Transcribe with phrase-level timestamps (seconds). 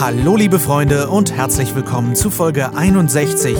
[0.00, 3.56] Hallo liebe Freunde und herzlich willkommen zu Folge 61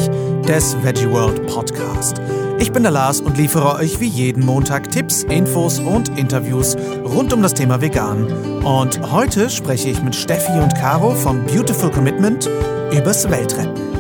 [0.47, 2.21] des Veggie World Podcast.
[2.59, 7.33] Ich bin der Lars und liefere euch wie jeden Montag Tipps, Infos und Interviews rund
[7.33, 8.27] um das Thema Vegan.
[8.63, 12.49] Und heute spreche ich mit Steffi und Caro vom Beautiful Commitment
[12.93, 13.93] übers Weltretten.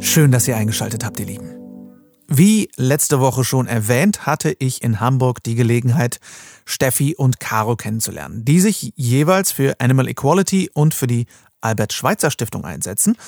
[0.00, 1.51] Schön, dass ihr eingeschaltet habt, ihr Lieben.
[2.34, 6.18] Wie letzte Woche schon erwähnt, hatte ich in Hamburg die Gelegenheit,
[6.64, 11.26] Steffi und Caro kennenzulernen, die sich jeweils für Animal Equality und für die
[11.60, 13.18] Albert Schweitzer Stiftung einsetzen.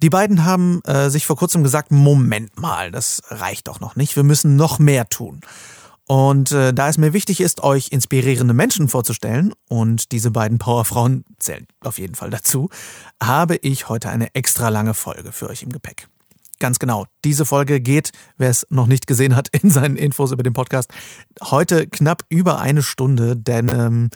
[0.00, 4.14] Die beiden haben äh, sich vor kurzem gesagt, Moment mal, das reicht doch noch nicht,
[4.14, 5.40] wir müssen noch mehr tun.
[6.06, 11.24] Und äh, da es mir wichtig ist, euch inspirierende Menschen vorzustellen, und diese beiden Powerfrauen
[11.40, 12.70] zählen auf jeden Fall dazu,
[13.20, 16.06] habe ich heute eine extra lange Folge für euch im Gepäck.
[16.62, 17.06] Ganz genau.
[17.24, 20.92] Diese Folge geht, wer es noch nicht gesehen hat, in seinen Infos über den Podcast,
[21.42, 24.10] heute knapp über eine Stunde, denn ähm,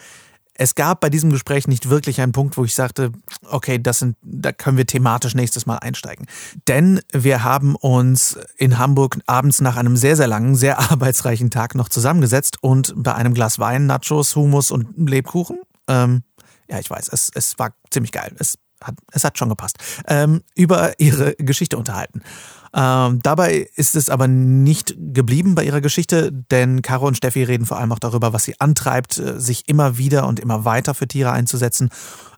[0.54, 3.10] es gab bei diesem Gespräch nicht wirklich einen Punkt, wo ich sagte,
[3.50, 6.26] okay, das sind, da können wir thematisch nächstes Mal einsteigen.
[6.68, 11.74] Denn wir haben uns in Hamburg abends nach einem sehr, sehr langen, sehr arbeitsreichen Tag
[11.74, 15.58] noch zusammengesetzt und bei einem Glas Wein, Nachos, Hummus und Lebkuchen,
[15.88, 16.22] ähm,
[16.70, 18.32] ja, ich weiß, es, es war ziemlich geil.
[18.38, 22.22] Es hat, es hat schon gepasst, ähm, über ihre Geschichte unterhalten.
[22.74, 27.64] Ähm, dabei ist es aber nicht geblieben bei ihrer Geschichte, denn Caro und Steffi reden
[27.64, 31.08] vor allem auch darüber, was sie antreibt, äh, sich immer wieder und immer weiter für
[31.08, 31.88] Tiere einzusetzen,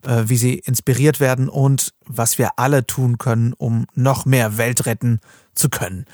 [0.07, 4.87] äh, wie sie inspiriert werden und was wir alle tun können, um noch mehr Welt
[4.87, 5.21] retten
[5.55, 6.05] zu können.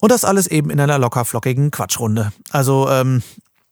[0.00, 2.32] Und das alles eben in einer locker flockigen Quatschrunde.
[2.50, 3.22] Also ähm,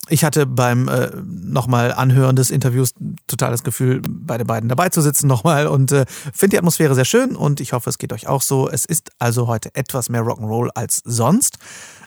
[0.09, 2.95] ich hatte beim äh, nochmal Anhören des Interviews
[3.27, 6.95] total das Gefühl, bei den beiden dabei zu sitzen nochmal und äh, finde die Atmosphäre
[6.95, 8.69] sehr schön und ich hoffe, es geht euch auch so.
[8.69, 11.59] Es ist also heute etwas mehr Rock'n'Roll als sonst.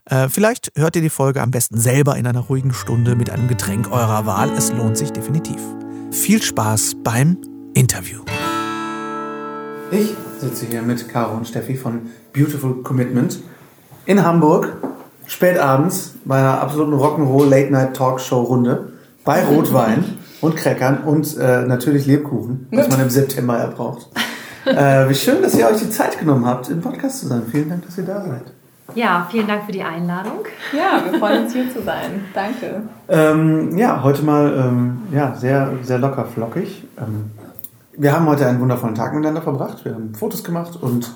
[0.05, 3.47] Äh, vielleicht hört ihr die Folge am besten selber in einer ruhigen Stunde mit einem
[3.47, 4.49] Getränk eurer Wahl.
[4.51, 5.61] Es lohnt sich definitiv.
[6.11, 7.37] Viel Spaß beim
[7.73, 8.21] Interview.
[9.91, 13.39] Ich sitze hier mit Caro und Steffi von Beautiful Commitment
[14.05, 14.77] in Hamburg
[15.31, 18.91] spät abends bei einer absoluten Rock'n'Roll Late Night Talkshow Runde
[19.23, 24.09] bei Rotwein und Crackern und äh, natürlich Lebkuchen, was man im September ja braucht.
[24.65, 27.43] Äh, wie schön, dass ihr euch die Zeit genommen habt, im Podcast zu sein.
[27.49, 28.43] Vielen Dank, dass ihr da seid.
[28.93, 30.39] Ja, vielen Dank für die Einladung.
[30.73, 32.25] Ja, wir freuen uns hier zu sein.
[32.33, 32.81] Danke.
[33.07, 36.83] Ähm, ja, heute mal ähm, ja, sehr, sehr locker flockig.
[36.99, 37.31] Ähm,
[37.97, 39.85] wir haben heute einen wundervollen Tag miteinander verbracht.
[39.85, 41.09] Wir haben Fotos gemacht und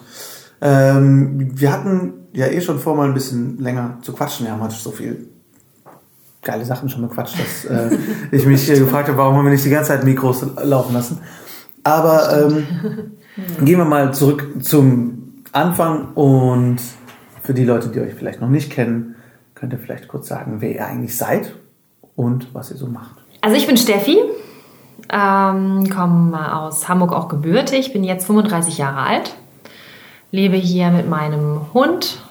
[0.61, 4.45] ähm, wir hatten ja eh schon vor, mal ein bisschen länger zu quatschen.
[4.45, 5.29] Wir haben heute so viel
[6.43, 7.97] geile Sachen schon bequatscht, dass äh,
[8.31, 11.19] ich mich hier gefragt habe, warum haben wir nicht die ganze Zeit Mikros laufen lassen.
[11.83, 12.67] Aber ähm,
[13.63, 16.77] gehen wir mal zurück zum Anfang und
[17.41, 19.15] für die Leute, die euch vielleicht noch nicht kennen,
[19.53, 21.55] könnt ihr vielleicht kurz sagen, wer ihr eigentlich seid
[22.15, 23.15] und was ihr so macht.
[23.41, 24.17] Also ich bin Steffi,
[25.09, 29.35] ähm, komme aus Hamburg auch gebürtig, bin jetzt 35 Jahre alt
[30.35, 32.21] lebe hier mit meinem Hund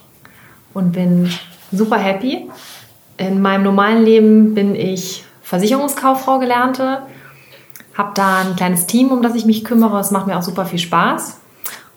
[0.75, 1.31] und bin
[1.71, 2.47] super happy.
[3.17, 6.99] In meinem normalen Leben bin ich Versicherungskauffrau gelernte,
[7.95, 9.99] habe da ein kleines Team, um das ich mich kümmere.
[9.99, 11.39] Es macht mir auch super viel Spaß.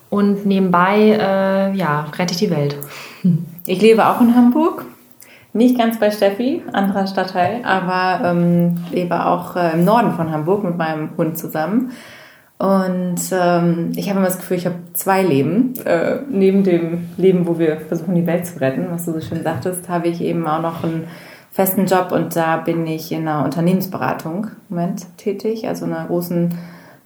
[0.09, 2.75] Und nebenbei, äh, ja, rette ich die Welt.
[3.65, 4.83] Ich lebe auch in Hamburg.
[5.53, 10.63] Nicht ganz bei Steffi, anderer Stadtteil, aber ähm, lebe auch äh, im Norden von Hamburg
[10.63, 11.91] mit meinem Hund zusammen.
[12.59, 15.73] Und ähm, ich habe immer das Gefühl, ich habe zwei Leben.
[15.85, 19.43] Äh, neben dem Leben, wo wir versuchen, die Welt zu retten, was du so schön
[19.43, 21.07] sagtest, habe ich eben auch noch einen
[21.51, 26.53] festen Job und da bin ich in einer Unternehmensberatung im Moment tätig, also einer großen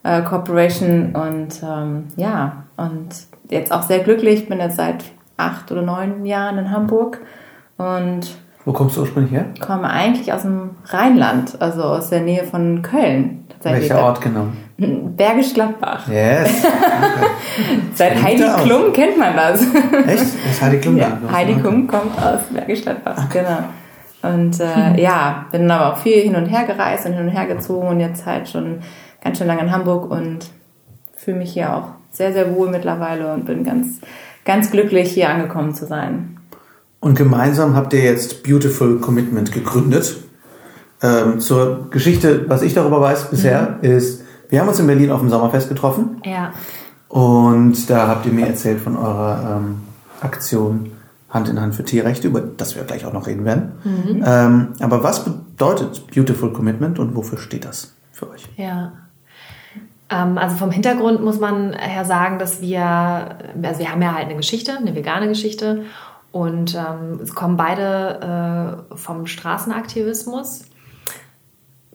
[0.04, 3.10] äh, Corporation und ähm, ja, und
[3.50, 5.06] jetzt auch sehr glücklich, bin jetzt seit
[5.38, 7.22] acht oder neun Jahren in Hamburg
[7.78, 8.36] und
[8.66, 9.46] wo kommst du ursprünglich her?
[9.54, 13.46] Ich komme eigentlich aus dem Rheinland, also aus der Nähe von Köln.
[13.62, 14.48] Welcher Ort genau?
[14.78, 16.08] Bergisch Gladbach.
[16.08, 16.66] Yes.
[17.56, 17.80] Okay.
[17.94, 19.62] Seit Heidi Klum kennt man das.
[19.62, 20.26] Echt?
[20.48, 20.98] Das Heidi Klum?
[20.98, 23.42] Ja, Heidi Klum kommt aus Bergisch Gladbach, okay.
[23.42, 24.34] genau.
[24.36, 27.46] Und äh, ja, bin aber auch viel hin und her gereist und hin und her
[27.46, 28.80] gezogen und jetzt halt schon
[29.22, 30.48] ganz schön lange in Hamburg und
[31.16, 34.00] fühle mich hier auch sehr, sehr wohl mittlerweile und bin ganz,
[34.46, 36.38] ganz glücklich, hier angekommen zu sein.
[37.04, 40.16] Und gemeinsam habt ihr jetzt Beautiful Commitment gegründet.
[41.02, 43.90] Ähm, zur Geschichte, was ich darüber weiß bisher, mhm.
[43.90, 46.22] ist, wir haben uns in Berlin auf dem Sommerfest getroffen.
[46.24, 46.54] Ja.
[47.10, 49.80] Und da habt ihr mir erzählt von eurer ähm,
[50.22, 50.92] Aktion
[51.30, 53.74] Hand in Hand für Tierrechte, über das wir gleich auch noch reden werden.
[53.84, 54.24] Mhm.
[54.26, 58.48] Ähm, aber was bedeutet Beautiful Commitment und wofür steht das für euch?
[58.56, 58.94] Ja.
[60.10, 64.28] Ähm, also vom Hintergrund muss man her sagen, dass wir, also wir haben ja halt
[64.28, 65.84] eine Geschichte, eine vegane Geschichte
[66.34, 70.66] und ähm, kommen beide äh, vom Straßenaktivismus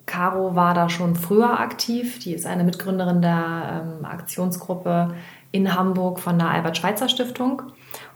[0.09, 2.19] Caro war da schon früher aktiv.
[2.19, 5.15] Die ist eine Mitgründerin der ähm, Aktionsgruppe
[5.53, 7.63] in Hamburg von der Albert-Schweitzer-Stiftung.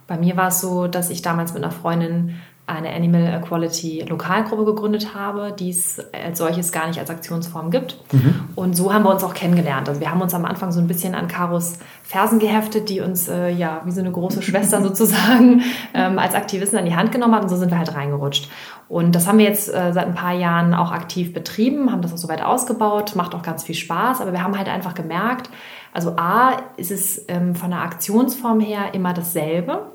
[0.09, 2.37] Bei mir war es so, dass ich damals mit einer Freundin
[2.73, 7.97] eine Animal Equality Lokalgruppe gegründet habe, die es als solches gar nicht als Aktionsform gibt.
[8.13, 8.35] Mhm.
[8.55, 9.89] Und so haben wir uns auch kennengelernt.
[9.89, 13.29] Also wir haben uns am Anfang so ein bisschen an Karos Fersen geheftet, die uns
[13.29, 15.63] äh, ja wie so eine große Schwester sozusagen
[15.95, 18.49] ähm, als Aktivisten an die Hand genommen hat und so sind wir halt reingerutscht.
[18.89, 22.13] Und das haben wir jetzt äh, seit ein paar Jahren auch aktiv betrieben, haben das
[22.13, 25.49] auch soweit ausgebaut, macht auch ganz viel Spaß, aber wir haben halt einfach gemerkt,
[25.93, 29.87] also A ist es ähm, von der Aktionsform her immer dasselbe.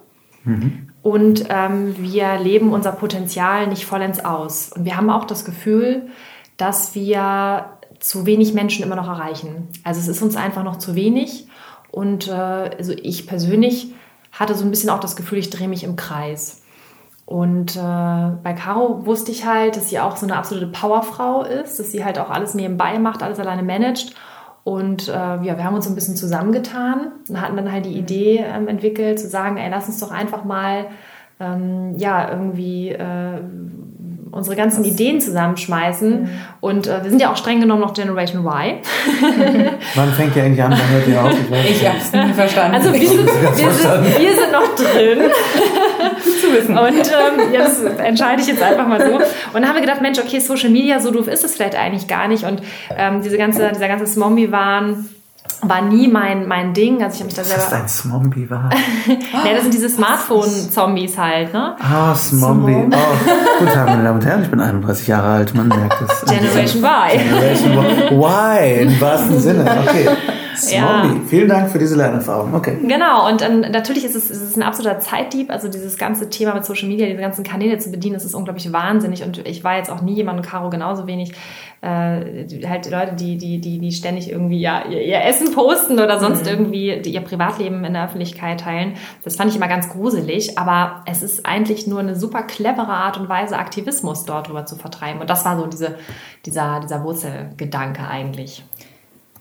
[0.44, 0.87] Mhm.
[1.02, 4.72] Und ähm, wir leben unser Potenzial nicht vollends aus.
[4.74, 6.08] Und wir haben auch das Gefühl,
[6.58, 7.66] dass wir
[8.00, 9.70] zu wenig Menschen immer noch erreichen.
[9.84, 11.48] Also es ist uns einfach noch zu wenig.
[11.92, 13.94] Und äh, also ich persönlich
[14.32, 16.62] hatte so ein bisschen auch das Gefühl, ich drehe mich im Kreis.
[17.26, 21.80] Und äh, bei Caro wusste ich halt, dass sie auch so eine absolute Powerfrau ist,
[21.80, 24.16] dass sie halt auch alles nebenbei macht, alles alleine managt
[24.68, 28.44] und äh, ja, wir haben uns ein bisschen zusammengetan und hatten dann halt die Idee
[28.46, 30.88] ähm, entwickelt, zu sagen, ey, lass uns doch einfach mal
[31.40, 33.40] ähm, ja, irgendwie äh,
[34.30, 36.24] unsere ganzen das Ideen zusammenschmeißen.
[36.24, 36.30] Mhm.
[36.60, 38.80] Und äh, wir sind ja auch streng genommen noch Generation Y.
[39.96, 40.72] Wann fängt ihr eigentlich an?
[40.72, 41.31] Wann hört ihr auf?
[41.64, 42.75] Ich, ich hab's nie verstanden.
[42.75, 45.19] Also wir sind, wir, sind, wir sind noch drin.
[46.57, 46.77] wissen.
[46.77, 49.15] Und ähm, ja, das entscheide ich jetzt einfach mal so.
[49.15, 49.24] Und
[49.54, 52.27] dann haben wir gedacht, Mensch, okay, Social Media, so doof ist es vielleicht eigentlich gar
[52.27, 52.44] nicht.
[52.44, 52.62] Und
[52.95, 55.09] ähm, diese ganze, dieser ganze Smombi-Wahn
[55.62, 57.04] war nie mein, mein Ding.
[57.04, 57.63] Also ich habe mich da selber.
[57.63, 58.69] Was ist ein Zombie war?
[59.45, 61.75] ja, das sind diese Smartphone-Zombies halt, ne?
[61.80, 62.75] Ah, Zombie.
[62.75, 63.59] Oh.
[63.59, 66.25] Guten Tag, meine Damen und Herren, ich bin 31 Jahre alt, man merkt es.
[66.30, 67.18] Generation Y.
[67.18, 69.65] Generation Y, im wahrsten Sinne.
[69.88, 70.09] Okay.
[70.71, 71.15] Ja.
[71.27, 72.54] Vielen Dank für diese Lernerfahrung.
[72.54, 72.77] Okay.
[72.81, 75.50] Genau, und ähm, natürlich ist es, ist es ein absoluter Zeitdieb.
[75.51, 78.71] Also dieses ganze Thema mit Social Media, diese ganzen Kanäle zu bedienen, das ist unglaublich
[78.71, 79.24] wahnsinnig.
[79.24, 81.33] Und ich war jetzt auch nie jemand, und Caro genauso wenig,
[81.81, 86.19] äh, halt Leute, die, die, die, die ständig irgendwie ja, ihr, ihr Essen posten oder
[86.19, 86.50] sonst mhm.
[86.50, 88.94] irgendwie die, ihr Privatleben in der Öffentlichkeit teilen.
[89.24, 93.18] Das fand ich immer ganz gruselig, aber es ist eigentlich nur eine super clevere Art
[93.18, 95.21] und Weise, Aktivismus dort drüber zu vertreiben.
[95.21, 95.95] Und das war so diese,
[96.45, 98.63] dieser, dieser Wurzelgedanke eigentlich.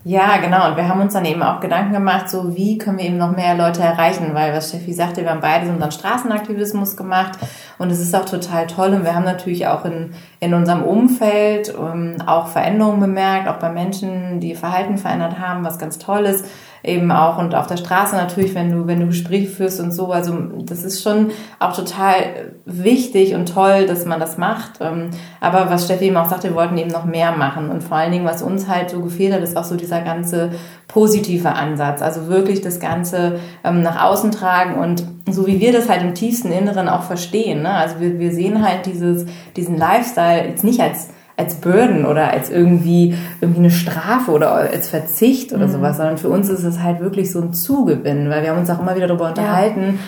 [0.09, 0.69] Ja, genau.
[0.69, 3.35] Und wir haben uns dann eben auch Gedanken gemacht, so wie können wir eben noch
[3.35, 7.37] mehr Leute erreichen, weil was Steffi sagte, wir haben beide so unseren Straßenaktivismus gemacht
[7.79, 11.75] und es ist auch total toll und wir haben natürlich auch in, in unserem Umfeld
[11.75, 16.25] um, ähm, auch Veränderungen bemerkt, auch bei Menschen, die Verhalten verändert haben, was ganz toll
[16.25, 16.45] ist
[16.87, 20.13] eben auch und auf der Straße natürlich, wenn du, wenn du Gespräche führst und so.
[20.13, 20.33] Also
[20.65, 24.81] das ist schon auch total wichtig und toll, dass man das macht.
[24.81, 27.71] Ähm, aber was Steffi eben auch sagte, wir wollten eben noch mehr machen.
[27.71, 30.51] Und vor allen Dingen, was uns halt so gefehlt hat, ist auch so dieser ganze
[30.89, 32.03] positive Ansatz.
[32.03, 36.15] Also wirklich das Ganze ähm, nach außen tragen und so wie wir das halt im
[36.15, 37.63] tiefsten Inneren auch verstehen.
[37.63, 37.71] Ne?
[37.71, 42.51] Also wir, wir sehen halt dieses, diesen Lifestyle jetzt nicht als als Burden oder als
[42.51, 45.73] irgendwie, irgendwie eine Strafe oder als Verzicht oder mhm.
[45.73, 48.71] sowas, sondern für uns ist es halt wirklich so ein Zugewinn, weil wir haben uns
[48.71, 49.99] auch immer wieder darüber unterhalten,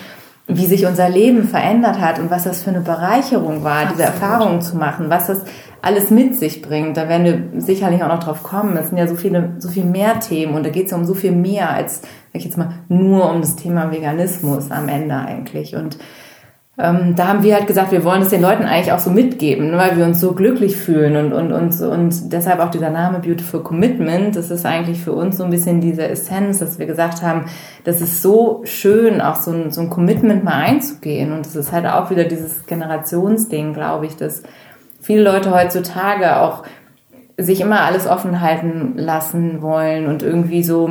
[0.49, 0.57] ja.
[0.57, 3.93] wie sich unser Leben verändert hat und was das für eine Bereicherung war, Absolut.
[3.93, 5.43] diese Erfahrungen zu machen, was das
[5.83, 6.97] alles mit sich bringt.
[6.97, 8.77] Da werden wir sicherlich auch noch drauf kommen.
[8.77, 11.05] Es sind ja so viele, so viel mehr Themen und da geht es ja um
[11.05, 15.15] so viel mehr als, sag ich jetzt mal, nur um das Thema Veganismus am Ende
[15.15, 15.77] eigentlich.
[15.77, 15.99] Und
[16.81, 19.73] ähm, da haben wir halt gesagt, wir wollen es den Leuten eigentlich auch so mitgeben,
[19.73, 23.19] ne, weil wir uns so glücklich fühlen und, und, und, und deshalb auch dieser Name
[23.19, 24.37] Beautiful Commitment.
[24.37, 27.47] Das ist eigentlich für uns so ein bisschen diese Essenz, dass wir gesagt haben,
[27.83, 31.33] das ist so schön, auch so ein, so ein Commitment mal einzugehen.
[31.33, 34.45] Und das ist halt auch wieder dieses Generationsding, glaube ich, dass
[35.09, 36.65] viele Leute heutzutage auch
[37.39, 40.91] sich immer alles offen halten lassen wollen und irgendwie so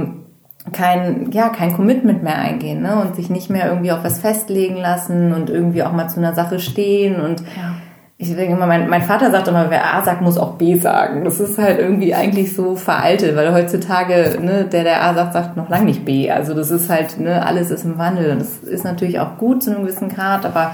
[0.74, 3.00] kein, ja, kein Commitment mehr eingehen ne?
[3.00, 6.34] und sich nicht mehr irgendwie auf was festlegen lassen und irgendwie auch mal zu einer
[6.34, 7.76] Sache stehen und ja.
[8.18, 11.24] ich denke immer, mein, mein Vater sagt immer, wer A sagt, muss auch B sagen.
[11.24, 15.58] Das ist halt irgendwie eigentlich so veraltet, weil heutzutage, ne, der, der A sagt, sagt
[15.58, 16.32] noch lange nicht B.
[16.32, 19.62] Also das ist halt, ne, alles ist im Wandel und das ist natürlich auch gut
[19.62, 20.72] zu einem gewissen Grad, aber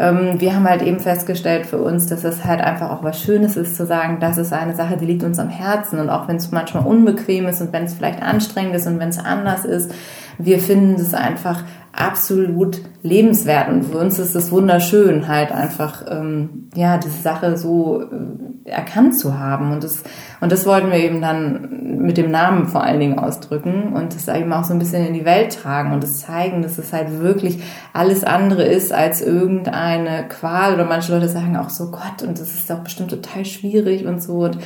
[0.00, 3.58] ähm, wir haben halt eben festgestellt für uns, dass es halt einfach auch was Schönes
[3.58, 6.00] ist zu sagen, das ist eine Sache, die liegt uns am Herzen.
[6.00, 9.10] Und auch wenn es manchmal unbequem ist und wenn es vielleicht anstrengend ist und wenn
[9.10, 9.92] es anders ist,
[10.38, 13.68] wir finden es einfach absolut lebenswert.
[13.68, 19.18] Und für uns ist es wunderschön, halt einfach ähm, ja diese Sache so äh, erkannt
[19.18, 19.72] zu haben.
[19.72, 20.02] Und das
[20.40, 24.28] und das wollten wir eben dann mit dem Namen vor allen Dingen ausdrücken und das
[24.28, 27.20] eben auch so ein bisschen in die Welt tragen und das zeigen, dass es halt
[27.20, 27.60] wirklich
[27.92, 30.74] alles andere ist als irgendeine Qual.
[30.74, 34.22] Oder manche Leute sagen auch so Gott und das ist doch bestimmt total schwierig und
[34.22, 34.44] so.
[34.44, 34.58] Und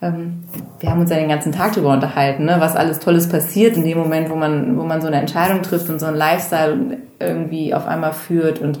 [0.00, 0.44] ähm,
[0.80, 3.84] wir haben uns ja den ganzen Tag darüber unterhalten, ne, was alles Tolles passiert in
[3.84, 7.74] dem Moment, wo man, wo man so eine Entscheidung trifft und so einen Lifestyle irgendwie
[7.74, 8.78] auf einmal führt und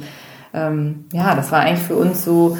[0.54, 2.56] ähm, ja, das war eigentlich für uns so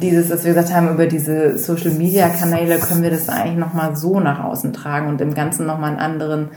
[0.00, 4.44] dieses, dass wir gesagt haben, über diese Social-Media-Kanäle können wir das eigentlich nochmal so nach
[4.44, 6.48] außen tragen und im Ganzen nochmal einen anderen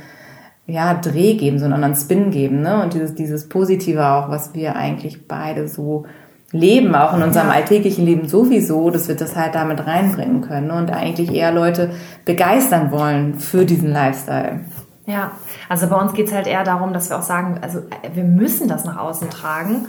[0.67, 2.61] ja, Dreh geben, so einen anderen Spin geben.
[2.61, 2.81] Ne?
[2.81, 6.05] Und dieses, dieses Positive auch, was wir eigentlich beide so
[6.55, 10.73] leben, auch in unserem alltäglichen Leben sowieso, dass wir das halt damit reinbringen können ne?
[10.75, 11.91] und eigentlich eher Leute
[12.25, 14.61] begeistern wollen für diesen Lifestyle.
[15.05, 15.31] Ja,
[15.69, 17.81] also bei uns geht es halt eher darum, dass wir auch sagen, also
[18.13, 19.85] wir müssen das nach außen tragen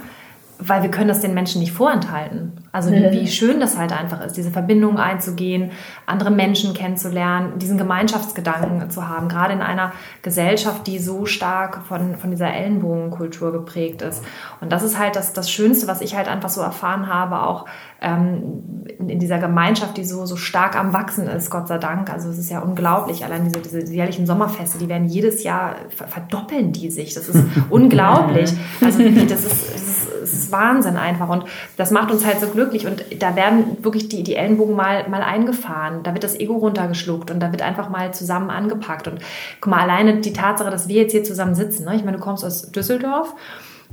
[0.59, 2.53] weil wir können das den Menschen nicht vorenthalten.
[2.73, 5.71] Also wie, wie, schön das halt einfach ist, diese Verbindung einzugehen,
[6.05, 12.17] andere Menschen kennenzulernen, diesen Gemeinschaftsgedanken zu haben, gerade in einer Gesellschaft, die so stark von,
[12.17, 14.23] von dieser Ellenbogenkultur geprägt ist.
[14.61, 17.67] Und das ist halt das, das Schönste, was ich halt einfach so erfahren habe, auch
[18.01, 22.11] ähm, in, in, dieser Gemeinschaft, die so, so stark am Wachsen ist, Gott sei Dank.
[22.13, 26.73] Also es ist ja unglaublich, allein diese, diese jährlichen Sommerfeste, die werden jedes Jahr, verdoppeln
[26.73, 27.15] die sich.
[27.15, 28.53] Das ist unglaublich.
[28.85, 29.96] Also das ist, das ist
[30.27, 31.29] es ist Wahnsinn einfach.
[31.29, 31.45] Und
[31.77, 32.87] das macht uns halt so glücklich.
[32.87, 36.03] Und da werden wirklich die, die Ellenbogen mal, mal eingefahren.
[36.03, 39.09] Da wird das Ego runtergeschluckt und da wird einfach mal zusammen angepackt.
[39.09, 39.21] Und
[39.61, 41.85] guck mal, alleine die Tatsache, dass wir jetzt hier zusammen sitzen.
[41.85, 41.97] Ne?
[41.97, 43.35] Ich meine, du kommst aus Düsseldorf.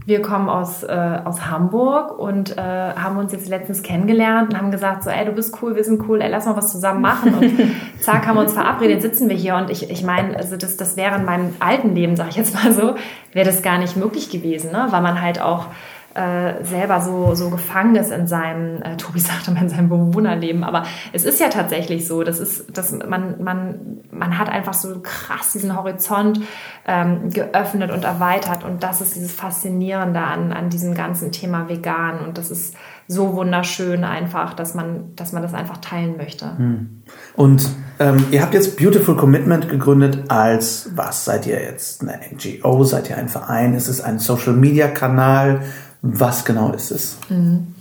[0.06, 4.72] Wir kommen aus, äh, aus Hamburg und äh, haben uns jetzt letztens kennengelernt und haben
[4.72, 7.34] gesagt, so, ey, du bist cool, wir sind cool, ey, lass mal was zusammen machen.
[7.36, 7.54] Und
[8.02, 9.56] zack, haben wir uns verabredet, sitzen wir hier.
[9.56, 12.54] Und ich, ich meine, also das, das wäre in meinem alten Leben, sag ich jetzt
[12.54, 12.96] mal so,
[13.32, 14.88] wäre das gar nicht möglich gewesen, ne?
[14.90, 15.68] weil man halt auch
[16.16, 20.64] äh, selber so, so gefangen ist in seinem, äh, Tobi sagte mal, in seinem Bewohnerleben.
[20.64, 25.00] Aber es ist ja tatsächlich so, das ist, dass man, man, man hat einfach so
[25.02, 26.42] krass diesen Horizont
[26.88, 28.64] ähm, geöffnet und erweitert.
[28.64, 32.20] Und das ist dieses Faszinierende an, an diesem ganzen Thema vegan.
[32.20, 32.76] Und das ist
[33.08, 36.58] so wunderschön einfach, dass man, dass man das einfach teilen möchte.
[36.58, 37.04] Hm.
[37.36, 41.26] Und ähm, ihr habt jetzt Beautiful Commitment gegründet als was?
[41.26, 42.84] Seid ihr jetzt eine NGO?
[42.84, 43.74] Seid ihr ein Verein?
[43.74, 45.62] Ist es ein Social Media Kanal?
[46.04, 47.18] Was genau ist es?
[47.30, 47.74] Mhm.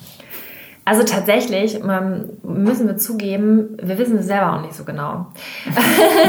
[0.85, 1.81] Also tatsächlich
[2.43, 5.27] müssen wir zugeben, wir wissen es selber auch nicht so genau.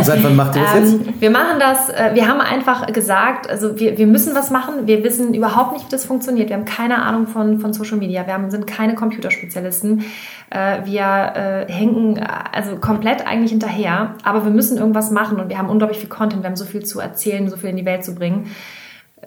[0.04, 0.94] Seit wann macht ihr das jetzt?
[0.94, 4.86] Ähm, wir machen das, äh, wir haben einfach gesagt, also wir, wir müssen was machen.
[4.86, 6.50] Wir wissen überhaupt nicht, wie das funktioniert.
[6.50, 8.28] Wir haben keine Ahnung von, von Social Media.
[8.28, 10.04] Wir haben, sind keine Computerspezialisten.
[10.52, 14.16] Äh, wir äh, hängen also komplett eigentlich hinterher.
[14.24, 16.44] Aber wir müssen irgendwas machen und wir haben unglaublich viel Content.
[16.44, 18.52] Wir haben so viel zu erzählen, so viel in die Welt zu bringen.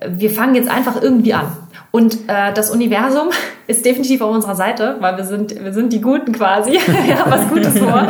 [0.05, 1.51] Wir fangen jetzt einfach irgendwie an.
[1.91, 3.29] Und äh, das Universum
[3.67, 6.71] ist definitiv auf unserer Seite, weil wir sind, wir sind die Guten quasi.
[7.05, 8.07] wir haben was Gutes vor.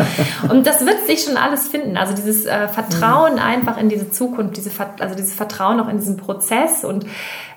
[0.49, 1.97] Und das wird sich schon alles finden.
[1.97, 3.39] Also dieses äh, Vertrauen mhm.
[3.39, 6.83] einfach in diese Zukunft, diese, also dieses Vertrauen auch in diesen Prozess.
[6.83, 7.05] Und,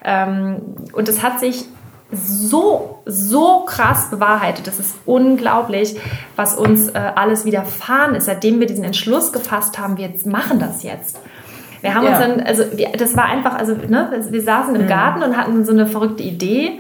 [0.04, 0.60] ähm,
[0.92, 1.64] und es hat sich
[2.12, 4.66] so, so krass bewahrheitet.
[4.66, 5.96] Das ist unglaublich,
[6.36, 10.82] was uns äh, alles widerfahren ist, seitdem wir diesen Entschluss gefasst haben, wir machen das
[10.82, 11.20] jetzt.
[11.82, 12.10] Wir haben ja.
[12.10, 14.88] uns dann, also wir, das war einfach, also ne, wir saßen im mhm.
[14.88, 16.78] Garten und hatten so eine verrückte Idee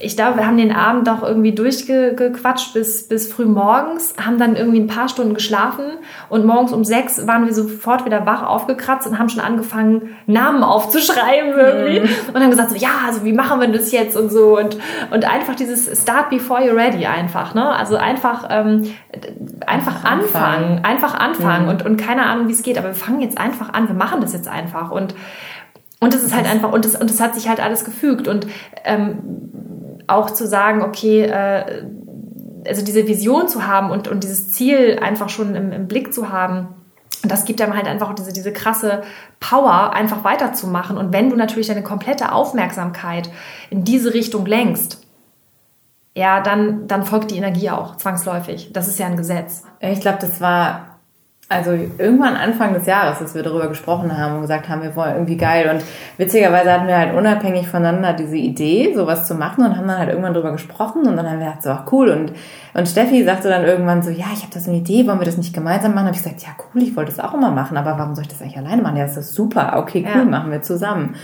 [0.00, 4.54] ich glaube, wir haben den Abend doch irgendwie durchgequatscht bis, bis früh morgens, haben dann
[4.54, 5.84] irgendwie ein paar Stunden geschlafen
[6.28, 10.62] und morgens um sechs waren wir sofort wieder wach aufgekratzt und haben schon angefangen, Namen
[10.62, 12.08] aufzuschreiben irgendwie mhm.
[12.32, 14.78] und haben gesagt, so, ja, also wie machen wir das jetzt und so und,
[15.10, 17.68] und einfach dieses Start before you're ready einfach, ne?
[17.68, 18.90] Also einfach, ähm,
[19.66, 21.70] einfach anfangen, einfach anfangen mhm.
[21.70, 24.20] und, und keine Ahnung, wie es geht, aber wir fangen jetzt einfach an, wir machen
[24.20, 25.14] das jetzt einfach und
[26.00, 28.28] und das ist halt einfach, und das, und das hat sich halt alles gefügt.
[28.28, 28.46] Und
[28.84, 29.18] ähm,
[30.08, 31.84] auch zu sagen, okay, äh,
[32.66, 36.30] also diese Vision zu haben und, und dieses Ziel einfach schon im, im Blick zu
[36.30, 36.68] haben,
[37.22, 39.02] das gibt einem halt einfach diese, diese krasse
[39.40, 40.96] Power, einfach weiterzumachen.
[40.96, 43.30] Und wenn du natürlich deine komplette Aufmerksamkeit
[43.70, 45.04] in diese Richtung lenkst,
[46.14, 48.72] ja, dann, dann folgt die Energie auch zwangsläufig.
[48.72, 49.64] Das ist ja ein Gesetz.
[49.80, 50.87] Ich glaube, das war
[51.50, 55.14] also irgendwann Anfang des Jahres, dass wir darüber gesprochen haben und gesagt haben, wir wollen
[55.14, 55.70] irgendwie geil.
[55.74, 55.82] Und
[56.18, 60.10] witzigerweise hatten wir halt unabhängig voneinander diese Idee, sowas zu machen und haben dann halt
[60.10, 62.10] irgendwann darüber gesprochen und dann haben wir gesagt, so, ach cool.
[62.10, 62.32] Und,
[62.74, 65.38] und Steffi sagte dann irgendwann so, ja, ich habe das eine Idee, wollen wir das
[65.38, 66.06] nicht gemeinsam machen?
[66.08, 68.28] Habe ich gesagt, ja cool, ich wollte das auch immer machen, aber warum soll ich
[68.28, 68.98] das eigentlich alleine machen?
[68.98, 70.24] Ja, das ist super, okay, cool, ja.
[70.26, 71.14] machen wir zusammen.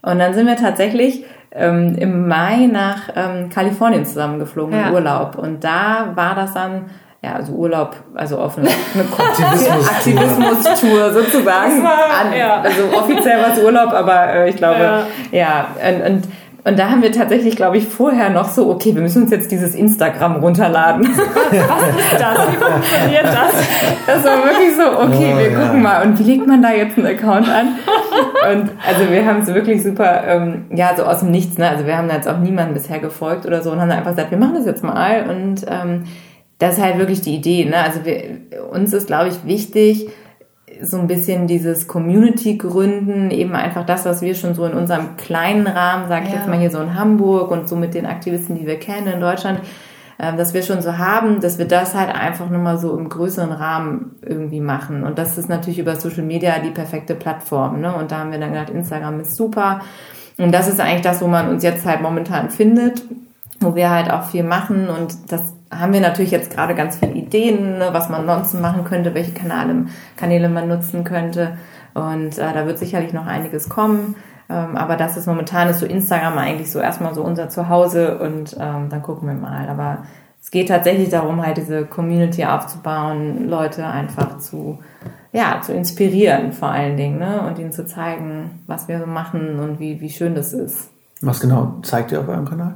[0.00, 4.88] Und dann sind wir tatsächlich ähm, im Mai nach ähm, Kalifornien zusammengeflogen ja.
[4.88, 5.36] im Urlaub.
[5.36, 6.84] Und da war das dann
[7.22, 9.04] ja, also Urlaub, also auf eine, eine
[9.86, 11.82] Aktivismus-Tour sozusagen.
[11.82, 12.60] War, ja.
[12.60, 16.28] Also offiziell war es Urlaub, aber äh, ich glaube, ja, ja und, und
[16.66, 19.52] und da haben wir tatsächlich, glaube ich, vorher noch so, okay, wir müssen uns jetzt
[19.52, 21.06] dieses Instagram runterladen.
[21.16, 22.48] Was ist das?
[22.48, 23.68] Wie funktioniert das?
[24.04, 25.60] Das war wirklich so, okay, oh, wir ja.
[25.60, 26.04] gucken mal.
[26.04, 27.76] Und wie legt man da jetzt einen Account an?
[28.50, 31.68] Und also wir haben es wirklich super, ähm, ja, so aus dem Nichts, ne?
[31.70, 34.32] Also wir haben da jetzt auch niemanden bisher gefolgt oder so und haben einfach gesagt,
[34.32, 35.24] wir machen das jetzt mal.
[35.30, 36.02] Und ähm,
[36.58, 37.64] das ist halt wirklich die Idee.
[37.64, 37.76] Ne?
[37.76, 40.08] Also wir, uns ist, glaube ich, wichtig,
[40.82, 45.16] so ein bisschen dieses Community gründen, eben einfach das, was wir schon so in unserem
[45.16, 46.36] kleinen Rahmen, sag ich Ja.
[46.36, 49.20] jetzt mal hier so in Hamburg und so mit den Aktivisten, die wir kennen in
[49.20, 49.60] Deutschland,
[50.18, 53.08] ähm, dass wir schon so haben, dass wir das halt einfach nur mal so im
[53.08, 55.04] größeren Rahmen irgendwie machen.
[55.04, 57.80] Und das ist natürlich über Social Media die perfekte Plattform.
[57.80, 57.94] Ne?
[57.94, 59.80] Und da haben wir dann gedacht, Instagram ist super.
[60.38, 63.02] Und das ist eigentlich das, wo man uns jetzt halt momentan findet,
[63.60, 64.88] wo wir halt auch viel machen.
[64.88, 68.84] Und das haben wir natürlich jetzt gerade ganz viele Ideen, ne, was man sonst machen
[68.84, 71.56] könnte, welche Kanäle, Kanäle man nutzen könnte.
[71.94, 74.16] Und äh, da wird sicherlich noch einiges kommen.
[74.48, 78.56] Ähm, aber das ist momentan ist so Instagram eigentlich so erstmal so unser Zuhause und
[78.60, 79.68] ähm, dann gucken wir mal.
[79.68, 80.04] Aber
[80.40, 84.78] es geht tatsächlich darum, halt diese Community aufzubauen, Leute einfach zu,
[85.32, 87.42] ja, zu inspirieren vor allen Dingen, ne?
[87.48, 90.90] Und ihnen zu zeigen, was wir so machen und wie, wie schön das ist.
[91.22, 92.74] Was genau zeigt ihr auf eurem Kanal?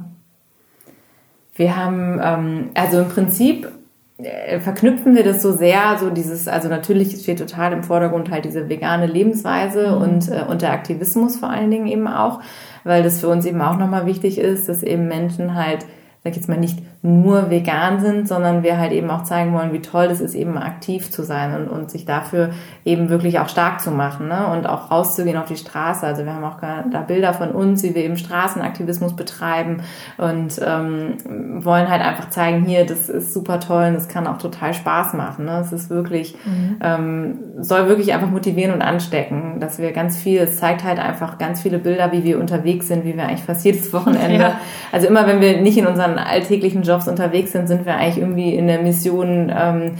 [1.53, 3.69] Wir haben, ähm, also im Prinzip
[4.17, 8.45] äh, verknüpfen wir das so sehr, so dieses, also natürlich steht total im Vordergrund halt
[8.45, 12.41] diese vegane Lebensweise und, äh, und der Aktivismus vor allen Dingen eben auch,
[12.83, 15.85] weil das für uns eben auch nochmal wichtig ist, dass eben Menschen halt,
[16.23, 19.73] sag ich jetzt mal, nicht nur vegan sind, sondern wir halt eben auch zeigen wollen,
[19.73, 22.51] wie toll es ist, eben aktiv zu sein und, und sich dafür
[22.85, 24.45] eben wirklich auch stark zu machen ne?
[24.47, 26.05] und auch rauszugehen auf die Straße.
[26.05, 29.81] Also wir haben auch da Bilder von uns, wie wir eben Straßenaktivismus betreiben
[30.17, 31.17] und ähm,
[31.63, 35.13] wollen halt einfach zeigen, hier, das ist super toll und das kann auch total Spaß
[35.13, 35.45] machen.
[35.45, 35.59] Ne?
[35.59, 36.35] Es ist wirklich,
[36.83, 41.39] ähm, soll wirklich einfach motivieren und anstecken, dass wir ganz viel, es zeigt halt einfach
[41.39, 44.59] ganz viele Bilder, wie wir unterwegs sind, wie wir eigentlich fast jedes Wochenende, Ja.
[44.91, 48.53] also immer wenn wir nicht in unseren alltäglichen Jobs unterwegs sind, sind wir eigentlich irgendwie
[48.55, 49.93] in der Mission ähm,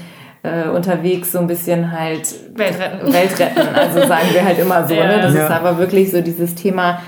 [0.44, 3.14] äh, unterwegs, so ein bisschen halt Welt retten.
[3.14, 3.76] Welt retten.
[3.76, 4.94] Also sagen wir halt immer so.
[4.94, 5.08] Ja.
[5.08, 5.22] Ne?
[5.22, 5.46] Das Ja.
[5.46, 7.00] ist aber wirklich so dieses Thema,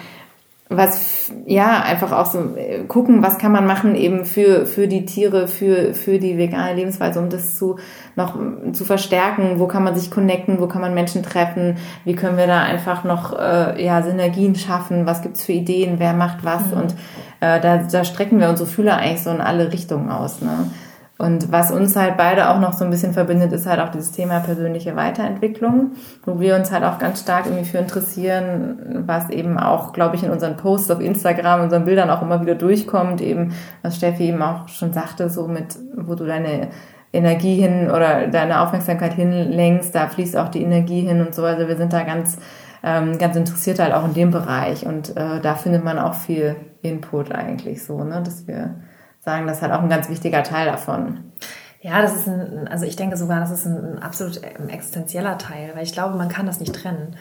[0.70, 5.06] was ja einfach auch so äh, gucken, was kann man machen eben für für die
[5.06, 7.78] Tiere, für für die vegane Lebensweise, um das zu
[8.16, 9.60] noch mm, zu verstärken.
[9.60, 10.60] Wo kann man sich connecten?
[10.60, 11.78] Wo kann man Menschen treffen?
[12.06, 15.06] Wie können wir da einfach noch äh, ja Synergien schaffen?
[15.06, 15.96] Was gibt's für Ideen?
[16.00, 16.72] Wer macht was?
[16.72, 16.96] Und
[17.44, 20.42] äh, da da strecken wir unsere Fühler eigentlich so in alle Richtungen aus.
[20.42, 20.72] Ne?
[21.18, 24.12] Und was uns halt beide auch noch so ein bisschen verbindet, ist halt auch dieses
[24.12, 25.92] Thema persönliche Weiterentwicklung,
[26.26, 30.24] wo wir uns halt auch ganz stark irgendwie für interessieren, was eben auch, glaube ich,
[30.24, 33.54] in unseren Posts auf Instagram, in unseren Bildern auch immer wieder durchkommt, eben,
[33.84, 36.70] was Steffi eben auch schon sagte, so mit, wo du deine
[37.12, 41.44] Energie hin oder deine Aufmerksamkeit hinlenkst, da fließt auch die Energie hin und so.
[41.44, 42.38] Also wir sind da ganz,
[42.84, 46.56] ähm, ganz interessiert halt auch in dem Bereich und äh, da findet man auch viel
[46.84, 48.76] Input eigentlich so, ne, dass wir
[49.20, 51.32] sagen, das ist halt auch ein ganz wichtiger Teil davon.
[51.82, 55.38] Ja, das ist ein, also ich denke sogar, das ist ein, ein absolut ähm, existenzieller
[55.38, 57.16] Teil, weil ich glaube, man kann das nicht trennen.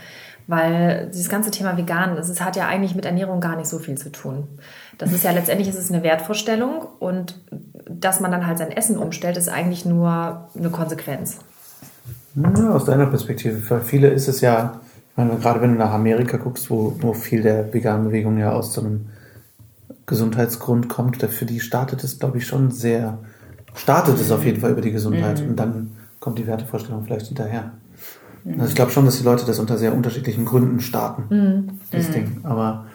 [0.49, 3.79] Weil dieses ganze Thema vegan, das ist, hat ja eigentlich mit Ernährung gar nicht so
[3.79, 4.49] viel zu tun.
[4.99, 7.41] Das ist ja letztendlich ist es eine Wertvorstellung und
[7.89, 11.39] dass man dann halt sein Essen umstellt, ist eigentlich nur eine Konsequenz.
[12.35, 13.59] Ja, aus deiner Perspektive.
[13.59, 17.13] Für viele ist es ja, ich meine, gerade wenn du nach Amerika guckst, wo, wo
[17.13, 19.07] viel der veganen Bewegung ja aus so einem
[20.07, 23.19] Gesundheitsgrund kommt, für die startet es, glaube ich, schon sehr,
[23.75, 27.73] startet es auf jeden Fall über die Gesundheit und dann kommt die Wertevorstellung vielleicht hinterher.
[28.45, 32.41] Also ich glaube schon, dass die Leute das unter sehr unterschiedlichen Gründen starten, das Ding.
[32.43, 32.87] Aber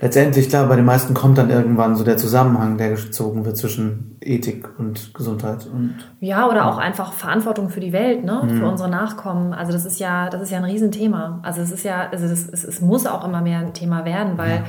[0.00, 4.16] letztendlich, klar, bei den meisten kommt dann irgendwann so der Zusammenhang, der gezogen wird zwischen
[4.20, 8.42] Ethik und Gesundheit und Ja, oder auch einfach Verantwortung für die Welt, ne?
[8.48, 9.52] für unsere Nachkommen.
[9.52, 11.40] Also das ist ja, das ist ja ein Riesenthema.
[11.42, 14.38] Also es ist ja, also das, es, es muss auch immer mehr ein Thema werden,
[14.38, 14.62] weil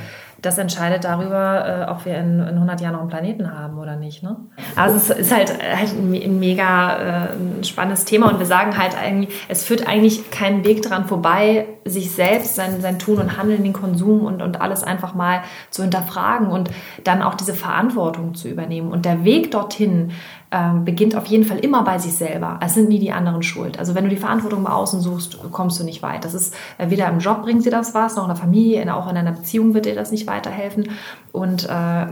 [0.44, 3.96] das entscheidet darüber, äh, ob wir in, in 100 Jahren noch einen Planeten haben oder
[3.96, 4.22] nicht.
[4.22, 4.36] Ne?
[4.76, 8.76] Also es ist halt, halt ein, me- ein mega äh, spannendes Thema und wir sagen
[8.76, 13.36] halt eigentlich, es führt eigentlich keinen Weg dran vorbei, sich selbst, sein, sein Tun und
[13.36, 16.70] Handeln, den Konsum und, und alles einfach mal zu hinterfragen und
[17.04, 18.90] dann auch diese Verantwortung zu übernehmen.
[18.90, 20.12] Und der Weg dorthin
[20.54, 22.60] ähm, beginnt auf jeden Fall immer bei sich selber.
[22.62, 23.80] Es sind nie die anderen schuld.
[23.80, 26.24] Also wenn du die Verantwortung bei außen suchst, kommst du nicht weit.
[26.24, 29.10] Das ist äh, weder im Job bringt dir das was, noch in der Familie, auch
[29.10, 30.90] in einer Beziehung wird dir das nicht weiterhelfen.
[31.32, 32.06] Und äh,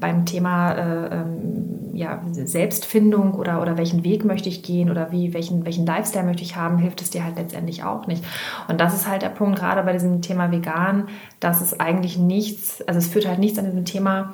[0.00, 5.32] beim Thema äh, ähm, ja, Selbstfindung oder, oder welchen Weg möchte ich gehen oder wie,
[5.32, 8.24] welchen, welchen Lifestyle möchte ich haben, hilft es dir halt letztendlich auch nicht.
[8.66, 12.82] Und das ist halt der Punkt, gerade bei diesem Thema vegan, dass es eigentlich nichts,
[12.88, 14.32] also es führt halt nichts an diesem Thema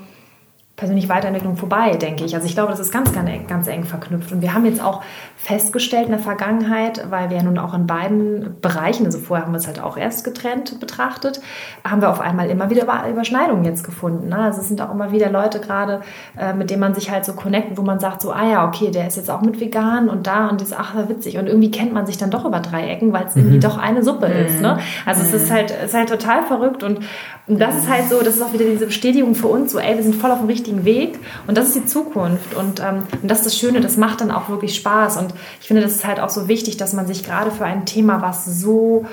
[0.76, 2.34] persönliche Weiterentwicklung vorbei, denke ich.
[2.34, 4.30] Also ich glaube, das ist ganz, ganz, eng- ganz eng verknüpft.
[4.30, 5.02] Und wir haben jetzt auch
[5.36, 9.52] festgestellt in der Vergangenheit, weil wir ja nun auch in beiden Bereichen, also vorher haben
[9.52, 11.40] wir es halt auch erst getrennt betrachtet,
[11.82, 14.28] haben wir auf einmal immer wieder Über- Überschneidungen jetzt gefunden.
[14.28, 14.36] Ne?
[14.38, 16.02] Also es sind auch immer wieder Leute gerade,
[16.38, 18.90] äh, mit denen man sich halt so connectet, wo man sagt so, ah ja, okay,
[18.90, 21.38] der ist jetzt auch mit vegan und da und das, ach, witzig.
[21.38, 24.02] Und irgendwie kennt man sich dann doch über drei Ecken, weil es irgendwie doch eine
[24.02, 24.60] Suppe ist.
[24.60, 24.78] Ne?
[25.06, 26.98] Also es ist halt, es ist halt total verrückt und,
[27.46, 29.96] und das ist halt so, das ist auch wieder diese Bestätigung für uns, so, ey,
[29.96, 32.54] wir sind voll auf dem richtigen Weg und das ist die Zukunft.
[32.54, 35.16] Und, ähm, und das ist das Schöne, das macht dann auch wirklich Spaß.
[35.16, 37.86] Und ich finde, das ist halt auch so wichtig, dass man sich gerade für ein
[37.86, 39.06] Thema, was so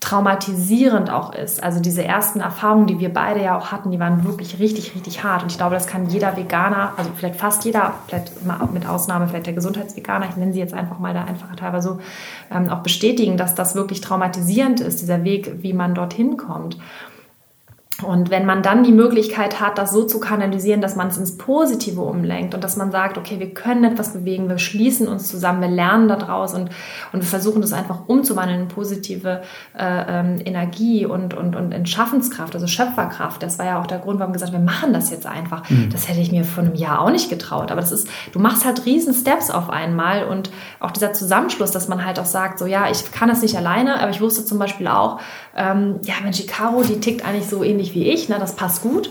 [0.00, 1.62] traumatisierend auch ist.
[1.62, 5.24] Also diese ersten Erfahrungen, die wir beide ja auch hatten, die waren wirklich richtig, richtig
[5.24, 5.42] hart.
[5.42, 8.30] Und ich glaube, das kann jeder Veganer, also vielleicht fast jeder, vielleicht
[8.72, 11.98] mit Ausnahme vielleicht der Gesundheitsveganer, ich nenne sie jetzt einfach mal der einfache Teil, so,
[12.54, 16.78] ähm, auch bestätigen, dass das wirklich traumatisierend ist, dieser Weg, wie man dorthin kommt.
[18.02, 21.38] Und wenn man dann die Möglichkeit hat, das so zu kanalisieren, dass man es ins
[21.38, 25.62] Positive umlenkt und dass man sagt, okay, wir können etwas bewegen, wir schließen uns zusammen,
[25.62, 26.68] wir lernen daraus und,
[27.12, 29.40] und wir versuchen das einfach umzuwandeln in positive
[29.78, 33.42] äh, ähm, Energie und, und, und in Schaffenskraft, also Schöpferkraft.
[33.42, 35.68] Das war ja auch der Grund, warum wir gesagt haben, wir machen das jetzt einfach.
[35.70, 35.88] Mhm.
[35.90, 37.72] Das hätte ich mir vor einem Jahr auch nicht getraut.
[37.72, 41.88] Aber das ist, du machst halt riesen Steps auf einmal und auch dieser Zusammenschluss, dass
[41.88, 44.58] man halt auch sagt, so ja, ich kann das nicht alleine, aber ich wusste zum
[44.58, 45.18] Beispiel auch,
[45.56, 48.82] ähm, ja, Mensch, die Caro, die tickt eigentlich so ähnlich wie ich, ne, das passt
[48.82, 49.10] gut.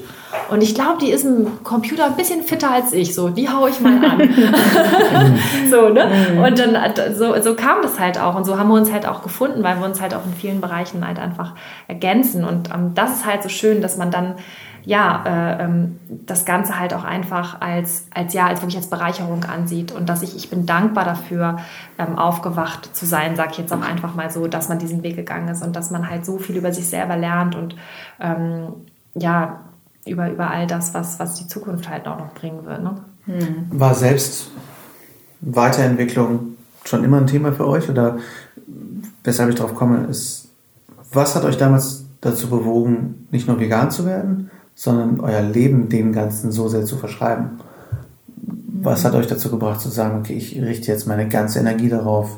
[0.49, 3.69] Und ich glaube, die ist im Computer ein bisschen fitter als ich, so, die haue
[3.69, 4.19] ich mal an.
[5.71, 6.11] so, ne?
[6.33, 6.43] Mhm.
[6.43, 8.35] Und dann, so, so kam das halt auch.
[8.35, 10.61] Und so haben wir uns halt auch gefunden, weil wir uns halt auch in vielen
[10.61, 11.53] Bereichen halt einfach
[11.87, 12.43] ergänzen.
[12.43, 14.35] Und ähm, das ist halt so schön, dass man dann
[14.85, 19.43] ja, äh, ähm, das Ganze halt auch einfach als, als ja, als wirklich als Bereicherung
[19.43, 21.57] ansieht und dass ich, ich bin dankbar dafür,
[21.97, 25.15] ähm, aufgewacht zu sein, sage ich jetzt auch einfach mal so, dass man diesen Weg
[25.15, 27.75] gegangen ist und dass man halt so viel über sich selber lernt und
[28.19, 28.73] ähm,
[29.15, 29.61] ja,
[30.05, 32.83] über, über all das, was, was die Zukunft halt auch noch bringen wird.
[32.83, 32.95] Ne?
[33.25, 33.67] Hm.
[33.71, 34.51] War selbst
[35.41, 38.19] Weiterentwicklung schon immer ein Thema für euch oder
[39.23, 40.49] weshalb ich darauf komme, ist,
[41.11, 46.13] was hat euch damals dazu bewogen, nicht nur vegan zu werden, sondern euer Leben dem
[46.13, 47.61] Ganzen so sehr zu verschreiben.
[48.81, 52.37] Was hat euch dazu gebracht zu sagen, okay, ich richte jetzt meine ganze Energie darauf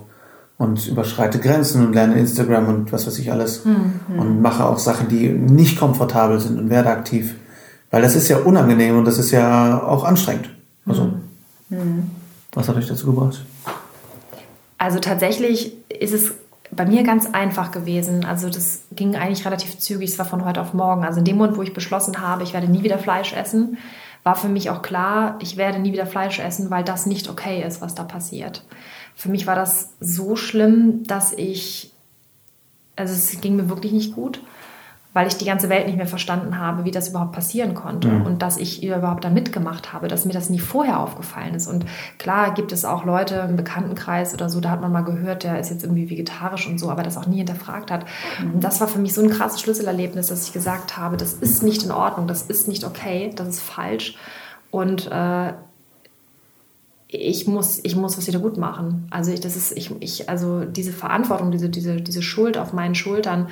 [0.57, 4.19] und überschreite Grenzen und lerne Instagram und was weiß ich alles mhm.
[4.19, 7.35] und mache auch Sachen, die nicht komfortabel sind und werde aktiv.
[7.91, 10.49] Weil das ist ja unangenehm und das ist ja auch anstrengend.
[10.85, 11.11] Also,
[11.69, 12.11] mhm.
[12.53, 13.43] was hat euch dazu gebracht?
[14.77, 16.33] Also tatsächlich ist es
[16.71, 18.25] bei mir ganz einfach gewesen.
[18.25, 21.03] Also das ging eigentlich relativ zügig, es war von heute auf morgen.
[21.03, 23.77] Also in dem Moment, wo ich beschlossen habe, ich werde nie wieder Fleisch essen,
[24.23, 27.63] war für mich auch klar, ich werde nie wieder Fleisch essen, weil das nicht okay
[27.65, 28.63] ist, was da passiert.
[29.15, 31.93] Für mich war das so schlimm, dass ich,
[32.95, 34.41] also es ging mir wirklich nicht gut
[35.17, 38.27] weil ich die ganze Welt nicht mehr verstanden habe, wie das überhaupt passieren konnte mhm.
[38.27, 41.65] und dass ich überhaupt da mitgemacht habe, dass mir das nie vorher aufgefallen ist.
[41.65, 41.87] Und
[42.19, 45.59] klar gibt es auch Leute im Bekanntenkreis oder so, da hat man mal gehört, der
[45.59, 48.05] ist jetzt irgendwie vegetarisch und so, aber das auch nie hinterfragt hat.
[48.39, 48.53] Mhm.
[48.53, 51.63] Und das war für mich so ein krasses Schlüsselerlebnis, dass ich gesagt habe, das ist
[51.63, 54.17] nicht in Ordnung, das ist nicht okay, das ist falsch.
[54.69, 55.53] Und äh,
[57.07, 59.07] ich muss, ich muss was wieder gut machen.
[59.09, 62.95] Also ich, das ist, ich, ich, also diese Verantwortung, diese, diese, diese Schuld auf meinen
[62.95, 63.47] Schultern,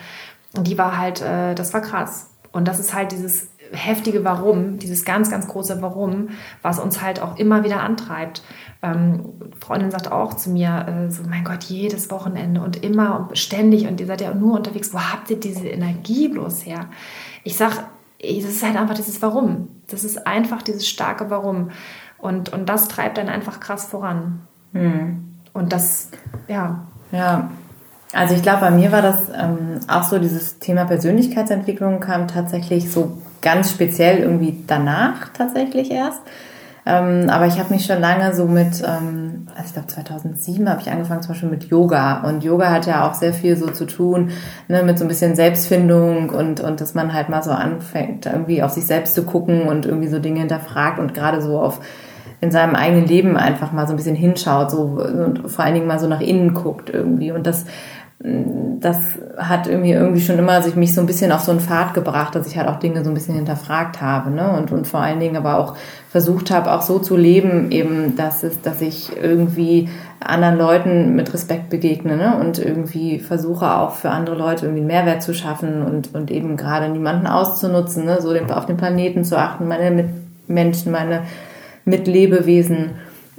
[0.63, 2.29] die war halt, äh, das war krass.
[2.51, 6.29] Und das ist halt dieses heftige Warum, dieses ganz, ganz große Warum,
[6.61, 8.43] was uns halt auch immer wieder antreibt.
[8.81, 13.37] Ähm, Freundin sagt auch zu mir, äh, so, mein Gott, jedes Wochenende und immer und
[13.37, 16.85] ständig und ihr seid ja nur unterwegs, wo habt ihr diese Energie bloß her?
[17.43, 17.85] Ich sag,
[18.21, 19.67] das ist halt einfach dieses Warum.
[19.87, 21.71] Das ist einfach dieses starke Warum.
[22.17, 24.41] Und, und das treibt dann einfach krass voran.
[24.73, 25.35] Hm.
[25.53, 26.09] Und das,
[26.47, 26.85] ja.
[27.11, 27.49] Ja,
[28.15, 32.89] also ich glaube, bei mir war das ähm, auch so, dieses Thema Persönlichkeitsentwicklung kam tatsächlich
[32.89, 36.21] so ganz speziell irgendwie danach tatsächlich erst.
[36.85, 40.81] Ähm, aber ich habe mich schon lange so mit, ähm, also ich glaube 2007 habe
[40.81, 42.21] ich angefangen zum Beispiel mit Yoga.
[42.21, 44.29] Und Yoga hat ja auch sehr viel so zu tun
[44.69, 48.63] ne, mit so ein bisschen Selbstfindung und, und dass man halt mal so anfängt, irgendwie
[48.63, 51.81] auf sich selbst zu gucken und irgendwie so Dinge hinterfragt und gerade so auf
[52.41, 55.87] in seinem eigenen Leben einfach mal so ein bisschen hinschaut, so und vor allen Dingen
[55.87, 57.31] mal so nach innen guckt irgendwie.
[57.31, 57.65] Und das
[58.19, 58.97] das
[59.37, 62.33] hat irgendwie irgendwie schon immer sich mich so ein bisschen auf so einen Pfad gebracht,
[62.33, 64.51] dass ich halt auch Dinge so ein bisschen hinterfragt habe, ne?
[64.51, 65.75] Und, und vor allen Dingen aber auch
[66.09, 69.89] versucht habe, auch so zu leben, eben, dass es, dass ich irgendwie
[70.21, 72.37] anderen Leuten mit Respekt begegne, ne?
[72.39, 76.55] Und irgendwie versuche auch für andere Leute irgendwie einen Mehrwert zu schaffen und, und eben
[76.55, 78.21] gerade niemanden auszunutzen, ne?
[78.21, 81.23] So den, auf den Planeten zu achten, meine Mitmenschen, meine
[81.83, 82.91] Mitlebewesen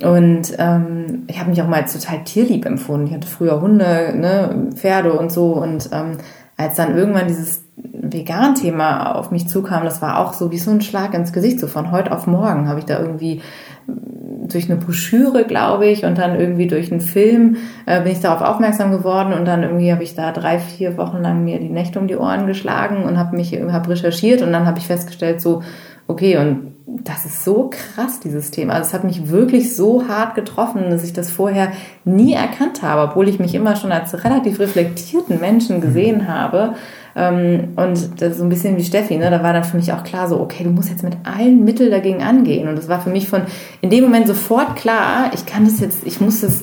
[0.03, 3.07] und ähm, ich habe mich auch mal als total tierlieb empfunden.
[3.07, 5.55] Ich hatte früher Hunde, ne, Pferde und so.
[5.55, 6.19] Und ähm,
[6.59, 10.83] als dann irgendwann dieses Vegan-Thema auf mich zukam, das war auch so wie so ein
[10.83, 11.61] Schlag ins Gesicht.
[11.61, 13.41] So von heute auf morgen habe ich da irgendwie
[13.87, 17.57] mm, durch eine Broschüre, glaube ich, und dann irgendwie durch einen Film
[17.87, 21.23] äh, bin ich darauf aufmerksam geworden und dann irgendwie habe ich da drei, vier Wochen
[21.23, 24.67] lang mir die Nächte um die Ohren geschlagen und habe mich habe recherchiert und dann
[24.67, 25.63] habe ich festgestellt so
[26.07, 28.75] okay und das ist so krass, dieses Thema.
[28.75, 31.73] Also es hat mich wirklich so hart getroffen, dass ich das vorher
[32.05, 36.75] nie erkannt habe, obwohl ich mich immer schon als relativ reflektierten Menschen gesehen habe.
[37.17, 39.31] Ähm, und das so ein bisschen wie Steffi, ne?
[39.31, 41.91] da war dann für mich auch klar, so, okay, du musst jetzt mit allen Mitteln
[41.91, 42.69] dagegen angehen.
[42.69, 43.43] Und das war für mich von
[43.81, 46.63] in dem Moment sofort klar, ich kann das jetzt, ich muss das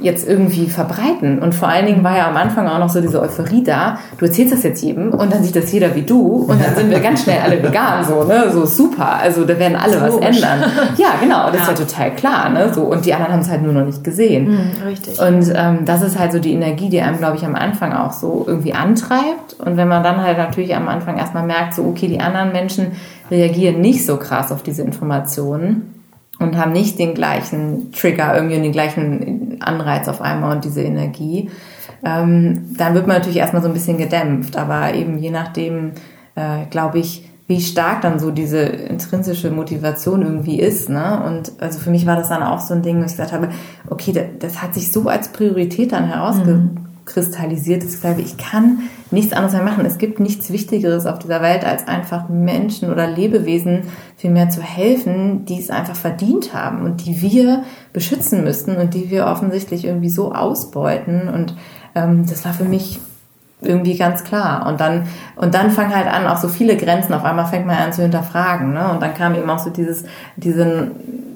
[0.00, 1.38] jetzt irgendwie verbreiten.
[1.38, 3.98] Und vor allen Dingen war ja am Anfang auch noch so diese Euphorie da.
[4.18, 6.90] Du erzählst das jetzt jedem und dann sieht das jeder wie du und dann sind
[6.90, 9.18] wir ganz schnell alle vegan, so, ne, so super.
[9.20, 10.64] Also da werden alle was ändern.
[10.96, 11.62] Ja, genau, das ja.
[11.62, 12.82] ist ja total klar, ne, so.
[12.82, 14.50] Und die anderen haben es halt nur noch nicht gesehen.
[14.50, 15.18] Mhm, richtig.
[15.20, 18.12] Und ähm, das ist halt so die Energie, die einem, glaube ich, am Anfang auch
[18.12, 19.54] so irgendwie antreibt.
[19.58, 22.92] Und wenn man dann halt natürlich am Anfang erstmal merkt, so, okay, die anderen Menschen
[23.30, 25.94] reagieren nicht so krass auf diese Informationen,
[26.40, 30.82] und haben nicht den gleichen Trigger irgendwie und den gleichen Anreiz auf einmal und diese
[30.82, 31.50] Energie,
[32.04, 34.56] ähm, dann wird man natürlich erstmal so ein bisschen gedämpft.
[34.56, 35.92] Aber eben je nachdem,
[36.34, 40.88] äh, glaube ich, wie stark dann so diese intrinsische Motivation irgendwie ist.
[40.88, 41.20] Ne?
[41.26, 43.48] Und also für mich war das dann auch so ein Ding, wo ich gesagt habe,
[43.88, 48.36] okay, das, das hat sich so als Priorität dann mhm kristallisiert, dass ich sage, ich
[48.36, 49.84] kann nichts anderes mehr machen.
[49.84, 53.82] Es gibt nichts Wichtigeres auf dieser Welt, als einfach Menschen oder Lebewesen
[54.16, 58.94] viel mehr zu helfen, die es einfach verdient haben und die wir beschützen müssten und
[58.94, 61.28] die wir offensichtlich irgendwie so ausbeuten.
[61.28, 61.56] Und
[61.94, 63.00] ähm, das war für mich
[63.62, 64.66] irgendwie ganz klar.
[64.66, 67.12] Und dann, und dann fangen halt an, auch so viele Grenzen.
[67.14, 68.72] Auf einmal fängt man an zu hinterfragen.
[68.72, 68.90] Ne?
[68.90, 70.04] Und dann kam eben auch so dieses,
[70.36, 70.90] diese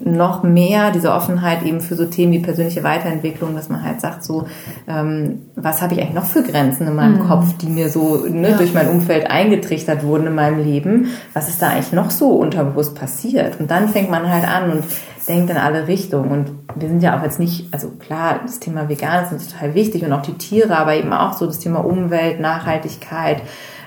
[0.05, 4.23] noch mehr, diese Offenheit eben für so Themen wie persönliche Weiterentwicklung, dass man halt sagt,
[4.23, 4.45] so,
[4.87, 7.27] ähm, was habe ich eigentlich noch für Grenzen in meinem mhm.
[7.27, 8.57] Kopf, die mir so ne, ja.
[8.57, 11.07] durch mein Umfeld eingetrichtert wurden in meinem Leben?
[11.33, 13.59] Was ist da eigentlich noch so unterbewusst passiert?
[13.59, 14.83] Und dann fängt man halt an und
[15.27, 16.31] denkt in alle Richtungen.
[16.31, 20.03] Und wir sind ja auch jetzt nicht, also klar, das Thema Vegan ist total wichtig
[20.03, 23.41] und auch die Tiere, aber eben auch so das Thema Umwelt, Nachhaltigkeit,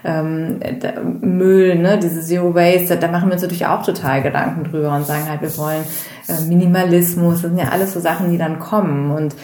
[0.05, 0.61] ähm,
[1.21, 5.07] Müll, ne, diese Zero Waste, da machen wir uns natürlich auch total Gedanken drüber und
[5.07, 5.83] sagen halt, wir wollen
[6.29, 9.11] äh, Minimalismus, das sind ja alles so Sachen, die dann kommen.
[9.11, 9.35] Und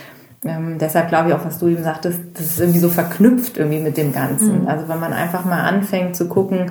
[0.44, 3.80] ähm, deshalb glaube ich auch, was du eben sagtest, das ist irgendwie so verknüpft irgendwie
[3.80, 4.62] mit dem Ganzen.
[4.62, 4.68] Mhm.
[4.68, 6.70] Also wenn man einfach mal anfängt zu gucken,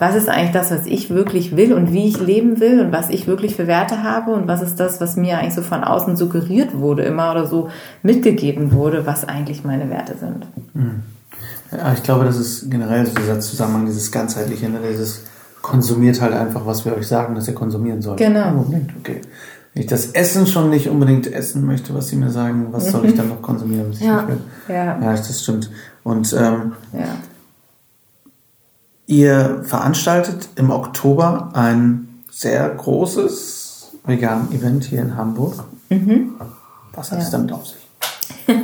[0.00, 3.10] was ist eigentlich das, was ich wirklich will und wie ich leben will und was
[3.10, 6.16] ich wirklich für Werte habe und was ist das, was mir eigentlich so von außen
[6.16, 7.68] suggeriert wurde immer oder so
[8.02, 10.46] mitgegeben wurde, was eigentlich meine Werte sind.
[11.70, 15.24] Ja, ich glaube, das ist generell so dieser Zusammenhang, dieses ganzheitliche, ne, dieses
[15.60, 18.18] konsumiert halt einfach, was wir euch sagen, dass ihr konsumieren sollt.
[18.18, 18.64] Genau.
[19.00, 19.20] Okay.
[19.74, 23.04] Wenn ich das Essen schon nicht unbedingt essen möchte, was sie mir sagen, was soll
[23.04, 23.18] ich mhm.
[23.18, 24.26] dann noch konsumieren, ja.
[24.66, 24.98] Ja.
[24.98, 25.70] ja, das stimmt.
[26.02, 27.04] Und ähm, ja.
[29.10, 35.64] Ihr veranstaltet im Oktober ein sehr großes Vegan-Event hier in Hamburg.
[35.88, 36.36] Mhm.
[36.94, 37.24] Was hat ja.
[37.24, 37.88] es damit auf sich?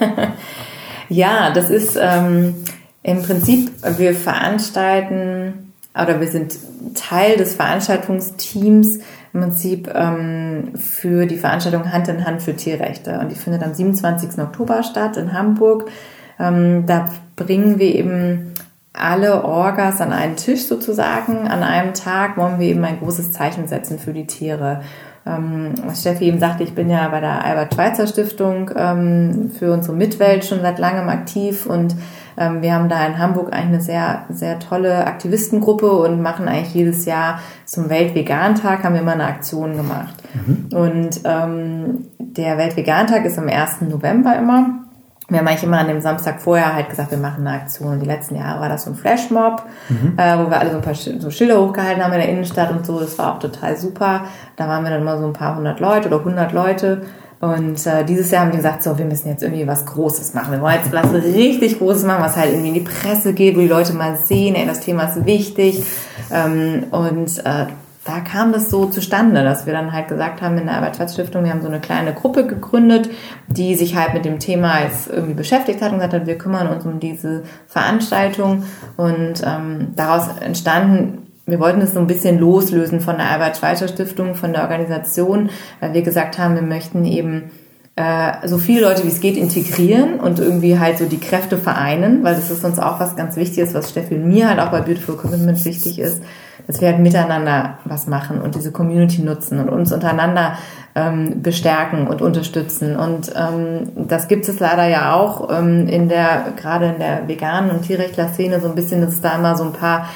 [1.08, 2.54] ja, das ist ähm,
[3.02, 6.56] im Prinzip, wir veranstalten oder wir sind
[6.94, 8.98] Teil des Veranstaltungsteams
[9.32, 13.18] im Prinzip ähm, für die Veranstaltung Hand in Hand für Tierrechte.
[13.18, 14.38] Und die findet am 27.
[14.38, 15.90] Oktober statt in Hamburg.
[16.38, 18.52] Ähm, da bringen wir eben
[18.98, 21.48] alle Orgas an einen Tisch sozusagen.
[21.48, 24.80] An einem Tag wollen wir eben ein großes Zeichen setzen für die Tiere.
[25.26, 29.96] Ähm, was Steffi eben sagte, ich bin ja bei der Albert-Schweitzer Stiftung ähm, für unsere
[29.96, 31.96] Mitwelt schon seit langem aktiv und
[32.38, 36.74] ähm, wir haben da in Hamburg eigentlich eine sehr, sehr tolle Aktivistengruppe und machen eigentlich
[36.74, 40.14] jedes Jahr zum Weltvegan-Tag haben wir immer eine Aktion gemacht.
[40.34, 40.76] Mhm.
[40.76, 43.80] Und ähm, der Weltvegan-Tag ist am 1.
[43.82, 44.85] November immer
[45.28, 47.94] wir haben eigentlich immer an dem Samstag vorher halt gesagt, wir machen eine Aktion.
[47.94, 50.16] Und die letzten Jahre war das so ein Flashmob, mhm.
[50.16, 52.86] äh, wo wir alle so ein paar so Schilder hochgehalten haben in der Innenstadt und
[52.86, 53.00] so.
[53.00, 54.24] Das war auch total super.
[54.54, 57.02] Da waren wir dann immer so ein paar hundert Leute oder hundert Leute.
[57.40, 60.52] Und äh, dieses Jahr haben wir gesagt, so, wir müssen jetzt irgendwie was Großes machen.
[60.52, 63.60] Wir wollen jetzt was richtig Großes machen, was halt irgendwie in die Presse geht, wo
[63.60, 65.84] die Leute mal sehen, ey, das Thema ist wichtig.
[66.32, 67.66] Ähm, und äh,
[68.06, 71.50] da kam das so zustande, dass wir dann halt gesagt haben in der Arbeitsstiftung, wir
[71.50, 73.10] haben so eine kleine Gruppe gegründet,
[73.48, 76.68] die sich halt mit dem Thema jetzt irgendwie beschäftigt hat und gesagt hat, wir kümmern
[76.68, 78.64] uns um diese Veranstaltung.
[78.96, 84.52] Und ähm, daraus entstanden wir wollten es so ein bisschen loslösen von der Albert-Schweitzer-Stiftung, von
[84.52, 87.52] der Organisation, weil wir gesagt haben, wir möchten eben
[87.94, 92.24] äh, so viele Leute wie es geht integrieren und irgendwie halt so die Kräfte vereinen,
[92.24, 94.80] weil das ist uns auch was ganz Wichtiges, was Steffi und mir halt auch bei
[94.80, 96.20] Beautiful Commitment wichtig ist,
[96.66, 100.58] dass wir halt miteinander was machen und diese Community nutzen und uns untereinander
[100.94, 102.96] ähm, bestärken und unterstützen.
[102.96, 107.70] Und ähm, das gibt es leider ja auch ähm, in der, gerade in der veganen
[107.70, 110.08] und Tierrechtler-Szene so ein bisschen, dass es da immer so ein paar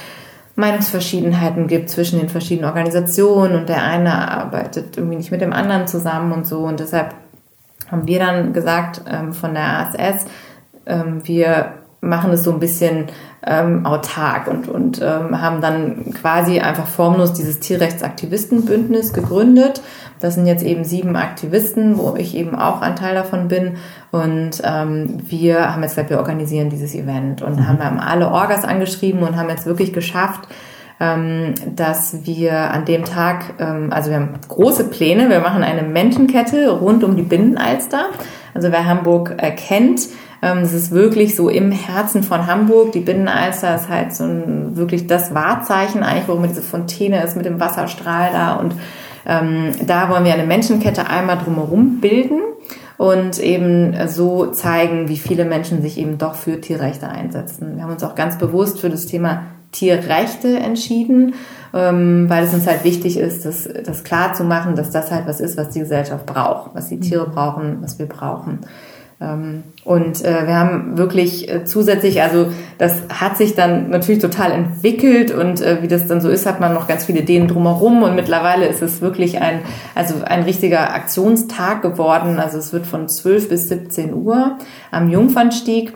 [0.56, 5.86] Meinungsverschiedenheiten gibt zwischen den verschiedenen Organisationen und der eine arbeitet irgendwie nicht mit dem anderen
[5.86, 6.60] zusammen und so.
[6.60, 7.14] Und deshalb
[7.90, 10.26] haben wir dann gesagt ähm, von der ASS,
[10.86, 13.06] ähm, wir machen es so ein bisschen
[13.46, 19.82] ähm, autark und, und ähm, haben dann quasi einfach formlos dieses Tierrechtsaktivistenbündnis gegründet.
[20.18, 23.76] Das sind jetzt eben sieben Aktivisten, wo ich eben auch ein Teil davon bin.
[24.10, 27.68] Und ähm, wir haben jetzt gesagt, wir organisieren dieses Event und mhm.
[27.68, 30.48] haben alle Orgas angeschrieben und haben jetzt wirklich geschafft,
[31.00, 35.82] ähm, dass wir an dem Tag, ähm, also wir haben große Pläne, wir machen eine
[35.82, 38.06] Menschenkette rund um die Binnenalster.
[38.52, 40.08] Also wer Hamburg äh, kennt, ähm,
[40.40, 42.92] es ist wirklich so im Herzen von Hamburg.
[42.92, 47.44] Die Binnenalster ist halt so ein, wirklich das Wahrzeichen eigentlich, warum diese Fontäne ist mit
[47.44, 48.54] dem Wasserstrahl da.
[48.54, 48.74] Und
[49.26, 52.40] ähm, da wollen wir eine Menschenkette einmal drumherum bilden
[52.96, 57.76] und eben so zeigen, wie viele Menschen sich eben doch für Tierrechte einsetzen.
[57.76, 61.34] Wir haben uns auch ganz bewusst für das Thema Tierrechte entschieden,
[61.72, 65.26] ähm, weil es uns halt wichtig ist, das, das klar zu machen, dass das halt
[65.26, 68.60] was ist, was die Gesellschaft braucht, was die Tiere brauchen, was wir brauchen.
[69.20, 72.46] Ähm, und äh, wir haben wirklich äh, zusätzlich, also
[72.78, 76.60] das hat sich dann natürlich total entwickelt und äh, wie das dann so ist, hat
[76.60, 79.60] man noch ganz viele Ideen drumherum und mittlerweile ist es wirklich ein,
[79.94, 82.38] also ein richtiger Aktionstag geworden.
[82.38, 84.56] Also es wird von 12 bis 17 Uhr
[84.90, 85.92] am Jungfernstieg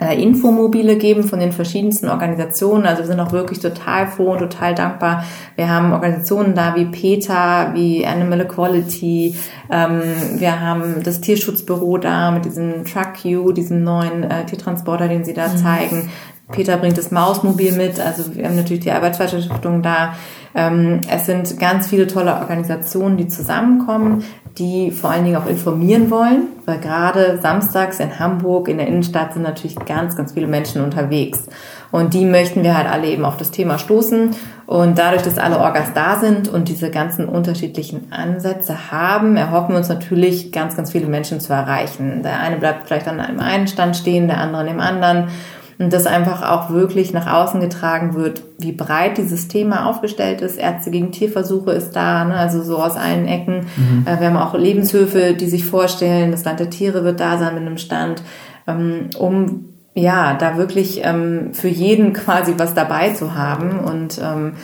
[0.00, 2.86] äh, Infomobile geben von den verschiedensten Organisationen.
[2.86, 5.24] Also wir sind auch wirklich total froh und total dankbar.
[5.56, 9.36] Wir haben Organisationen da wie PETA, wie Animal Equality.
[9.70, 10.02] Ähm,
[10.36, 15.34] wir haben das Tierschutzbüro da mit diesem Truck U, diesem neuen äh, Tiertransporter, den sie
[15.34, 15.56] da mhm.
[15.56, 16.10] zeigen.
[16.50, 18.00] Peter bringt das Mausmobil mit.
[18.00, 20.14] Also wir haben natürlich die Arbeitsweiterstiftung da.
[20.54, 24.24] Ähm, es sind ganz viele tolle Organisationen, die zusammenkommen
[24.58, 29.32] die vor allen Dingen auch informieren wollen, weil gerade samstags in Hamburg in der Innenstadt
[29.32, 31.46] sind natürlich ganz, ganz viele Menschen unterwegs.
[31.90, 34.30] Und die möchten wir halt alle eben auf das Thema stoßen.
[34.66, 39.78] Und dadurch, dass alle Orgas da sind und diese ganzen unterschiedlichen Ansätze haben, erhoffen wir
[39.78, 42.22] uns natürlich, ganz, ganz viele Menschen zu erreichen.
[42.22, 45.28] Der eine bleibt vielleicht an einem einen Stand stehen, der andere an dem anderen
[45.78, 50.58] und das einfach auch wirklich nach außen getragen wird, wie breit dieses Thema aufgestellt ist.
[50.58, 52.34] Ärzte gegen Tierversuche ist da, ne?
[52.34, 53.66] also so aus allen Ecken.
[53.76, 54.06] Mhm.
[54.06, 57.54] Äh, wir haben auch Lebenshöfe, die sich vorstellen, das Land der Tiere wird da sein
[57.54, 58.22] mit einem Stand,
[58.66, 64.54] ähm, um ja da wirklich ähm, für jeden quasi was dabei zu haben und ähm,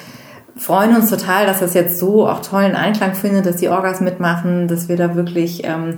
[0.56, 4.68] freuen uns total, dass das jetzt so auch tollen Einklang findet, dass die Orgas mitmachen,
[4.68, 5.94] dass wir da wirklich ähm,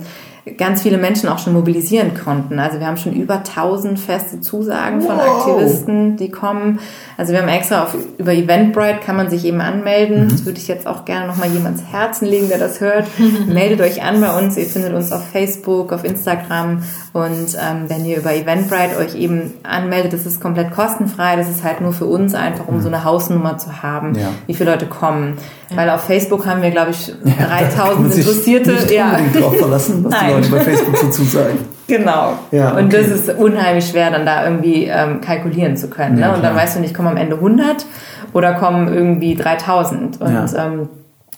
[0.57, 2.59] ganz viele Menschen auch schon mobilisieren konnten.
[2.59, 5.07] Also wir haben schon über 1000 feste Zusagen wow.
[5.07, 6.79] von Aktivisten, die kommen.
[7.17, 10.25] Also wir haben extra auf, über Eventbrite kann man sich eben anmelden.
[10.25, 10.29] Mhm.
[10.29, 13.07] Das würde ich jetzt auch gerne nochmal jemands Herzen legen, der das hört.
[13.47, 14.57] Meldet euch an bei uns.
[14.57, 16.83] Ihr findet uns auf Facebook, auf Instagram.
[17.13, 21.37] Und ähm, wenn ihr über Eventbrite euch eben anmeldet, das ist komplett kostenfrei.
[21.37, 22.81] Das ist halt nur für uns einfach, um mhm.
[22.81, 24.27] so eine Hausnummer zu haben, ja.
[24.45, 25.37] wie viele Leute kommen.
[25.75, 28.71] Weil auf Facebook haben wir, glaube ich, 3000 Interessierte.
[28.71, 29.17] Nicht ja.
[29.33, 30.27] drauf verlassen, was Nein.
[30.27, 31.59] die Leute bei Facebook so zusagen.
[31.85, 32.39] Genau.
[32.51, 32.81] Ja, okay.
[32.81, 36.17] Und das ist unheimlich schwer, dann da irgendwie ähm, kalkulieren zu können.
[36.17, 36.35] Ja, ne?
[36.35, 37.85] Und dann weißt du nicht, kommen am Ende 100
[38.31, 40.21] oder kommen irgendwie 3000.
[40.21, 40.45] Und ja.
[40.65, 40.87] ähm,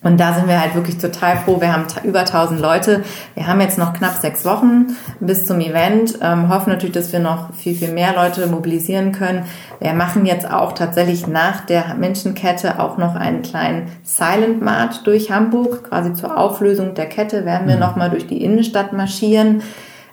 [0.03, 1.59] und da sind wir halt wirklich total froh.
[1.59, 3.03] Wir haben über 1000 Leute.
[3.33, 6.19] Wir haben jetzt noch knapp sechs Wochen bis zum Event.
[6.21, 9.45] Ähm, hoffen natürlich, dass wir noch viel, viel mehr Leute mobilisieren können.
[9.79, 15.31] Wir machen jetzt auch tatsächlich nach der Menschenkette auch noch einen kleinen Silent March durch
[15.31, 15.89] Hamburg.
[15.89, 17.81] Quasi zur Auflösung der Kette werden wir mhm.
[17.81, 19.63] nochmal durch die Innenstadt marschieren.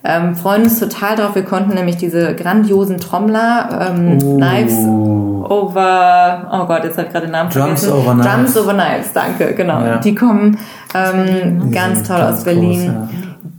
[0.04, 1.34] Ähm, freuen uns total drauf.
[1.34, 4.36] Wir konnten nämlich diese grandiosen Trommler, ähm, oh.
[4.38, 7.92] Knives over, oh Gott, jetzt hat gerade den Namen Drums vergessen.
[7.92, 8.32] Over Knives.
[8.32, 9.80] Drums over Knives, danke, genau.
[9.80, 9.98] Ja.
[9.98, 10.58] Die kommen
[10.94, 12.86] ähm, ganz toll aus Berlin.
[12.86, 13.08] Groß, ja.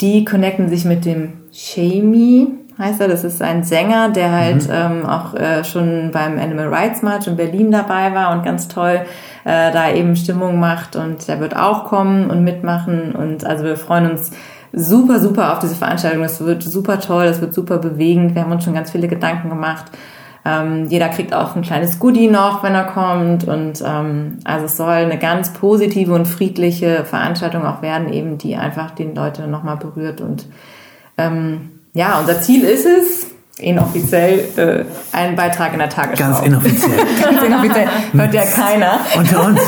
[0.01, 3.07] Die connecten sich mit dem Shamey, heißt er.
[3.07, 4.73] Das ist ein Sänger, der halt mhm.
[4.73, 9.01] ähm, auch äh, schon beim Animal Rights March in Berlin dabei war und ganz toll
[9.43, 10.95] äh, da eben Stimmung macht.
[10.95, 13.13] Und der wird auch kommen und mitmachen.
[13.13, 14.31] Und also wir freuen uns
[14.73, 16.23] super, super auf diese Veranstaltung.
[16.23, 18.35] Das wird super toll, das wird super bewegend.
[18.35, 19.85] Wir haben uns schon ganz viele Gedanken gemacht.
[20.45, 23.47] Ähm, jeder kriegt auch ein kleines Goodie noch, wenn er kommt.
[23.47, 28.55] Und ähm, also es soll eine ganz positive und friedliche Veranstaltung auch werden, eben die
[28.55, 30.21] einfach den Leute nochmal berührt.
[30.21, 30.47] Und
[31.17, 36.25] ähm, ja, unser Ziel ist es, inoffiziell äh, einen Beitrag in der Tagesschau.
[36.25, 36.91] Ganz inoffiziell.
[37.21, 37.87] Ganz inoffiziell.
[38.13, 38.99] Hört ja keiner.
[39.15, 39.61] Unter uns.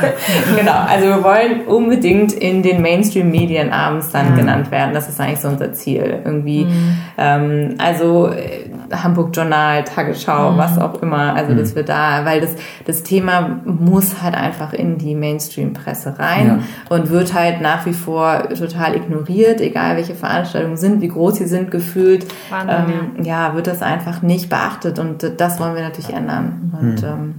[0.56, 0.72] genau.
[0.72, 4.36] Also wir wollen unbedingt in den Mainstream-Medien abends dann mhm.
[4.38, 4.92] genannt werden.
[4.92, 6.20] Das ist eigentlich so unser Ziel.
[6.24, 6.64] Irgendwie.
[6.64, 6.98] Mhm.
[7.16, 10.58] Ähm, also äh, Hamburg Journal, Tagesschau, mhm.
[10.58, 11.34] was auch immer.
[11.34, 11.58] Also mhm.
[11.58, 16.96] dass wir da, weil das, das Thema muss halt einfach in die Mainstream-Presse rein ja.
[16.96, 21.46] und wird halt nach wie vor total ignoriert, egal welche Veranstaltungen sind, wie groß sie
[21.46, 22.26] sind, gefühlt.
[22.50, 23.27] Wahnsinn, ähm, ja.
[23.28, 23.54] Ja.
[23.54, 26.72] wird das einfach nicht beachtet und das wollen wir natürlich ändern.
[26.80, 27.08] Und mhm.
[27.08, 27.34] ähm,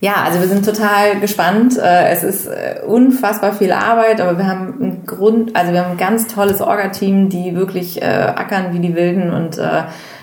[0.00, 1.78] ja, also wir sind total gespannt.
[1.78, 5.92] Äh, es ist äh, unfassbar viel Arbeit, aber wir haben einen Grund, also wir haben
[5.92, 9.60] ein ganz tolles Orga-Team, die wirklich äh, ackern wie die Wilden und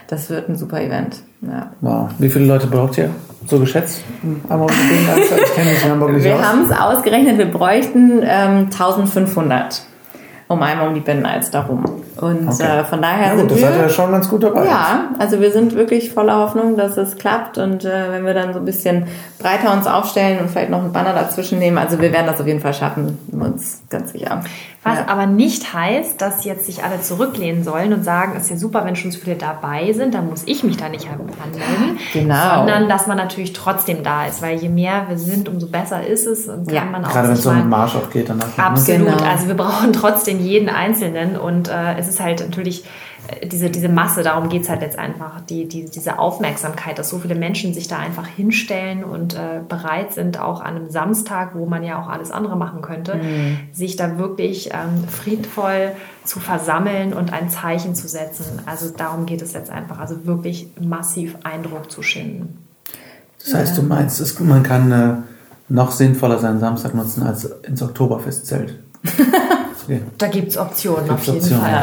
[0.08, 1.18] das wird ein super Event.
[1.42, 1.72] Ja.
[1.82, 2.10] Wow.
[2.18, 3.12] Wie viele Leute braucht ihr?
[3.46, 4.04] So geschätzt?
[4.24, 9.84] Ich kenne mich Hamburg nicht Wir haben es ausgerechnet, wir bräuchten ähm, 1500
[10.50, 11.86] um einmal um die Binnenalster rum.
[12.22, 12.80] Und Okay.
[12.80, 13.70] äh, von daher Ja, sind gut, das wir...
[13.76, 14.66] ihr ja schon ganz gut dabei.
[14.66, 18.54] Ja, also wir sind wirklich voller Hoffnung, dass es klappt und äh, wenn wir dann
[18.54, 19.06] so ein bisschen
[19.40, 22.48] breiter uns aufstellen und vielleicht noch einen Banner dazwischen nehmen, also wir werden das auf
[22.48, 24.42] jeden Fall schaffen, uns ganz sicher.
[24.84, 25.08] Was ja.
[25.08, 28.86] aber nicht heißt, dass jetzt sich alle zurücklehnen sollen und sagen, es ist ja super,
[28.86, 32.00] wenn schon so viele dabei sind, dann muss ich mich da nicht anmelden.
[32.14, 32.56] Genau.
[32.60, 36.26] Sondern, dass man natürlich trotzdem da ist, weil je mehr wir sind, umso besser ist
[36.26, 38.46] es und kann Ja, man auch Gerade wenn es so einen Marsch auch geht danach.
[38.58, 38.64] Ne?
[38.64, 39.08] Absolut.
[39.18, 39.30] Genau.
[39.30, 42.84] Also wir brauchen trotzdem jeden Einzelnen und äh, es ist halt natürlich
[43.28, 47.20] äh, diese, diese Masse, darum geht's halt jetzt einfach, die, die, diese Aufmerksamkeit, dass so
[47.20, 51.66] viele Menschen sich da einfach hinstellen und äh, bereit sind, auch an einem Samstag, wo
[51.66, 53.58] man ja auch alles andere machen könnte, Mhm.
[53.72, 55.92] sich da wirklich ähm, friedvoll
[56.26, 58.62] zu versammeln und ein Zeichen zu setzen.
[58.66, 62.66] Also darum geht es jetzt einfach, also wirklich massiv Eindruck zu schinden.
[63.44, 65.14] Das heißt, du meinst, es, man kann äh,
[65.70, 68.80] noch sinnvoller seinen Samstag nutzen als ins Oktoberfestzelt.
[69.90, 70.02] Okay.
[70.20, 71.64] Da gibt's Optionen auf Gibt's jeden Optionen.
[71.64, 71.82] Fall.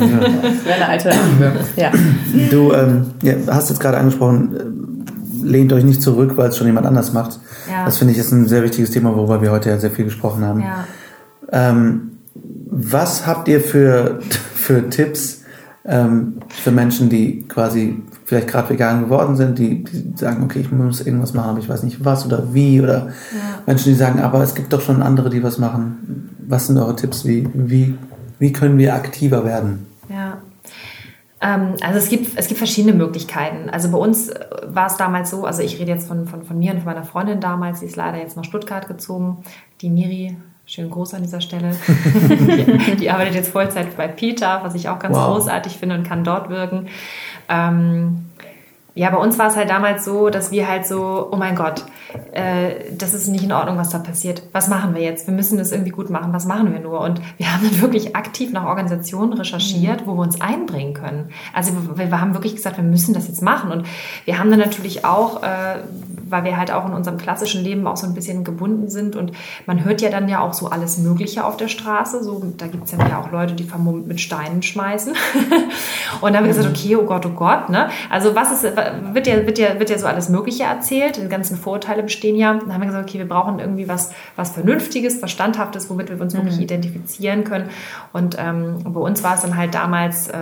[0.00, 0.42] Ja, ja.
[0.42, 1.52] Das wäre eine Alternative.
[1.76, 1.92] ja.
[2.50, 6.66] Du ähm, ja, hast jetzt gerade angesprochen, äh, lehnt euch nicht zurück, weil es schon
[6.66, 7.38] jemand anders macht.
[7.70, 7.84] Ja.
[7.84, 10.44] Das finde ich ist ein sehr wichtiges Thema, worüber wir heute ja sehr viel gesprochen
[10.44, 10.60] haben.
[10.62, 10.84] Ja.
[11.52, 14.18] Ähm, was habt ihr für,
[14.56, 15.43] für Tipps
[15.86, 20.72] ähm, für Menschen, die quasi vielleicht gerade vegan geworden sind, die, die sagen, okay, ich
[20.72, 23.08] muss irgendwas machen, aber ich weiß nicht was oder wie, oder
[23.66, 26.30] Menschen, die sagen, aber es gibt doch schon andere, die was machen.
[26.46, 27.26] Was sind eure Tipps?
[27.26, 27.98] Wie, wie,
[28.38, 29.86] wie können wir aktiver werden?
[30.08, 30.38] Ja.
[31.42, 33.68] Ähm, also es gibt, es gibt verschiedene Möglichkeiten.
[33.68, 34.30] Also bei uns
[34.66, 37.04] war es damals so, also ich rede jetzt von, von, von mir und von meiner
[37.04, 39.38] Freundin damals, die ist leider jetzt nach Stuttgart gezogen,
[39.82, 40.36] die Miri,
[40.66, 41.70] schönen Gruß an dieser Stelle,
[43.00, 45.34] die, arbeitet jetzt Vollzeit bei Peter, was ich auch ganz Wow.
[45.34, 46.88] großartig finde und kann dort wirken.
[47.48, 48.26] Ähm,
[48.96, 51.84] ja, bei uns war es halt damals so, dass wir halt so, oh mein Gott,
[52.30, 54.42] äh, das ist nicht in Ordnung, was da passiert.
[54.52, 55.26] Was machen wir jetzt?
[55.26, 56.32] Wir müssen das irgendwie gut machen.
[56.32, 57.00] Was machen wir nur?
[57.00, 61.30] Und wir haben dann wirklich aktiv nach Organisationen recherchiert, wo wir uns einbringen können.
[61.52, 63.72] Also wir, wir haben wirklich gesagt, wir müssen das jetzt machen.
[63.72, 63.84] Und
[64.26, 65.80] wir haben dann natürlich auch, äh,
[66.28, 69.32] weil wir halt auch in unserem klassischen Leben auch so ein bisschen gebunden sind und
[69.66, 72.22] man hört ja dann ja auch so alles Mögliche auf der Straße.
[72.22, 75.12] So, da gibt es ja auch Leute, die vermummt mit Steinen schmeißen.
[76.20, 77.68] und dann haben wir gesagt, okay, oh Gott, oh Gott.
[77.68, 77.88] Ne?
[78.10, 78.76] Also was ist,
[79.12, 81.16] wird ja, wird, ja, wird ja so alles Mögliche erzählt.
[81.16, 82.54] Die ganzen Vorurteile bestehen ja.
[82.54, 86.20] Dann haben wir gesagt, okay, wir brauchen irgendwie was, was Vernünftiges, was Standhaftes, womit wir
[86.20, 87.70] uns wirklich identifizieren können.
[88.12, 90.38] Und ähm, bei uns war es dann halt damals äh,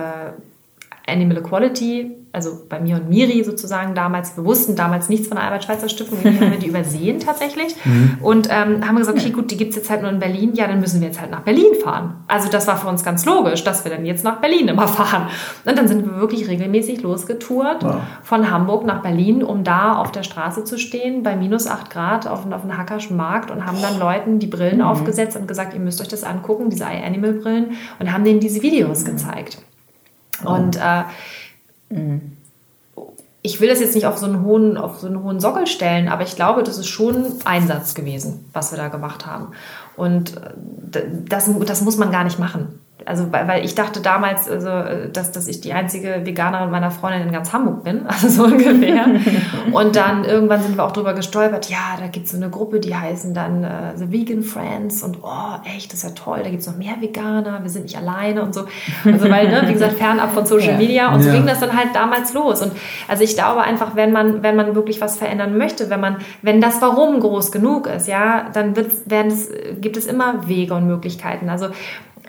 [1.07, 5.45] Animal Equality, also bei mir und Miri sozusagen damals, wir wussten damals nichts von der
[5.45, 7.75] Albert-Schweitzer-Stiftung, irgendwie haben wir die übersehen tatsächlich
[8.21, 10.79] und ähm, haben gesagt, okay, gut, die gibt's jetzt halt nur in Berlin, ja, dann
[10.79, 12.23] müssen wir jetzt halt nach Berlin fahren.
[12.27, 15.27] Also das war für uns ganz logisch, dass wir dann jetzt nach Berlin immer fahren.
[15.63, 17.97] Und dann sind wir wirklich regelmäßig losgetourt Wow.
[18.23, 22.27] von Hamburg nach Berlin, um da auf der Straße zu stehen, bei minus 8 Grad
[22.27, 25.79] auf, auf einem Hackerschen Markt und haben dann Leuten die Brillen aufgesetzt und gesagt, ihr
[25.79, 29.59] müsst euch das angucken, diese iAnimal-Brillen und haben denen diese Videos gezeigt.
[30.43, 31.03] Und äh,
[33.45, 36.07] ich will das jetzt nicht auf so einen hohen, auf so einen hohen Sockel stellen,
[36.07, 39.49] aber ich glaube, das ist schon Einsatz gewesen, was wir da gemacht haben.
[39.97, 42.79] Und äh, das, das muss man gar nicht machen.
[43.05, 44.69] Also, weil, weil ich dachte damals, also,
[45.11, 49.05] dass, dass ich die einzige Veganerin meiner Freundin in ganz Hamburg bin, also so ungefähr.
[49.71, 52.79] Und dann irgendwann sind wir auch drüber gestolpert, ja, da gibt es so eine Gruppe,
[52.79, 56.49] die heißen dann äh, The Vegan Friends und oh, echt, das ist ja toll, da
[56.49, 58.65] gibt es noch mehr Veganer, wir sind nicht alleine und so.
[59.05, 60.77] Also, weil, ne, wie gesagt, fernab von Social Ja.
[60.77, 61.35] Media und so Ja.
[61.35, 62.61] ging das dann halt damals los.
[62.61, 62.71] Und
[63.07, 66.61] also ich glaube einfach, wenn man, wenn man wirklich was verändern möchte, wenn man, wenn
[66.61, 69.49] das Warum groß genug ist, ja, dann wird, werden es,
[69.79, 71.49] gibt es immer Wege und Möglichkeiten.
[71.49, 71.67] Also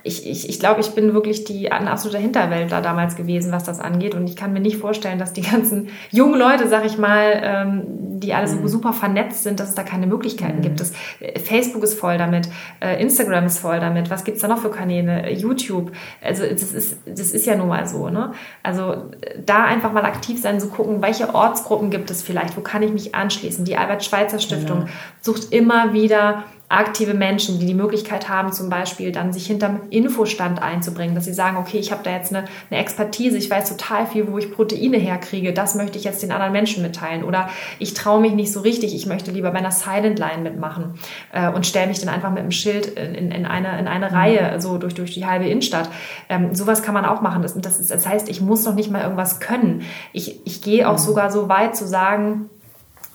[0.06, 3.80] ich, ich, ich glaube, ich bin wirklich die, ein absoluter Hinterwäldler damals gewesen, was das
[3.80, 4.14] angeht.
[4.14, 7.82] Und ich kann mir nicht vorstellen, dass die ganzen jungen Leute, sag ich mal, ähm,
[8.20, 10.80] die alle so super vernetzt sind, dass es da keine Möglichkeiten gibt.
[10.80, 12.50] Das, äh, Facebook ist voll damit,
[12.80, 14.10] äh, Instagram ist voll damit.
[14.10, 15.22] Was gibt's da noch für Kanäle?
[15.22, 15.92] Äh, YouTube.
[16.22, 18.10] Also das ist, das ist ja nun mal so.
[18.10, 18.32] Ne?
[18.62, 22.60] Also äh, da einfach mal aktiv sein, so gucken, welche Ortsgruppen gibt es vielleicht, wo
[22.60, 23.64] kann ich mich anschließen.
[23.64, 24.88] Die Albert-Schweitzer-Stiftung
[25.22, 26.44] sucht immer wieder
[26.76, 31.34] aktive Menschen, die die Möglichkeit haben, zum Beispiel dann sich hinterm Infostand einzubringen, dass sie
[31.34, 34.52] sagen, okay, ich habe da jetzt eine, eine Expertise, ich weiß total viel, wo ich
[34.52, 37.24] Proteine herkriege, das möchte ich jetzt den anderen Menschen mitteilen.
[37.24, 37.48] Oder
[37.78, 40.94] ich traue mich nicht so richtig, ich möchte lieber bei einer Silent Line mitmachen
[41.32, 44.12] äh, und stelle mich dann einfach mit einem Schild in, in, in eine, in eine
[44.12, 45.88] Reihe, so durch, durch die halbe Innenstadt.
[46.28, 47.42] Ähm, sowas kann man auch machen.
[47.42, 49.82] Das, das, das heißt, ich muss noch nicht mal irgendwas können.
[50.12, 52.50] Ich, ich gehe auch sogar so weit zu sagen,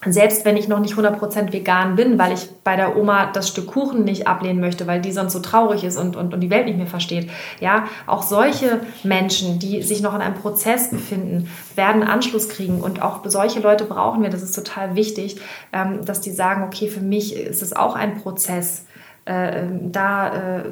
[0.06, 3.66] selbst wenn ich noch nicht 100% vegan bin, weil ich bei der Oma das Stück
[3.66, 6.66] Kuchen nicht ablehnen möchte, weil die sonst so traurig ist und, und, und die Welt
[6.66, 7.28] nicht mehr versteht.
[7.60, 13.02] Ja, auch solche Menschen, die sich noch in einem Prozess befinden, werden Anschluss kriegen und
[13.02, 14.30] auch solche Leute brauchen wir.
[14.30, 15.36] Das ist total wichtig,
[15.72, 18.86] ähm, dass die sagen, okay, für mich ist es auch ein Prozess
[19.24, 20.62] äh, da äh,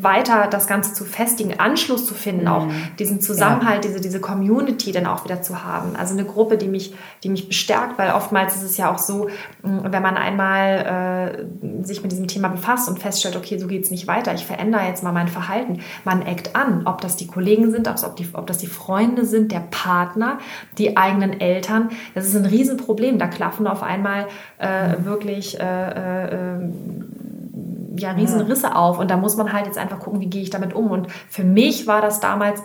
[0.00, 2.48] weiter das Ganze zu festigen, Anschluss zu finden, mhm.
[2.48, 2.66] auch
[2.98, 3.90] diesen Zusammenhalt, ja.
[3.90, 5.96] diese, diese Community dann auch wieder zu haben.
[5.96, 9.28] Also eine Gruppe, die mich, die mich bestärkt, weil oftmals ist es ja auch so,
[9.62, 11.46] wenn man einmal
[11.80, 14.46] äh, sich mit diesem Thema befasst und feststellt, okay, so geht es nicht weiter, ich
[14.46, 15.80] verändere jetzt mal mein Verhalten.
[16.04, 19.52] Man eckt an, ob das die Kollegen sind, ob, die, ob das die Freunde sind,
[19.52, 20.38] der Partner,
[20.76, 21.90] die eigenen Eltern.
[22.14, 23.18] Das ist ein Riesenproblem.
[23.18, 24.26] Da klaffen auf einmal
[24.58, 26.58] äh, wirklich äh, äh,
[27.98, 28.98] ja, Riesenrisse auf.
[28.98, 30.90] Und da muss man halt jetzt einfach gucken, wie gehe ich damit um.
[30.90, 32.62] Und für mich war das damals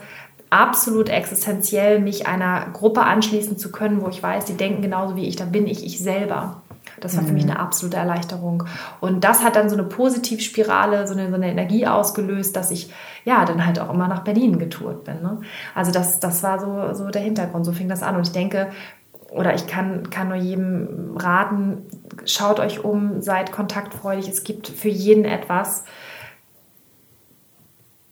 [0.49, 5.27] absolut existenziell, mich einer Gruppe anschließen zu können, wo ich weiß, die denken genauso wie
[5.27, 6.61] ich, da bin ich ich selber.
[7.01, 7.51] Das war für mich mhm.
[7.51, 8.63] eine absolute Erleichterung.
[9.01, 12.91] Und das hat dann so eine Positivspirale, so eine, so eine Energie ausgelöst, dass ich
[13.25, 15.21] ja dann halt auch immer nach Berlin getourt bin.
[15.21, 15.41] Ne?
[15.75, 18.15] Also das, das war so, so der Hintergrund, so fing das an.
[18.15, 18.69] Und ich denke,
[19.33, 21.79] oder ich kann, kann nur jedem raten,
[22.25, 24.27] schaut euch um, seid kontaktfreudig.
[24.29, 25.83] Es gibt für jeden etwas.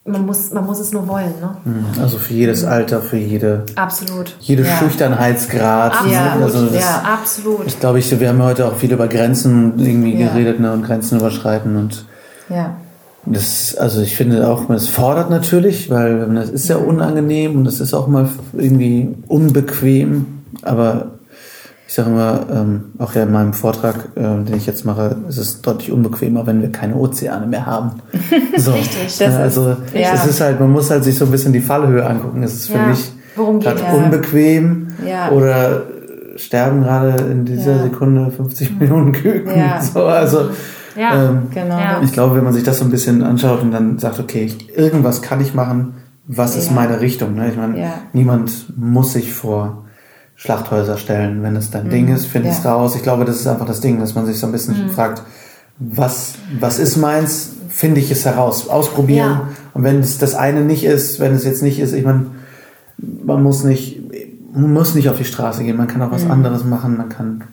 [0.03, 1.33] Man muss, man muss es nur wollen.
[1.39, 1.57] Ne?
[1.63, 1.85] Mhm.
[2.01, 4.35] Also für jedes Alter, für jede, absolut.
[4.39, 4.77] jede ja.
[4.77, 5.93] Schüchternheitsgrad.
[5.93, 6.41] Absolut.
[6.41, 7.67] Also das, ja, absolut.
[7.67, 10.29] Ich glaube, ich, wir haben heute auch viel über Grenzen irgendwie ja.
[10.29, 10.73] geredet ne?
[10.73, 11.75] und Grenzen überschreiten.
[11.75, 12.05] Und
[12.49, 12.77] ja.
[13.27, 17.79] Das, also ich finde auch, es fordert natürlich, weil das ist ja unangenehm und es
[17.79, 20.40] ist auch mal irgendwie unbequem.
[20.61, 21.11] Aber
[21.91, 25.37] ich sage immer, ähm, auch ja in meinem Vortrag, äh, den ich jetzt mache, ist
[25.37, 28.01] es deutlich unbequemer, wenn wir keine Ozeane mehr haben.
[28.57, 28.71] So.
[28.71, 29.17] Richtig.
[29.17, 30.13] Das also ist, ja.
[30.13, 32.43] es ist halt, man muss halt sich so ein bisschen die Fallhöhe angucken.
[32.43, 32.87] Es ist für ja.
[32.87, 35.31] mich gerade unbequem ja.
[35.31, 35.83] oder
[36.35, 39.51] sterben gerade in dieser Sekunde 50 Millionen Küken.
[39.81, 40.49] So, also
[40.95, 41.77] ja, ähm, genau.
[42.03, 44.77] Ich glaube, wenn man sich das so ein bisschen anschaut und dann sagt, okay, ich,
[44.77, 45.95] irgendwas kann ich machen,
[46.27, 47.35] was ist meine Richtung?
[47.35, 47.49] Ne?
[47.49, 49.80] Ich meine, niemand muss sich vor
[50.41, 51.89] Schlachthäuser stellen, wenn es dein mhm.
[51.91, 52.55] Ding ist, finde ja.
[52.55, 52.95] es raus.
[52.95, 54.89] Ich glaube, das ist einfach das Ding, dass man sich so ein bisschen mhm.
[54.89, 55.21] fragt,
[55.77, 59.29] was, was ist meins, finde ich es heraus, ausprobieren.
[59.29, 59.47] Ja.
[59.75, 62.25] Und wenn es das eine nicht ist, wenn es jetzt nicht ist, ich meine,
[62.97, 64.01] man muss nicht,
[64.51, 66.31] man muss nicht auf die Straße gehen, man kann auch was mhm.
[66.31, 67.43] anderes machen, man kann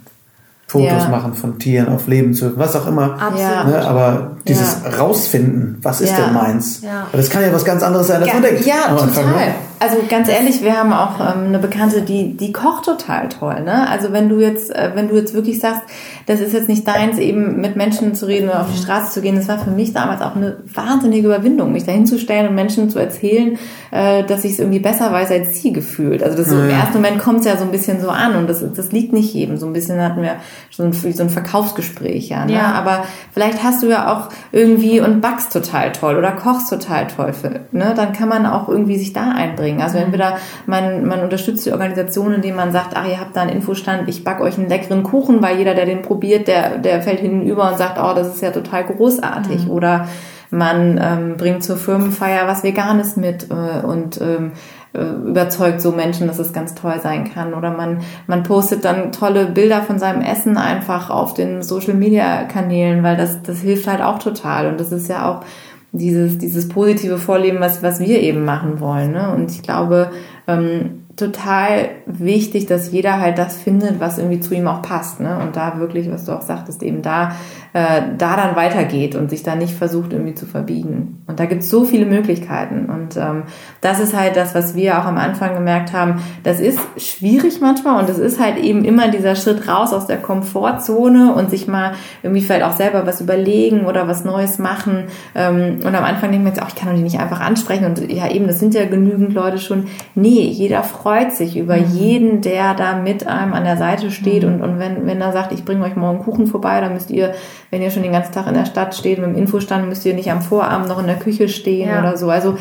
[0.67, 1.09] Fotos ja.
[1.11, 3.21] machen von Tieren auf Leben zu, was auch immer.
[3.21, 3.67] Absolut.
[3.67, 4.91] Ne, aber dieses ja.
[4.97, 6.83] rausfinden, was ist denn meins?
[6.83, 7.07] Ja.
[7.13, 8.67] Das kann ja was ganz anderes sein, als man denkt.
[8.67, 9.27] Ja, total.
[9.27, 9.55] Ne?
[9.81, 13.63] Also ganz ehrlich, wir haben auch ähm, eine Bekannte, die die kocht total toll.
[13.63, 13.89] Ne?
[13.89, 15.83] Also wenn du jetzt, äh, wenn du jetzt wirklich sagst,
[16.27, 19.21] das ist jetzt nicht deins, eben mit Menschen zu reden oder auf die Straße zu
[19.21, 22.55] gehen, das war für mich damals auch eine wahnsinnige Überwindung, mich dahin zu stellen und
[22.57, 23.57] Menschen zu erzählen,
[23.93, 26.25] äh, dass ich es irgendwie besser weiß als sie gefühlt.
[26.25, 28.49] Also das so im ersten Moment kommt es ja so ein bisschen so an und
[28.49, 29.59] das, das liegt nicht jedem.
[29.59, 30.37] So ein bisschen hatten wir
[30.71, 32.55] so ein, so ein Verkaufsgespräch, ja, ne?
[32.55, 32.73] ja.
[32.73, 37.33] Aber vielleicht hast du ja auch irgendwie und backst total toll oder kochst total toll,
[37.33, 37.93] für, ne?
[37.97, 39.83] Dann kann man auch irgendwie sich da einbringen.
[39.83, 43.51] Also entweder man, man unterstützt die Organisation, indem man sagt, ach, ihr habt da einen
[43.51, 47.21] Infostand, ich back euch einen leckeren Kuchen, weil jeder, der den probiert, der, der fällt
[47.21, 49.67] hinüber und sagt, oh, das ist ja total großartig.
[49.67, 49.71] Mhm.
[49.71, 50.09] Oder
[50.51, 56.27] man ähm, bringt zur Firmenfeier was Veganes mit äh, und ähm, äh, überzeugt so Menschen,
[56.27, 57.55] dass es ganz toll sein kann.
[57.55, 62.45] Oder man, man postet dann tolle Bilder von seinem Essen einfach auf den Social Media
[62.45, 64.67] Kanälen, weil das, das hilft halt auch total.
[64.67, 65.45] Und das ist ja auch
[65.93, 69.13] dieses, dieses positive Vorleben, was, was wir eben machen wollen.
[69.13, 69.33] Ne?
[69.35, 70.11] Und ich glaube,
[70.47, 75.21] ähm, total wichtig, dass jeder halt das findet, was irgendwie zu ihm auch passt.
[75.21, 75.39] Ne?
[75.39, 77.33] Und da wirklich, was du auch sagtest, eben da
[77.73, 81.23] äh, da dann weitergeht und sich da nicht versucht irgendwie zu verbiegen.
[81.27, 82.87] Und da gibt es so viele Möglichkeiten.
[82.87, 83.43] Und ähm,
[83.81, 86.23] das ist halt das, was wir auch am Anfang gemerkt haben.
[86.43, 90.17] Das ist schwierig manchmal und es ist halt eben immer dieser Schritt raus aus der
[90.17, 91.93] Komfortzone und sich mal
[92.23, 95.05] irgendwie vielleicht auch selber was überlegen oder was Neues machen.
[95.35, 97.85] Ähm, und am Anfang denkt man jetzt auch, ich kann doch die nicht einfach ansprechen.
[97.85, 99.87] Und ja, eben, das sind ja genügend Leute schon.
[100.15, 101.95] Nee, jeder freut sich über mhm.
[101.95, 104.45] jeden, der da mit einem an der Seite steht.
[104.45, 104.55] Mhm.
[104.55, 107.35] Und, und wenn, wenn er sagt, ich bringe euch morgen Kuchen vorbei, dann müsst ihr
[107.71, 110.15] wenn ihr schon den ganzen Tag in der Stadt steht mit dem Infostand, müsst ihr
[110.15, 112.01] nicht am Vorabend noch in der Küche stehen ja.
[112.01, 112.31] oder so.
[112.31, 112.57] Also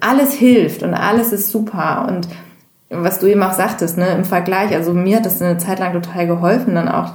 [0.00, 2.28] alles hilft und alles ist super und
[2.96, 5.92] was du eben auch sagtest, ne, im Vergleich, also mir hat das eine Zeit lang
[5.92, 7.12] total geholfen, dann auch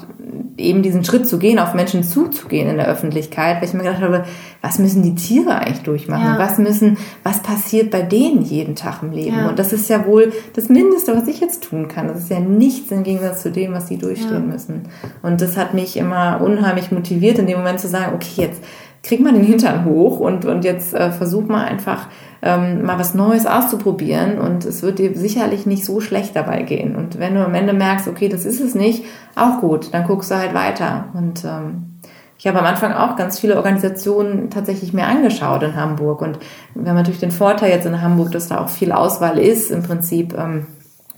[0.59, 4.01] eben diesen Schritt zu gehen, auf Menschen zuzugehen in der Öffentlichkeit, weil ich mir gedacht
[4.01, 4.25] habe,
[4.61, 6.25] was müssen die Tiere eigentlich durchmachen?
[6.25, 6.37] Ja.
[6.37, 9.37] Was müssen, was passiert bei denen jeden Tag im Leben?
[9.37, 9.49] Ja.
[9.49, 12.07] Und das ist ja wohl das Mindeste, was ich jetzt tun kann.
[12.07, 14.53] Das ist ja nichts im Gegensatz zu dem, was die durchstehen ja.
[14.53, 14.83] müssen.
[15.21, 18.61] Und das hat mich immer unheimlich motiviert, in dem Moment zu sagen, okay, jetzt
[19.03, 22.07] krieg mal den Hintern hoch und, und jetzt äh, versuch mal einfach
[22.41, 26.95] ähm, mal was Neues auszuprobieren und es wird dir sicherlich nicht so schlecht dabei gehen.
[26.95, 29.03] Und wenn du am Ende merkst, okay, das ist es nicht,
[29.35, 31.05] auch gut, dann guckst du halt weiter.
[31.13, 31.99] Und ähm,
[32.37, 36.21] ich habe am Anfang auch ganz viele Organisationen tatsächlich mir angeschaut in Hamburg.
[36.21, 36.39] Und
[36.73, 39.71] wir haben natürlich den Vorteil jetzt in Hamburg, dass da auch viel Auswahl ist.
[39.71, 40.65] Im Prinzip, ähm,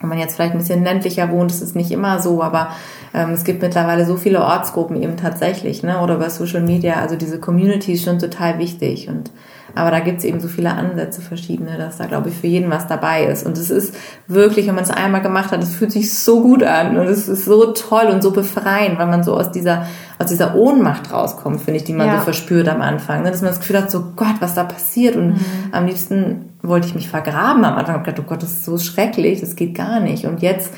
[0.01, 2.71] wenn man jetzt vielleicht ein bisschen ländlicher wohnt, ist es nicht immer so, aber
[3.13, 6.01] ähm, es gibt mittlerweile so viele Ortsgruppen eben tatsächlich, ne?
[6.01, 9.09] Oder bei Social Media, also diese Community ist schon total wichtig.
[9.09, 9.31] Und
[9.75, 12.69] aber da gibt es eben so viele Ansätze verschiedene, dass da, glaube ich, für jeden
[12.69, 13.45] was dabei ist.
[13.45, 13.95] Und es ist
[14.27, 17.29] wirklich, wenn man es einmal gemacht hat, es fühlt sich so gut an und es
[17.29, 19.85] ist so toll und so befreiend, weil man so aus dieser,
[20.19, 22.17] aus dieser Ohnmacht rauskommt, finde ich, die man ja.
[22.17, 23.23] so verspürt am Anfang.
[23.23, 23.31] Ne?
[23.31, 25.15] Dass man das Gefühl hat, so Gott, was da passiert.
[25.15, 25.39] Und mhm.
[25.71, 27.97] am liebsten wollte ich mich vergraben am Anfang.
[27.97, 30.25] Ich gedacht, oh Gott, das ist so schrecklich, das geht gar nicht.
[30.25, 30.73] Und jetzt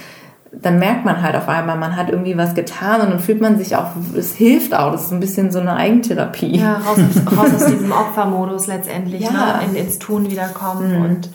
[0.62, 3.58] dann merkt man halt auf einmal, man hat irgendwie was getan und dann fühlt man
[3.58, 6.58] sich auch, es hilft auch, das ist ein bisschen so eine Eigentherapie.
[6.58, 7.00] Ja, raus,
[7.38, 9.32] raus aus diesem Opfermodus letztendlich, ja.
[9.32, 9.60] ne?
[9.66, 11.06] In, ins Tun wiederkommen mhm.
[11.06, 11.30] und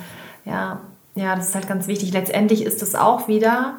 [0.44, 0.80] ja,
[1.16, 2.12] ja, das ist halt ganz wichtig.
[2.12, 3.74] Letztendlich ist es auch wieder,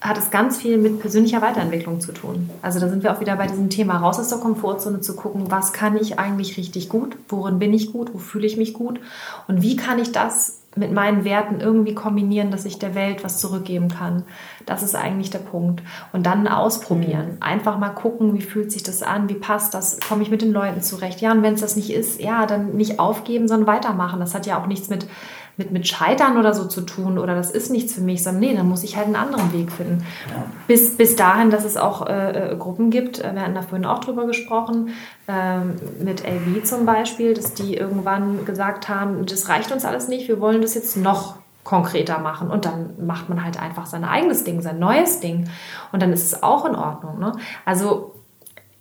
[0.00, 2.48] hat es ganz viel mit persönlicher Weiterentwicklung zu tun.
[2.62, 5.50] Also da sind wir auch wieder bei diesem Thema raus aus der Komfortzone zu gucken,
[5.50, 9.00] was kann ich eigentlich richtig gut, worin bin ich gut, wo fühle ich mich gut
[9.46, 13.38] und wie kann ich das mit meinen Werten irgendwie kombinieren, dass ich der Welt was
[13.38, 14.22] zurückgeben kann.
[14.66, 15.82] Das ist eigentlich der Punkt.
[16.12, 17.32] Und dann ausprobieren.
[17.32, 17.36] Mhm.
[17.40, 20.52] Einfach mal gucken, wie fühlt sich das an, wie passt das, komme ich mit den
[20.52, 21.20] Leuten zurecht.
[21.20, 24.20] Ja, und wenn es das nicht ist, ja, dann nicht aufgeben, sondern weitermachen.
[24.20, 25.08] Das hat ja auch nichts mit
[25.56, 28.54] mit, mit Scheitern oder so zu tun oder das ist nichts für mich, sondern nee,
[28.54, 30.06] dann muss ich halt einen anderen Weg finden.
[30.30, 30.44] Ja.
[30.66, 33.86] Bis, bis dahin, dass es auch äh, äh Gruppen gibt, äh, wir hatten da vorhin
[33.86, 34.90] auch drüber gesprochen,
[35.28, 35.60] äh,
[36.02, 40.40] mit LV zum Beispiel, dass die irgendwann gesagt haben, das reicht uns alles nicht, wir
[40.40, 44.62] wollen das jetzt noch konkreter machen und dann macht man halt einfach sein eigenes Ding,
[44.62, 45.48] sein neues Ding
[45.92, 47.18] und dann ist es auch in Ordnung.
[47.18, 47.32] Ne?
[47.64, 48.14] Also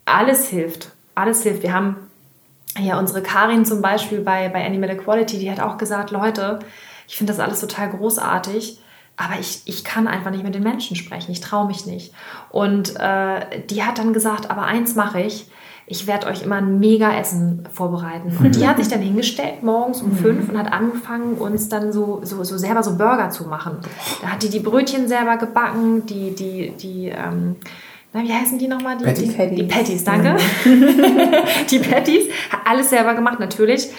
[0.06, 1.64] alles hilft, alles hilft.
[1.64, 1.98] Wir haben
[2.78, 6.60] ja, unsere Karin zum Beispiel bei, bei Animal Equality, die hat auch gesagt, Leute,
[7.08, 8.80] ich finde das alles total großartig,
[9.18, 12.14] aber ich, ich kann einfach nicht mit den Menschen sprechen, ich traue mich nicht.
[12.52, 15.48] Und äh, die hat dann gesagt, aber eins mache ich,
[15.92, 18.38] ich werde euch immer ein mega Essen vorbereiten.
[18.38, 22.22] Und die hat sich dann hingestellt morgens um fünf und hat angefangen, uns dann so,
[22.24, 23.80] so, so selber so Burger zu machen.
[24.22, 27.56] Da hat die die Brötchen selber gebacken, die, die, die, ähm,
[28.12, 28.98] na, wie heißen die nochmal?
[28.98, 29.28] Die, Patty.
[29.28, 30.36] die, die Patties, danke.
[31.70, 32.26] die Patties,
[32.66, 33.90] alles selber gemacht natürlich.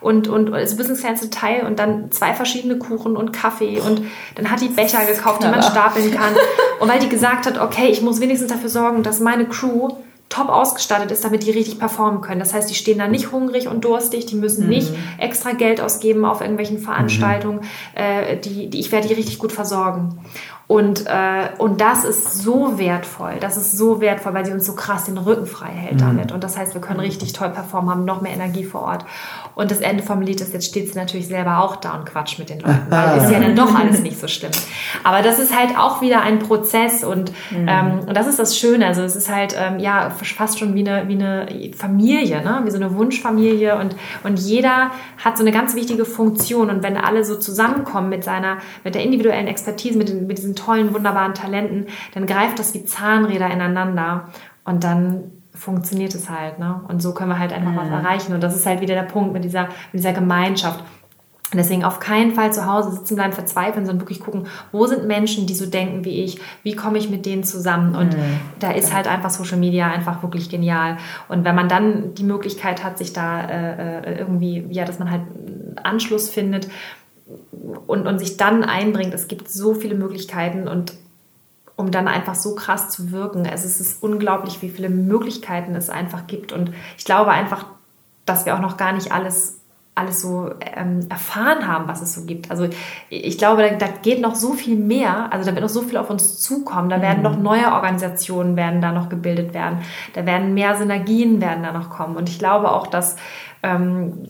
[0.00, 4.02] Und, und, ist bis ins kleinste Teil und dann zwei verschiedene Kuchen und Kaffee und
[4.36, 6.34] dann hat die Becher gekauft, die man stapeln kann.
[6.78, 9.88] Und weil die gesagt hat, okay, ich muss wenigstens dafür sorgen, dass meine Crew
[10.28, 12.38] top ausgestattet ist, damit die richtig performen können.
[12.38, 14.70] Das heißt, die stehen da nicht hungrig und durstig, die müssen mhm.
[14.70, 17.60] nicht extra Geld ausgeben auf irgendwelchen Veranstaltungen.
[17.60, 17.66] Mhm.
[17.94, 20.20] Äh, die, die, ich werde die richtig gut versorgen.
[20.68, 23.36] Und, äh, und das ist so wertvoll.
[23.40, 25.98] Das ist so wertvoll, weil sie uns so krass den Rücken frei hält mhm.
[25.98, 26.30] damit.
[26.30, 29.06] Und das heißt, wir können richtig toll performen, haben noch mehr Energie vor Ort.
[29.54, 32.38] Und das Ende vom Lied ist, jetzt steht sie natürlich selber auch da und quatscht
[32.38, 34.50] mit den Leuten, weil ist ja dann doch alles nicht so schlimm.
[35.04, 37.66] Aber das ist halt auch wieder ein Prozess und, mhm.
[37.66, 38.86] ähm, und das ist das Schöne.
[38.86, 42.60] Also es ist halt ähm, ja fast schon wie eine, wie eine Familie, ne?
[42.64, 44.90] wie so eine Wunschfamilie und, und jeder
[45.24, 46.68] hat so eine ganz wichtige Funktion.
[46.68, 50.57] Und wenn alle so zusammenkommen mit seiner, mit der individuellen Expertise, mit, den, mit diesen
[50.58, 54.28] tollen, wunderbaren Talenten, dann greift das wie Zahnräder ineinander
[54.64, 56.58] und dann funktioniert es halt.
[56.58, 56.80] Ne?
[56.88, 57.76] Und so können wir halt einfach mhm.
[57.76, 58.32] was erreichen.
[58.32, 60.80] Und das ist halt wieder der Punkt mit dieser, mit dieser Gemeinschaft.
[61.50, 65.06] Und deswegen auf keinen Fall zu Hause sitzen bleiben, verzweifeln, sondern wirklich gucken, wo sind
[65.06, 67.96] Menschen, die so denken wie ich, wie komme ich mit denen zusammen?
[67.96, 68.40] Und mhm.
[68.58, 70.98] da ist halt einfach Social Media einfach wirklich genial.
[71.28, 75.10] Und wenn man dann die Möglichkeit hat, sich da äh, äh irgendwie, ja, dass man
[75.10, 75.22] halt
[75.82, 76.68] Anschluss findet,
[77.86, 79.14] und, und sich dann einbringt.
[79.14, 80.94] Es gibt so viele Möglichkeiten und
[81.76, 83.46] um dann einfach so krass zu wirken.
[83.46, 86.52] Also es ist unglaublich, wie viele Möglichkeiten es einfach gibt.
[86.52, 87.66] Und ich glaube einfach,
[88.26, 89.58] dass wir auch noch gar nicht alles
[89.98, 92.52] alles so ähm, erfahren haben, was es so gibt.
[92.52, 92.68] Also
[93.10, 95.32] ich glaube, da, da, geht noch so viel mehr.
[95.32, 96.88] Also da wird noch so viel auf uns zukommen.
[96.88, 97.24] Da werden mhm.
[97.24, 99.80] noch neue Organisationen werden da noch gebildet werden.
[100.14, 102.16] Da werden mehr Synergien werden da noch kommen.
[102.16, 103.16] Und ich glaube auch, dass
[103.64, 104.28] ähm,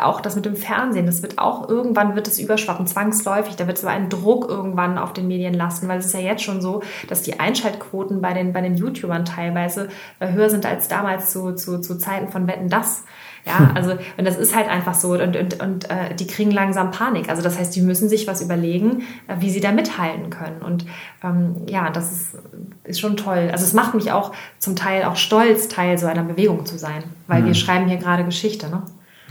[0.00, 3.56] auch das mit dem Fernsehen, das wird auch irgendwann wird es überschwappen, zwangsläufig.
[3.56, 6.20] Da wird es so einen Druck irgendwann auf den Medien lassen, weil es ist ja
[6.20, 9.88] jetzt schon so, dass die Einschaltquoten bei den, bei den YouTubern teilweise
[10.20, 13.04] äh, höher sind als damals zu, zu, zu Zeiten von Wetten das.
[13.44, 13.76] Ja, hm.
[13.76, 17.28] also und das ist halt einfach so und, und, und äh, die kriegen langsam Panik.
[17.28, 20.62] Also das heißt, die müssen sich was überlegen, äh, wie sie da mithalten können.
[20.62, 20.86] Und
[21.24, 22.36] ähm, ja, das ist,
[22.84, 23.48] ist schon toll.
[23.50, 27.02] Also es macht mich auch zum Teil auch stolz, Teil so einer Bewegung zu sein,
[27.26, 27.46] weil mhm.
[27.46, 28.68] wir schreiben hier gerade Geschichte.
[28.68, 28.82] Ne?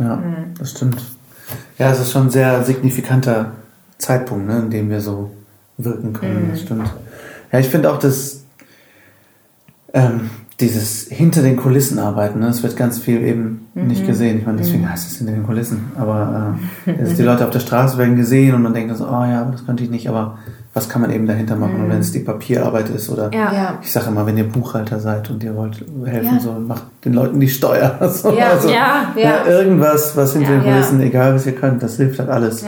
[0.02, 0.54] Ja, mhm.
[0.58, 1.02] das stimmt.
[1.78, 3.52] Ja, es ist schon ein sehr signifikanter
[3.98, 5.32] Zeitpunkt, ne, in dem wir so
[5.78, 6.48] wirken können.
[6.48, 6.52] Mhm.
[6.52, 6.94] Das stimmt.
[7.52, 8.44] Ja, ich finde auch, dass
[9.94, 10.30] ähm,
[10.60, 12.48] dieses hinter den Kulissen arbeiten, ne?
[12.48, 13.88] das wird ganz viel eben mhm.
[13.88, 14.40] nicht gesehen.
[14.40, 14.92] Ich meine, deswegen mhm.
[14.92, 15.92] heißt es hinter den Kulissen.
[15.98, 19.46] Aber äh, die Leute auf der Straße werden gesehen und man denkt so, oh ja,
[19.46, 20.38] das könnte ich nicht, aber
[20.74, 21.78] was kann man eben dahinter machen?
[21.78, 21.84] Mhm.
[21.84, 23.78] Und wenn es die Papierarbeit ist oder ja.
[23.82, 26.40] ich sage immer, wenn ihr Buchhalter seid und ihr wollt helfen, ja.
[26.40, 27.98] so macht den Leuten die Steuer.
[28.12, 28.52] So, ja.
[28.52, 29.14] Also, ja.
[29.16, 29.46] ja.
[29.46, 32.64] irgendwas, was hinter den Kulissen, egal was ihr könnt, das hilft halt alles.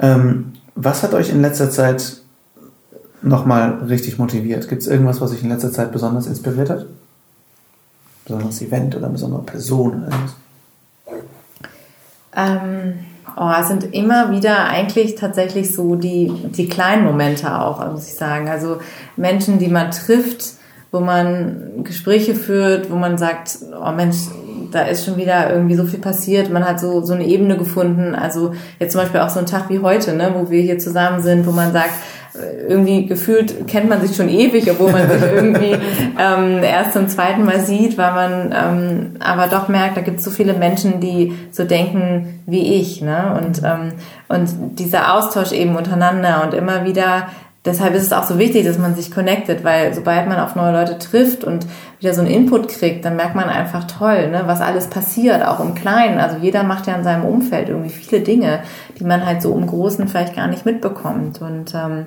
[0.00, 2.18] Ähm, was hat euch in letzter Zeit
[3.22, 4.68] nochmal richtig motiviert?
[4.68, 6.86] Gibt es irgendwas, was euch in letzter Zeit besonders inspiriert hat?
[8.24, 10.36] Besonderes Event oder eine besondere Person oder irgendwas?
[12.36, 12.94] Ähm,
[13.36, 18.14] oh, es sind immer wieder eigentlich tatsächlich so die, die kleinen Momente auch, muss ich
[18.14, 18.48] sagen.
[18.48, 18.78] Also
[19.16, 20.54] Menschen, die man trifft,
[20.90, 24.16] wo man Gespräche führt, wo man sagt, oh Mensch,
[24.72, 26.50] da ist schon wieder irgendwie so viel passiert.
[26.50, 28.14] Man hat so, so eine Ebene gefunden.
[28.14, 31.22] Also jetzt zum Beispiel auch so ein Tag wie heute, ne, wo wir hier zusammen
[31.22, 31.92] sind, wo man sagt,
[32.68, 35.72] irgendwie gefühlt kennt man sich schon ewig, obwohl man sich irgendwie
[36.18, 40.24] ähm, erst zum zweiten Mal sieht, weil man ähm, aber doch merkt, da gibt es
[40.24, 43.02] so viele Menschen, die so denken wie ich.
[43.02, 43.40] Ne?
[43.40, 43.92] Und, ähm,
[44.28, 47.28] und dieser Austausch eben untereinander und immer wieder
[47.66, 50.72] deshalb ist es auch so wichtig, dass man sich connectet, weil sobald man auf neue
[50.72, 51.66] Leute trifft und
[51.98, 55.60] wieder so einen Input kriegt, dann merkt man einfach toll, ne, was alles passiert, auch
[55.60, 56.18] im Kleinen.
[56.18, 58.60] Also jeder macht ja in seinem Umfeld irgendwie viele Dinge,
[58.98, 61.42] die man halt so im Großen vielleicht gar nicht mitbekommt.
[61.42, 62.06] Und ähm,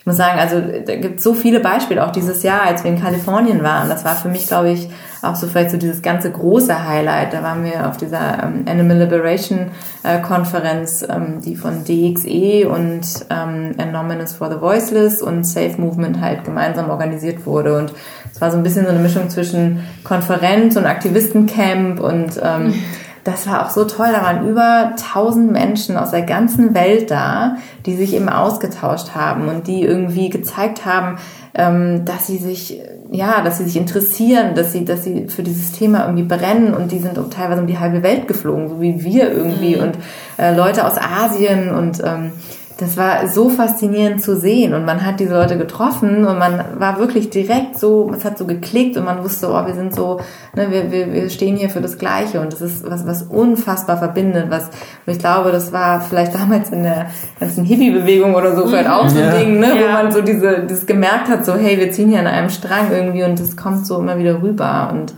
[0.00, 2.98] ich muss sagen, also da gibt so viele Beispiele, auch dieses Jahr, als wir in
[2.98, 3.90] Kalifornien waren.
[3.90, 4.88] Das war für mich, glaube ich,
[5.20, 7.34] auch so vielleicht so dieses ganze große Highlight.
[7.34, 9.72] Da waren wir auf dieser ähm, Animal Liberation
[10.02, 16.18] äh, Konferenz, ähm, die von DXE und ähm, Anonymous for the Voiceless und Safe Movement
[16.18, 17.76] halt gemeinsam organisiert wurde.
[17.76, 17.92] Und
[18.32, 22.72] es war so ein bisschen so eine Mischung zwischen Konferenz und Aktivistencamp und ähm,
[23.30, 24.08] das war auch so toll.
[24.12, 27.56] Da waren über 1000 Menschen aus der ganzen Welt da,
[27.86, 31.18] die sich eben ausgetauscht haben und die irgendwie gezeigt haben,
[31.54, 35.72] ähm, dass sie sich, ja, dass sie sich interessieren, dass sie, dass sie für dieses
[35.72, 39.32] Thema irgendwie brennen und die sind teilweise um die halbe Welt geflogen, so wie wir
[39.32, 39.82] irgendwie mhm.
[39.82, 39.98] und
[40.38, 42.32] äh, Leute aus Asien und ähm,
[42.80, 46.98] das war so faszinierend zu sehen und man hat diese Leute getroffen und man war
[46.98, 50.20] wirklich direkt so, es hat so geklickt und man wusste, oh, wir sind so,
[50.56, 53.98] ne, wir, wir, wir stehen hier für das Gleiche und das ist was, was unfassbar
[53.98, 54.70] verbindet, was,
[55.04, 59.08] und ich glaube, das war vielleicht damals in der ganzen Hippie-Bewegung oder so vielleicht auch
[59.08, 59.30] so ein ja.
[59.32, 59.82] Ding, ne, ja.
[59.82, 62.90] wo man so diese, das gemerkt hat, so, hey, wir ziehen hier an einem Strang
[62.90, 65.12] irgendwie und das kommt so immer wieder rüber und,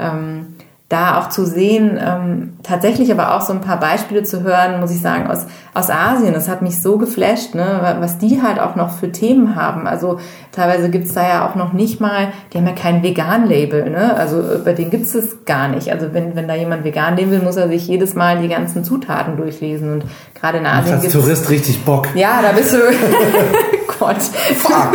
[0.00, 0.53] ähm,
[0.90, 4.90] da auch zu sehen, ähm, tatsächlich aber auch so ein paar Beispiele zu hören, muss
[4.90, 6.34] ich sagen, aus, aus Asien.
[6.34, 9.86] Das hat mich so geflasht, ne, was die halt auch noch für Themen haben.
[9.86, 10.20] Also
[10.52, 14.14] teilweise gibt's da ja auch noch nicht mal, die haben ja kein Vegan-Label, ne?
[14.14, 15.90] Also bei denen gibt's es gar nicht.
[15.90, 18.84] Also wenn, wenn da jemand vegan leben will, muss er sich jedes Mal die ganzen
[18.84, 19.90] Zutaten durchlesen.
[19.90, 20.04] Und
[20.38, 20.96] gerade in Asien.
[21.00, 22.08] Als Tourist richtig Bock.
[22.14, 22.78] Ja, da bist du.
[23.98, 24.20] Gott.
[24.22, 24.92] Fuck.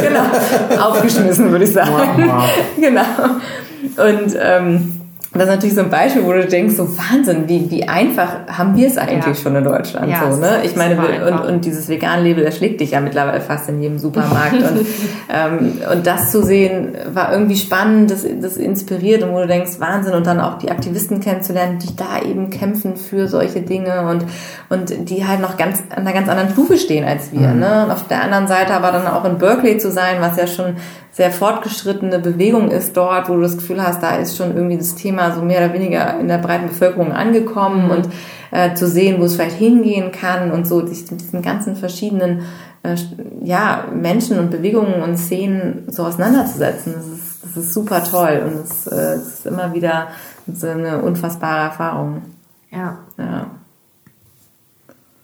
[0.00, 0.82] genau.
[0.82, 1.90] Aufgeschmissen, würde ich sagen.
[1.92, 2.44] Wow, wow.
[2.80, 4.06] genau.
[4.08, 4.99] Und ähm,
[5.32, 8.76] das ist natürlich so ein Beispiel, wo du denkst, so Wahnsinn, wie, wie einfach haben
[8.76, 9.34] wir es eigentlich ja.
[9.40, 10.62] schon in Deutschland ja, so, ne?
[10.64, 10.98] Ich meine,
[11.30, 14.54] und, und dieses Vegan-Label erschlägt dich ja mittlerweile fast in jedem Supermarkt.
[14.54, 14.86] und,
[15.32, 19.78] ähm, und das zu sehen, war irgendwie spannend, das, das inspiriert und wo du denkst,
[19.78, 24.24] Wahnsinn, und dann auch die Aktivisten kennenzulernen, die da eben kämpfen für solche Dinge und,
[24.68, 27.46] und die halt noch ganz an einer ganz anderen Stufe stehen als wir.
[27.48, 27.60] Mhm.
[27.60, 27.84] Ne?
[27.84, 30.74] Und auf der anderen Seite aber dann auch in Berkeley zu sein, was ja schon
[31.12, 34.94] sehr fortgeschrittene Bewegung ist dort, wo du das Gefühl hast, da ist schon irgendwie das
[34.94, 37.90] Thema so mehr oder weniger in der breiten Bevölkerung angekommen mhm.
[37.90, 38.08] und
[38.50, 42.42] äh, zu sehen, wo es vielleicht hingehen kann und so sich mit diesen ganzen verschiedenen
[42.82, 42.96] äh,
[43.44, 46.94] ja, Menschen und Bewegungen und Szenen so auseinanderzusetzen.
[46.94, 50.08] Das ist, das ist super toll und es, äh, ist immer wieder
[50.52, 52.22] so eine unfassbare Erfahrung.
[52.70, 52.98] Ja.
[53.18, 53.50] ja.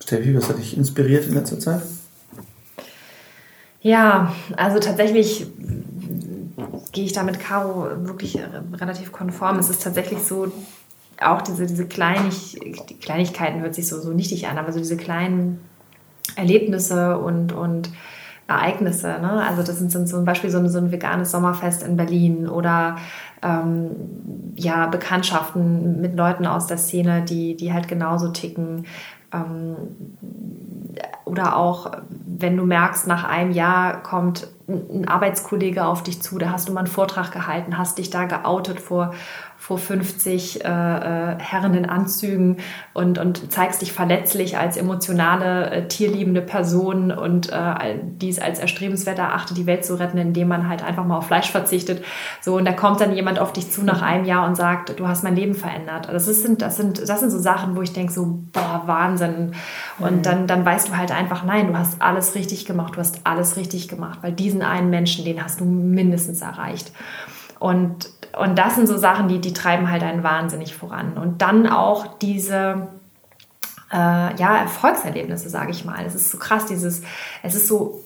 [0.00, 1.82] Steffi, was hat dich inspiriert in letzter Zeit?
[3.80, 5.46] Ja, also tatsächlich
[6.92, 8.38] gehe ich da mit Caro wirklich
[8.72, 9.58] relativ konform.
[9.58, 10.52] Es ist tatsächlich so,
[11.20, 14.96] auch diese, diese Kleinig, die Kleinigkeiten hört sich so, so nichtig an, aber so diese
[14.96, 15.60] kleinen
[16.34, 17.90] Erlebnisse und, und
[18.48, 19.18] Ereignisse.
[19.20, 19.44] Ne?
[19.46, 22.96] Also das sind, sind zum Beispiel so ein, so ein veganes Sommerfest in Berlin oder
[23.42, 23.90] ähm,
[24.54, 28.86] ja, Bekanntschaften mit Leuten aus der Szene, die, die halt genauso ticken.
[29.36, 29.76] Ähm,
[31.24, 36.50] oder auch, wenn du merkst, nach einem Jahr kommt ein Arbeitskollege auf dich zu, da
[36.50, 39.12] hast du mal einen Vortrag gehalten, hast dich da geoutet vor,
[39.66, 42.58] vor 50 äh, äh, Herren in Anzügen
[42.94, 48.60] und, und zeigst dich verletzlich als emotionale, äh, tierliebende Person und äh, die es als
[48.60, 52.04] erstrebenswert erachtet, die Welt zu retten, indem man halt einfach mal auf Fleisch verzichtet.
[52.40, 55.08] So, und da kommt dann jemand auf dich zu nach einem Jahr und sagt, du
[55.08, 56.10] hast mein Leben verändert.
[56.12, 59.50] Das, ist, sind, das, sind, das sind so Sachen, wo ich denke, so, boah, Wahnsinn.
[59.98, 60.22] Und mhm.
[60.22, 63.56] dann, dann weißt du halt einfach, nein, du hast alles richtig gemacht, du hast alles
[63.56, 66.92] richtig gemacht, weil diesen einen Menschen, den hast du mindestens erreicht.
[67.58, 71.16] Und, und das sind so Sachen, die, die treiben halt einen wahnsinnig voran.
[71.16, 72.88] Und dann auch diese,
[73.92, 73.96] äh,
[74.36, 76.04] ja, Erfolgserlebnisse, sage ich mal.
[76.04, 77.02] Es ist so krass, dieses,
[77.42, 78.04] es ist so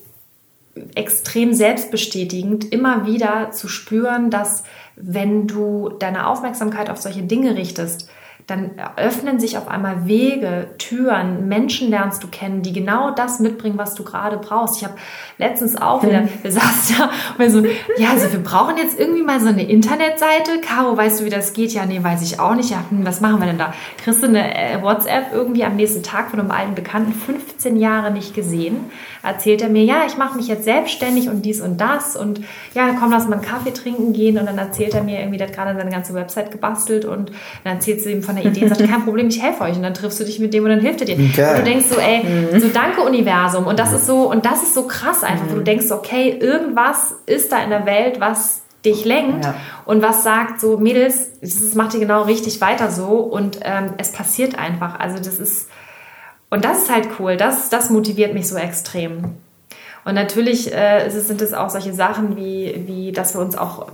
[0.95, 4.63] extrem selbstbestätigend, immer wieder zu spüren, dass
[4.95, 8.09] wenn du deine Aufmerksamkeit auf solche Dinge richtest,
[8.47, 13.77] dann öffnen sich auf einmal Wege, Türen, Menschen lernst du kennen, die genau das mitbringen,
[13.77, 14.77] was du gerade brauchst.
[14.77, 14.95] Ich habe
[15.37, 17.63] letztens auch wieder, wir saßen ja und wir so,
[17.97, 20.61] ja, also wir brauchen jetzt irgendwie mal so eine Internetseite.
[20.61, 21.71] Caro, weißt du, wie das geht?
[21.73, 22.69] Ja, nee, weiß ich auch nicht.
[22.69, 23.73] Ja, hm, was machen wir denn da?
[24.03, 28.11] Kriegst du eine äh, WhatsApp irgendwie am nächsten Tag von einem alten Bekannten, 15 Jahre
[28.11, 28.91] nicht gesehen?
[29.23, 32.41] Erzählt er mir, ja, ich mache mich jetzt selbstständig und dies und das und
[32.73, 35.47] ja, komm, lass mal einen Kaffee trinken gehen und dann erzählt er mir irgendwie, der
[35.47, 37.31] hat gerade seine ganze Website gebastelt und
[37.63, 39.83] dann erzählt sie ihm von der Idee und sagt, kein Problem, ich helfe euch und
[39.83, 41.15] dann triffst du dich mit dem und dann hilft er dir.
[41.15, 41.51] Geil.
[41.51, 44.73] Und du denkst so, ey, so danke Universum und das ist so und das ist
[44.73, 49.05] so krass einfach, wo du denkst, okay, irgendwas ist da in der Welt, was dich
[49.05, 49.55] lenkt ja.
[49.85, 54.11] und was sagt so, Mädels, das macht ihr genau richtig weiter so und ähm, es
[54.11, 54.99] passiert einfach.
[54.99, 55.69] Also das ist,
[56.49, 59.35] und das ist halt cool, das, das motiviert mich so extrem.
[60.03, 63.87] Und natürlich äh, sind es auch solche Sachen wie, wie, dass wir uns auch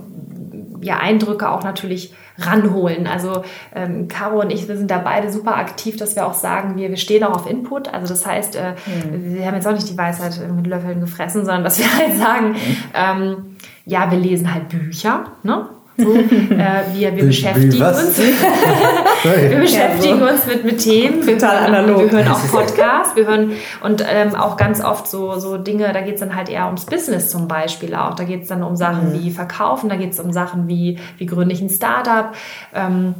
[0.80, 3.06] ja, Eindrücke auch natürlich ranholen.
[3.06, 3.42] Also
[3.74, 6.88] ähm, Caro und ich, wir sind da beide super aktiv, dass wir auch sagen, wir,
[6.90, 7.92] wir stehen auch auf Input.
[7.92, 9.34] Also das heißt, äh, mhm.
[9.34, 12.48] wir haben jetzt auch nicht die Weisheit mit Löffeln gefressen, sondern dass wir halt sagen,
[12.50, 12.76] mhm.
[12.94, 15.68] ähm, ja, wir lesen halt Bücher, ne?
[16.00, 18.18] So, äh, wir, wir beschäftigen uns.
[19.24, 21.26] wir beschäftigen uns mit, mit Themen.
[21.26, 22.12] Total analog.
[22.12, 26.00] Wir hören auch Podcasts, wir hören und ähm, auch ganz oft so, so Dinge, da
[26.00, 28.14] geht es dann halt eher ums Business zum Beispiel auch.
[28.14, 29.14] Da geht es dann um Sachen mhm.
[29.14, 32.32] wie Verkaufen, da geht es um Sachen wie, wie gründe ich ein Startup.
[32.72, 33.14] Ähm,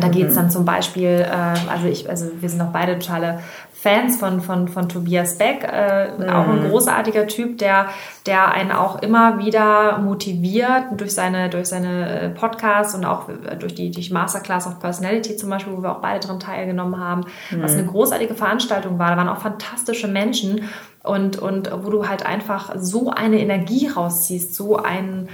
[0.00, 0.36] da geht es mhm.
[0.36, 3.40] dann zum Beispiel, äh, also ich, also wir sind auch beide totale
[3.86, 6.28] Fans von, von, von Tobias Beck, äh, mhm.
[6.28, 7.86] auch ein großartiger Typ, der,
[8.26, 13.28] der einen auch immer wieder motiviert durch seine, durch seine äh, Podcasts und auch
[13.60, 17.26] durch die, die Masterclass of Personality zum Beispiel, wo wir auch beide dran teilgenommen haben,
[17.52, 17.62] mhm.
[17.62, 19.10] was eine großartige Veranstaltung war.
[19.10, 20.62] Da waren auch fantastische Menschen
[21.04, 25.28] und, und wo du halt einfach so eine Energie rausziehst, so einen,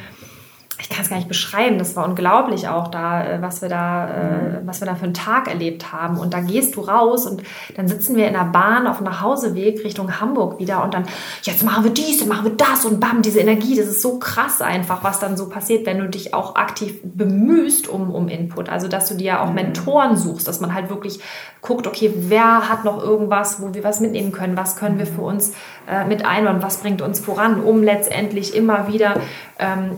[0.92, 4.60] kann es gar nicht beschreiben, das war unglaublich auch da, äh, was wir da, äh,
[4.64, 6.18] was wir da für einen Tag erlebt haben.
[6.18, 7.42] Und da gehst du raus und
[7.76, 11.04] dann sitzen wir in der Bahn auf dem Nachhauseweg Richtung Hamburg wieder und dann,
[11.42, 14.18] jetzt machen wir dies und machen wir das und bam, diese Energie, das ist so
[14.18, 18.68] krass einfach, was dann so passiert, wenn du dich auch aktiv bemühst um, um Input.
[18.68, 19.54] Also, dass du dir auch mhm.
[19.54, 21.20] Mentoren suchst, dass man halt wirklich
[21.62, 25.22] guckt, okay, wer hat noch irgendwas, wo wir was mitnehmen können, was können wir für
[25.22, 25.52] uns
[25.88, 29.14] äh, mit einbauen, was bringt uns voran, um letztendlich immer wieder
[29.58, 29.90] ähm,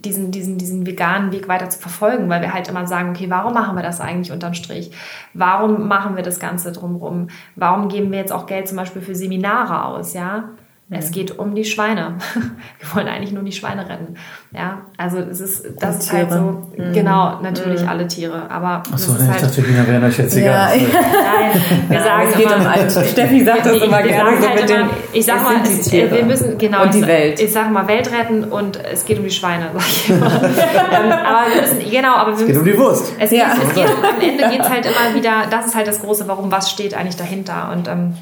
[0.00, 3.54] diesen, diesen, diesen veganen Weg weiter zu verfolgen, weil wir halt immer sagen, okay, warum
[3.54, 4.90] machen wir das eigentlich unterm Strich?
[5.34, 7.28] Warum machen wir das Ganze drumherum?
[7.54, 10.50] Warum geben wir jetzt auch Geld zum Beispiel für Seminare aus, ja?
[10.88, 12.14] Es geht um die Schweine.
[12.78, 14.14] Wir wollen eigentlich nur die Schweine retten.
[14.52, 16.92] Ja, also es ist, das ist halt so, mhm.
[16.92, 17.88] genau, natürlich mhm.
[17.88, 20.76] alle Tiere, aber Achso, das ist halt, ich dachte, Wiener wären euch jetzt egal.
[20.86, 20.88] Ja.
[20.88, 23.04] Nein, wir sagen es geht immer, um.
[23.12, 26.56] Steffi sagt das immer gerne so halt mit immer, Ich sag mal, es, wir müssen,
[26.56, 27.40] genau, und die Welt.
[27.40, 30.26] Ich sag mal, Welt retten und es geht um die Schweine, sag ich immer.
[30.26, 33.12] Ähm, aber wir müssen, genau, aber wir es geht müssen, um die Wurst.
[33.18, 36.00] Es, geht, es geht, am Ende geht es halt immer wieder, das ist halt das
[36.00, 38.14] große Warum, was steht eigentlich dahinter und ähm,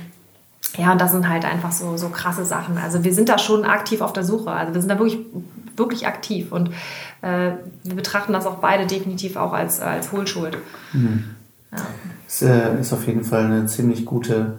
[0.77, 2.79] ja, und das sind halt einfach so, so krasse Sachen.
[2.79, 4.51] Also wir sind da schon aktiv auf der Suche.
[4.51, 5.18] Also wir sind da wirklich,
[5.77, 6.70] wirklich aktiv und
[7.22, 7.53] äh,
[7.85, 10.59] wir betrachten das auch beide definitiv auch als, als Hohlschuld.
[10.93, 11.25] Mhm.
[11.72, 11.79] Ja.
[12.27, 14.55] Es äh, ist auf jeden Fall eine ziemlich gute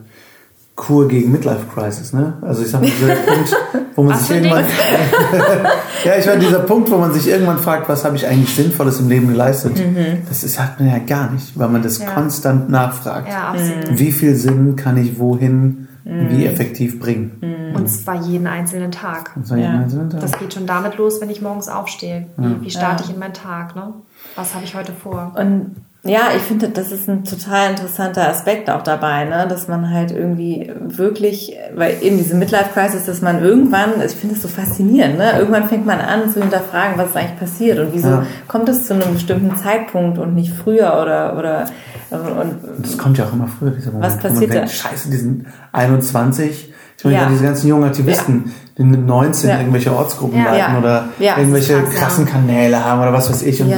[0.76, 2.34] Kur gegen Midlife Crisis, ne?
[2.42, 3.56] Also ich sag mal, dieser Punkt,
[3.96, 4.66] wo man sich irgendwann.
[6.04, 9.00] ja, ich meine, dieser Punkt, wo man sich irgendwann fragt, was habe ich eigentlich Sinnvolles
[9.00, 10.24] im Leben geleistet, mhm.
[10.28, 12.12] das ist, hat man ja gar nicht, weil man das ja.
[12.12, 13.30] konstant nachfragt.
[13.30, 13.98] Ja, absolut.
[13.98, 16.30] Wie viel Sinn kann ich wohin mhm.
[16.30, 17.38] wie effektiv bringen.
[17.42, 17.76] Mhm.
[17.76, 19.32] Und zwar jeden einzelnen Tag.
[19.36, 19.72] Jeden ja.
[19.72, 20.22] einzelnen Tag.
[20.22, 22.28] Das geht schon damit los, wenn ich morgens aufstehe.
[22.38, 22.62] Wie, ja.
[22.62, 23.76] wie starte ich in meinen Tag?
[23.76, 23.94] Ne?
[24.36, 25.34] Was habe ich heute vor?
[25.36, 25.76] Und
[26.06, 29.48] ja, ich finde, das ist ein total interessanter Aspekt auch dabei, ne?
[29.50, 34.42] dass man halt irgendwie wirklich, weil eben diese Midlife-Crisis, dass man irgendwann, ich finde es
[34.44, 35.32] so faszinierend, ne?
[35.40, 38.26] irgendwann fängt man an zu hinterfragen, was ist eigentlich passiert und wieso ja.
[38.48, 41.66] kommt es zu einem bestimmten Zeitpunkt und nicht früher oder, oder
[42.12, 44.14] und, das kommt ja auch immer früher, dieser Moment.
[44.14, 44.68] Was passiert da?
[44.68, 46.74] Scheiße, die sind 21.
[46.98, 47.30] Ich meine, ja.
[47.30, 48.52] diese ganzen jungen Aktivisten, ja.
[48.78, 49.58] die mit 19 ja.
[49.60, 53.62] irgendwelche Ortsgruppen leiten oder irgendwelche krass, krassen Kanäle haben oder was weiß ich.
[53.62, 53.78] Und ja.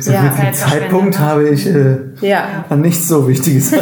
[0.00, 1.96] so viel Zeitpunkt habe ich äh,
[2.68, 3.80] an nichts so Wichtiges ja.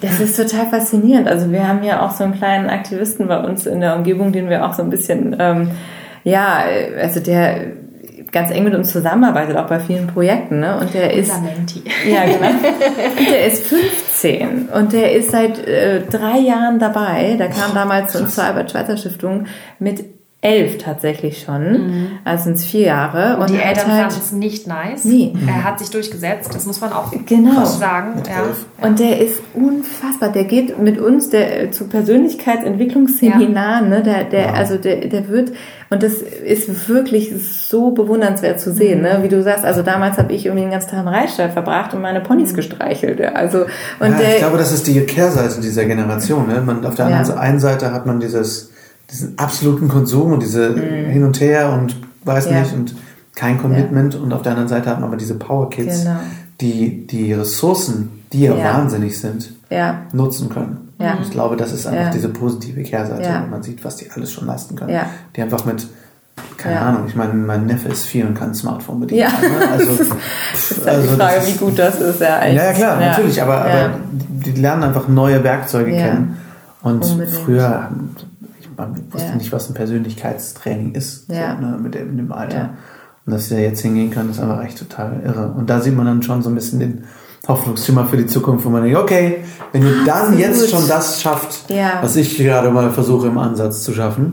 [0.00, 1.28] Das ist total faszinierend.
[1.28, 4.48] Also wir haben ja auch so einen kleinen Aktivisten bei uns in der Umgebung, den
[4.48, 5.70] wir auch so ein bisschen, ähm,
[6.22, 6.62] ja,
[7.00, 7.83] also der
[8.34, 10.60] ganz eng mit uns zusammenarbeitet, auch bei vielen Projekten.
[10.60, 10.78] Ne?
[10.78, 11.32] Und der ist.
[12.06, 12.48] Ja, genau.
[13.18, 17.36] Und der ist 15 und der ist seit äh, drei Jahren dabei.
[17.38, 19.46] Der kam damals zu uns zur Albert-Schweitzer Stiftung
[19.78, 20.04] mit
[20.44, 21.72] elf tatsächlich schon.
[21.72, 22.06] Mhm.
[22.22, 23.36] Also sind es vier Jahre.
[23.36, 25.04] Und, und die Eltern halt, fanden es nicht nice.
[25.04, 25.32] Nee.
[25.46, 27.64] Er hat sich durchgesetzt, das muss man auch genau.
[27.64, 28.22] sagen.
[28.28, 28.42] Ja.
[28.86, 30.28] Und der ist unfassbar.
[30.28, 33.90] Der geht mit uns der, äh, zu Persönlichkeitsentwicklungsseminaren.
[33.90, 33.98] Ja.
[33.98, 34.02] Ne?
[34.02, 34.54] Der, der, wow.
[34.54, 35.52] Also der, der wird,
[35.88, 38.98] und das ist wirklich so bewundernswert zu sehen.
[38.98, 39.04] Mhm.
[39.04, 39.18] Ne?
[39.22, 42.02] Wie du sagst, also damals habe ich irgendwie den ganzen Tag in Reitstall verbracht und
[42.02, 42.56] meine Ponys mhm.
[42.56, 43.22] gestreichelt.
[43.34, 43.60] Also,
[43.98, 46.48] und ja, der, ich glaube, das ist die Kehrseite dieser Generation.
[46.48, 46.60] Ne?
[46.60, 48.73] Man, auf der einen Seite hat man dieses
[49.10, 51.10] diesen absoluten Konsum und diese mhm.
[51.10, 52.60] hin und her und weiß ja.
[52.60, 52.94] nicht und
[53.34, 54.14] kein Commitment.
[54.14, 54.20] Ja.
[54.20, 56.16] Und auf der anderen Seite hat man aber diese Power Kids, genau.
[56.60, 58.74] die die Ressourcen, die ja, ja.
[58.74, 59.52] wahnsinnig sind,
[60.12, 60.92] nutzen können.
[60.98, 64.32] Und ich glaube, das ist einfach diese positive Kehrseite, wenn man sieht, was die alles
[64.32, 64.98] schon leisten können.
[65.36, 65.86] Die einfach mit
[66.56, 66.82] keine ja.
[66.82, 69.20] Ahnung, ich meine, mein Neffe ist vier und kann ein Smartphone bedienen.
[69.20, 69.28] Ja.
[69.28, 69.68] Ne?
[69.72, 72.20] Also, das ist also die Frage, wie gut das ist.
[72.20, 72.56] Ja, echt.
[72.56, 73.10] ja, klar, ja.
[73.10, 76.38] natürlich, aber, aber die lernen einfach neue Werkzeuge kennen.
[76.82, 77.36] Und Unbedingt.
[77.38, 77.88] früher
[78.76, 79.34] man wusste ja.
[79.36, 81.56] nicht, was ein Persönlichkeitstraining ist ja.
[81.56, 82.56] so, ne, mit, dem, mit, dem, Alter.
[82.56, 82.70] Ja.
[83.26, 85.52] Und dass sie da jetzt hingehen kann, ist einfach echt total irre.
[85.56, 87.04] Und da sieht man dann schon so ein bisschen den
[87.48, 90.38] Hoffnungsschimmer für die Zukunft, wo man denkt, okay, wenn ihr dann Absolut.
[90.38, 91.64] jetzt schon das schafft,
[92.00, 94.32] was ich gerade mal versuche im Ansatz zu schaffen,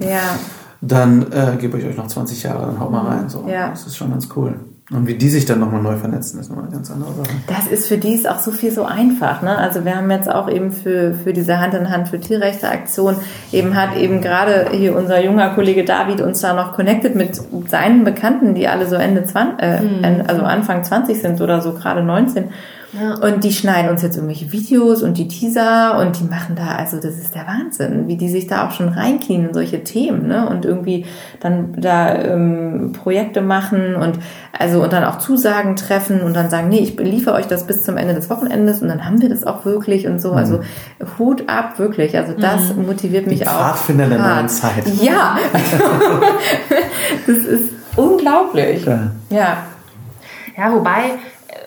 [0.82, 3.30] dann äh, gebe ich euch noch 20 Jahre, dann haut mal rein.
[3.30, 3.46] So.
[3.48, 4.60] Das ist schon ganz cool.
[4.94, 7.30] Und wie die sich dann nochmal neu vernetzen, ist nochmal eine ganz andere Sache.
[7.48, 9.42] Das ist für die ist auch so viel so einfach.
[9.42, 9.58] Ne?
[9.58, 13.16] Also wir haben jetzt auch eben für, für diese Hand in Hand für Tierrechte Aktion
[13.54, 17.40] eben hat eben gerade hier unser junger Kollege David uns da noch connected mit
[17.70, 20.24] seinen Bekannten, die alle so Ende 20, äh, mhm.
[20.28, 22.50] also Anfang 20 sind oder so gerade 19
[22.94, 23.16] ja.
[23.16, 26.98] Und die schneiden uns jetzt irgendwelche Videos und die Teaser und die machen da, also
[26.98, 30.50] das ist der Wahnsinn, wie die sich da auch schon reinknien in solche Themen, ne?
[30.50, 31.06] Und irgendwie
[31.40, 34.20] dann da ähm, Projekte machen und
[34.58, 37.84] also und dann auch Zusagen treffen und dann sagen, nee, ich liefere euch das bis
[37.84, 40.32] zum Ende des Wochenendes und dann haben wir das auch wirklich und so.
[40.32, 40.38] Mhm.
[40.38, 40.60] Also
[41.18, 42.18] Hut ab, wirklich.
[42.18, 42.88] Also das mhm.
[42.88, 43.76] motiviert mich die auch.
[43.76, 44.84] Pfadfinder der neuen Zeit.
[45.02, 45.38] Ja.
[47.28, 48.86] das ist unglaublich.
[48.86, 49.12] Ja.
[49.30, 49.58] ja.
[50.58, 51.18] Ja, wobei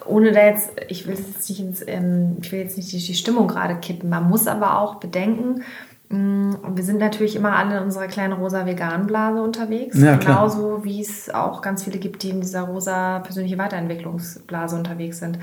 [0.07, 3.49] ohne da jetzt, ich will jetzt nicht ins, ähm, ich will jetzt nicht die, Stimmung
[3.49, 4.09] gerade kippen.
[4.09, 5.63] Man muss aber auch bedenken,
[6.09, 9.99] mm, wir sind natürlich immer alle in unserer kleinen rosa Vegan-Blase unterwegs.
[9.99, 15.19] Ja, genauso wie es auch ganz viele gibt, die in dieser rosa persönliche Weiterentwicklungsblase unterwegs
[15.19, 15.39] sind.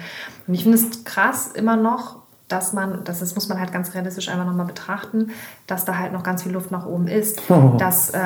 [0.48, 2.21] Und ich finde es krass immer noch,
[2.52, 5.32] dass man, das, das muss man halt ganz realistisch einfach nochmal betrachten,
[5.68, 7.42] dass da halt noch ganz viel Luft nach oben ist.
[7.52, 7.76] Oh.
[7.78, 8.20] Dass äh,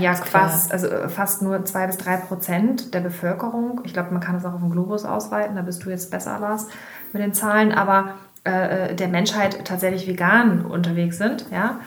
[0.00, 4.20] ja fast, also äh, fast nur zwei bis drei Prozent der Bevölkerung, ich glaube, man
[4.20, 6.68] kann das auch auf den Globus ausweiten, da bist du jetzt besser, Lars,
[7.12, 8.14] mit den Zahlen, aber
[8.44, 11.80] äh, äh der Menschheit tatsächlich vegan unterwegs sind, ja.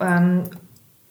[0.00, 0.44] Ähm,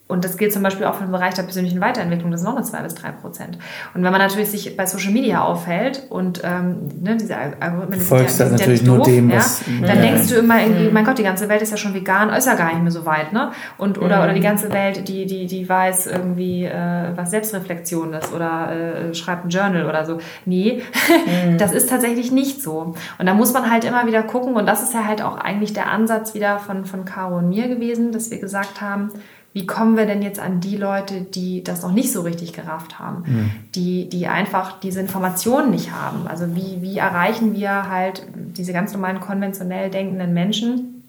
[0.09, 2.55] und das gilt zum Beispiel auch für den Bereich der persönlichen Weiterentwicklung, das sind noch
[2.55, 3.59] nur zwei bis drei Prozent.
[3.93, 7.99] Und wenn man natürlich sich bei Social Media aufhält und ähm, ne, diese Algorithmen, die
[7.99, 10.01] Folgst sind ja, die natürlich ja nur dem, was, ja, dann ja.
[10.01, 10.93] denkst du immer irgendwie, mhm.
[10.95, 13.05] mein Gott, die ganze Welt ist ja schon vegan, ist ja gar nicht mehr so
[13.05, 13.51] weit, ne?
[13.77, 14.23] Und oder mhm.
[14.23, 19.13] oder die ganze Welt, die die die weiß irgendwie, äh, was Selbstreflexion ist oder äh,
[19.13, 20.17] schreibt ein Journal oder so.
[20.43, 20.81] Nee,
[21.27, 21.57] mhm.
[21.59, 22.95] das ist tatsächlich nicht so.
[23.19, 25.73] Und da muss man halt immer wieder gucken und das ist ja halt auch eigentlich
[25.73, 29.11] der Ansatz wieder von von Caro und mir gewesen, dass wir gesagt haben
[29.53, 32.99] wie kommen wir denn jetzt an die Leute, die das noch nicht so richtig gerafft
[32.99, 33.51] haben, mhm.
[33.73, 36.27] die, die einfach diese Informationen nicht haben?
[36.27, 41.03] Also wie, wie erreichen wir halt diese ganz normalen konventionell denkenden Menschen?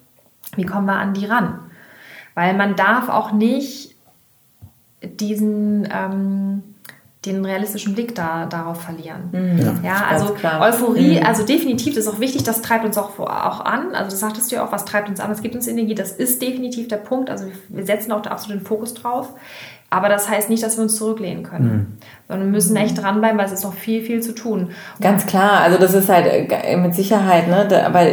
[0.57, 1.59] Wie kommen wir an die ran?
[2.35, 3.95] Weil man darf auch nicht
[5.03, 6.63] diesen ähm,
[7.27, 9.29] den realistischen Blick da, darauf verlieren.
[9.33, 9.59] Mhm.
[9.59, 11.27] Ja, ja also Euphorie, mhm.
[11.27, 13.95] also definitiv, das ist auch wichtig, das treibt uns auch, auch an.
[13.95, 16.13] Also das sagtest du ja auch, was treibt uns an, das gibt uns Energie, das
[16.13, 17.29] ist definitiv der Punkt.
[17.29, 19.35] Also wir setzen auch absolut den Fokus drauf.
[19.91, 21.87] Aber das heißt nicht, dass wir uns zurücklehnen können, mhm.
[22.29, 24.71] sondern wir müssen echt dranbleiben, weil es ist noch viel, viel zu tun.
[25.01, 27.85] Ganz klar, also das ist halt äh, mit Sicherheit, ne?
[27.85, 28.07] aber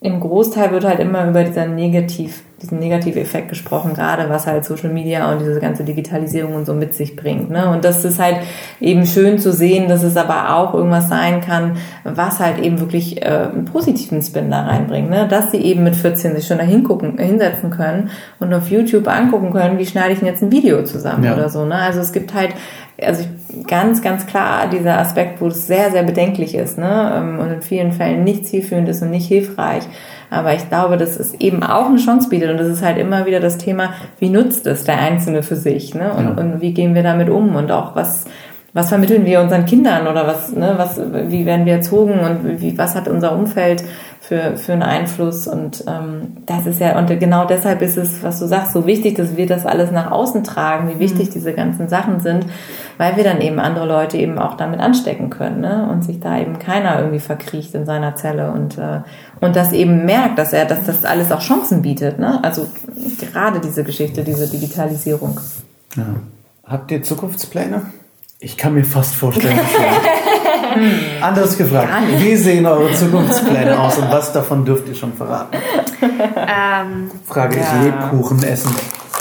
[0.00, 4.90] im Großteil wird halt immer über dieser Negativ, diesen Negativeffekt gesprochen, gerade was halt Social
[4.90, 7.50] Media und diese ganze Digitalisierung und so mit sich bringt.
[7.50, 7.68] Ne?
[7.68, 8.38] Und das ist halt
[8.80, 13.20] eben schön zu sehen, dass es aber auch irgendwas sein kann, was halt eben wirklich
[13.20, 15.10] äh, einen positiven Spin da reinbringt.
[15.10, 15.28] Ne?
[15.28, 18.08] Dass sie eben mit 14 sich schon da hingucken, hinsetzen können
[18.40, 21.34] und auf YouTube angucken können, wie schneide ich denn jetzt ein Video zusammen ja.
[21.34, 21.66] oder so.
[21.66, 21.74] Ne?
[21.74, 22.54] Also es gibt halt
[23.02, 23.24] also
[23.66, 27.12] ganz, ganz klar dieser Aspekt, wo es sehr, sehr bedenklich ist ne?
[27.16, 29.82] Ähm, und in vielen Fällen nicht zielführend ist und nicht hilfreich.
[30.30, 33.26] Aber ich glaube, dass es eben auch eine Chance bietet und das ist halt immer
[33.26, 36.12] wieder das Thema, wie nutzt es der Einzelne für sich ne?
[36.12, 36.30] und, ja.
[36.42, 38.24] und wie gehen wir damit um und auch was,
[38.76, 41.00] was vermitteln wir unseren Kindern oder was, ne, was,
[41.30, 43.82] wie werden wir erzogen und wie, was hat unser Umfeld
[44.20, 48.38] für, für einen Einfluss und ähm, das ist ja, und genau deshalb ist es, was
[48.38, 51.32] du sagst, so wichtig, dass wir das alles nach außen tragen, wie wichtig mhm.
[51.32, 52.44] diese ganzen Sachen sind,
[52.98, 55.88] weil wir dann eben andere Leute eben auch damit anstecken können ne?
[55.90, 59.00] und sich da eben keiner irgendwie verkriecht in seiner Zelle und, äh,
[59.40, 62.44] und das eben merkt, dass er, dass das alles auch Chancen bietet, ne?
[62.44, 62.66] also
[63.32, 65.40] gerade diese Geschichte, diese Digitalisierung.
[65.96, 66.04] Ja.
[66.66, 67.80] Habt ihr Zukunftspläne?
[68.38, 69.58] Ich kann mir fast vorstellen.
[71.22, 71.88] Anderes gefragt.
[72.18, 75.56] Wie sehen eure Zukunftspläne aus und was davon dürft ihr schon verraten?
[76.02, 77.62] Ähm, Frage Ja.
[77.78, 78.74] ich Lebkuchen essen.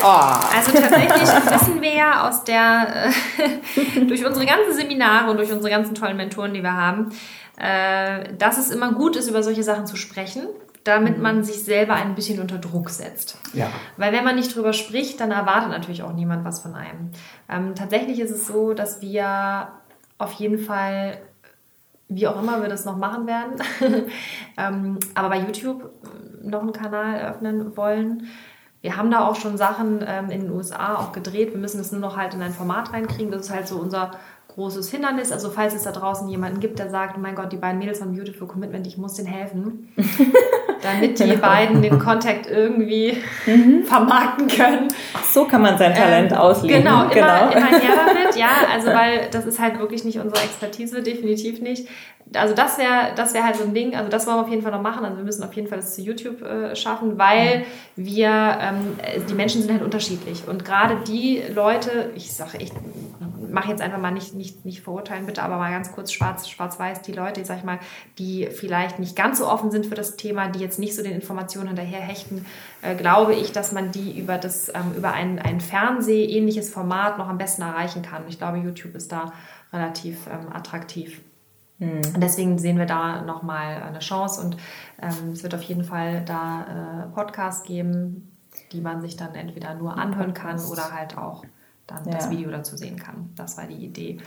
[0.04, 5.70] Also tatsächlich wissen wir ja aus der, äh, durch unsere ganzen Seminare und durch unsere
[5.70, 7.12] ganzen tollen Mentoren, die wir haben,
[7.58, 10.44] äh, dass es immer gut ist, über solche Sachen zu sprechen,
[10.86, 13.40] damit man sich selber ein bisschen unter Druck setzt.
[13.54, 13.70] Ja.
[13.98, 17.10] Weil wenn man nicht drüber spricht, dann erwartet natürlich auch niemand was von einem.
[17.50, 19.70] Ähm, tatsächlich ist es so, dass wir
[20.20, 21.18] auf jeden Fall,
[22.08, 23.56] wie auch immer wir das noch machen werden,
[24.58, 25.90] ähm, aber bei YouTube
[26.44, 28.28] noch einen Kanal eröffnen wollen.
[28.82, 31.52] Wir haben da auch schon Sachen ähm, in den USA auch gedreht.
[31.52, 33.32] Wir müssen das nur noch halt in ein Format reinkriegen.
[33.32, 34.12] Das ist halt so unser
[34.48, 35.32] großes Hindernis.
[35.32, 38.16] Also falls es da draußen jemanden gibt, der sagt, mein Gott, die beiden Mädels von
[38.16, 39.94] Beautiful Commitment, ich muss denen helfen,
[40.82, 43.18] damit die beiden den Contact irgendwie
[43.86, 44.88] vermarkten können.
[45.32, 46.84] So kann man sein Talent Ähm, ausleben.
[46.84, 48.50] Genau, immer, immer her damit, ja.
[48.74, 51.88] Also weil das ist halt wirklich nicht unsere Expertise, definitiv nicht.
[52.34, 54.62] Also das wäre das wäre halt so ein Ding, also das wollen wir auf jeden
[54.62, 55.06] Fall noch machen.
[55.06, 57.66] Also wir müssen auf jeden Fall das zu YouTube äh, schaffen, weil
[57.96, 58.98] wir, ähm,
[59.30, 60.48] die Menschen sind halt unterschiedlich.
[60.48, 62.72] Und gerade die Leute, ich sage, ich
[63.56, 67.02] mache jetzt einfach mal nicht, nicht, nicht verurteilen, bitte, aber mal ganz kurz schwarz, schwarz-weiß,
[67.04, 67.80] die Leute, sag ich mal,
[68.18, 71.14] die vielleicht nicht ganz so offen sind für das Thema, die jetzt nicht so den
[71.14, 72.46] Informationen hinterher hechten,
[72.82, 77.30] äh, glaube ich, dass man die über das, ähm, über ein, ein Fernseh-ähnliches Format noch
[77.30, 78.24] am besten erreichen kann.
[78.28, 79.32] Ich glaube, YouTube ist da
[79.72, 81.22] relativ ähm, attraktiv.
[81.80, 84.58] Und deswegen sehen wir da nochmal eine Chance und
[85.02, 88.32] ähm, es wird auf jeden Fall da äh, Podcasts geben,
[88.72, 91.44] die man sich dann entweder nur anhören kann oder halt auch
[91.86, 92.32] dann das Ja.
[92.32, 93.30] Video dazu sehen kann.
[93.36, 94.20] Das war die Idee.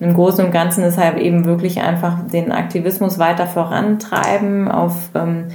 [0.00, 5.48] Im Großen und Ganzen ist halt eben wirklich einfach den Aktivismus weiter vorantreiben auf, ähm,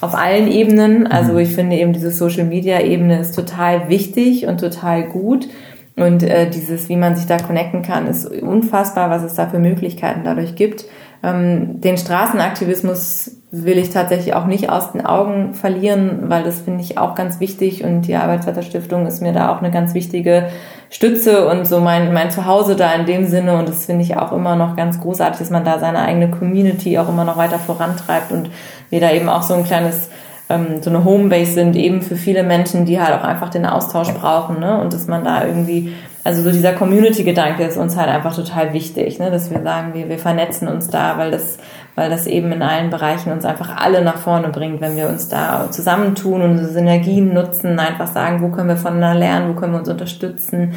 [0.00, 1.06] auf allen Ebenen.
[1.06, 5.48] Also ich finde eben diese Social Media Ebene ist total wichtig und total gut.
[5.96, 9.60] Und äh, dieses, wie man sich da connecten kann, ist unfassbar, was es da für
[9.60, 10.86] Möglichkeiten dadurch gibt.
[11.22, 16.82] Ähm, den Straßenaktivismus will ich tatsächlich auch nicht aus den Augen verlieren, weil das finde
[16.82, 20.48] ich auch ganz wichtig und die Arbeitswetterstiftung ist mir da auch eine ganz wichtige
[20.90, 24.32] Stütze und so mein, mein Zuhause da in dem Sinne und das finde ich auch
[24.32, 28.32] immer noch ganz großartig, dass man da seine eigene Community auch immer noch weiter vorantreibt
[28.32, 28.50] und
[28.90, 30.10] wir da eben auch so ein kleines
[30.48, 34.12] ähm, so eine Homebase sind, eben für viele Menschen, die halt auch einfach den Austausch
[34.12, 34.80] brauchen, ne?
[34.80, 35.92] Und dass man da irgendwie,
[36.22, 39.30] also so dieser Community-Gedanke ist uns halt einfach total wichtig, ne?
[39.30, 41.58] Dass wir sagen, wir, wir vernetzen uns da, weil das,
[41.94, 45.28] weil das eben in allen Bereichen uns einfach alle nach vorne bringt, wenn wir uns
[45.28, 49.72] da zusammentun und unsere Synergien nutzen, einfach sagen, wo können wir voneinander lernen, wo können
[49.72, 50.74] wir uns unterstützen,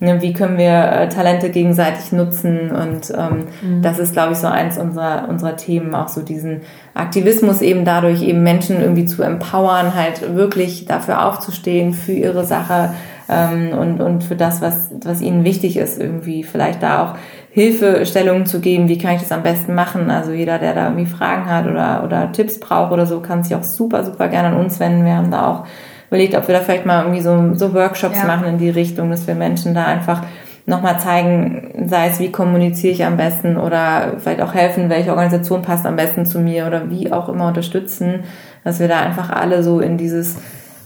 [0.00, 4.46] ne, wie können wir äh, Talente gegenseitig nutzen und ähm, das ist, glaube ich, so
[4.46, 6.62] eins unserer, unserer Themen, auch so diesen
[6.94, 12.90] Aktivismus eben dadurch eben Menschen irgendwie zu empowern, halt wirklich dafür aufzustehen, für ihre Sache
[13.28, 17.14] ähm, und, und für das, was, was ihnen wichtig ist, irgendwie vielleicht da auch
[17.50, 20.10] Hilfestellungen zu geben, wie kann ich das am besten machen.
[20.10, 23.56] Also jeder, der da irgendwie Fragen hat oder, oder Tipps braucht oder so, kann sich
[23.56, 25.06] auch super, super gerne an uns wenden.
[25.06, 25.64] Wir haben da auch
[26.08, 28.26] überlegt, ob wir da vielleicht mal irgendwie so, so Workshops Ja.
[28.26, 30.22] machen in die Richtung, dass wir Menschen da einfach
[30.66, 35.62] nochmal zeigen, sei es wie kommuniziere ich am besten oder vielleicht auch helfen, welche Organisation
[35.62, 38.24] passt am besten zu mir oder wie auch immer unterstützen,
[38.64, 40.36] dass wir da einfach alle so in dieses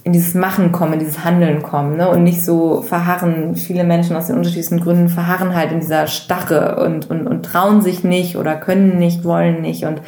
[0.02, 2.08] in dieses Machen kommen, in dieses Handeln kommen ne?
[2.08, 3.54] und nicht so verharren.
[3.54, 7.82] Viele Menschen aus den unterschiedlichsten Gründen verharren halt in dieser Starre und, und, und trauen
[7.82, 10.00] sich nicht oder können nicht, wollen nicht und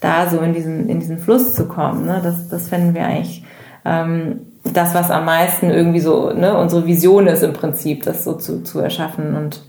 [0.00, 2.20] da so in diesen, in diesen Fluss zu kommen, ne?
[2.22, 3.44] das, das fänden wir eigentlich
[3.84, 4.40] ähm,
[4.72, 8.62] das, was am meisten irgendwie so ne, unsere Vision ist im Prinzip, das so zu,
[8.62, 9.34] zu erschaffen.
[9.34, 9.62] Und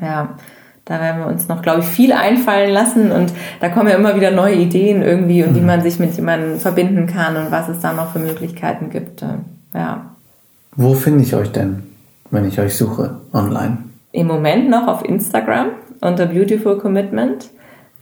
[0.00, 0.36] ja,
[0.84, 4.14] da werden wir uns noch, glaube ich, viel einfallen lassen und da kommen ja immer
[4.14, 7.80] wieder neue Ideen irgendwie und wie man sich mit jemandem verbinden kann und was es
[7.80, 9.22] da noch für Möglichkeiten gibt.
[9.22, 9.38] Äh,
[9.74, 10.12] Ja.
[10.76, 11.82] Wo finde ich euch denn,
[12.30, 13.78] wenn ich euch suche online?
[14.12, 15.68] Im Moment noch auf Instagram
[16.00, 17.50] unter Beautiful Commitment.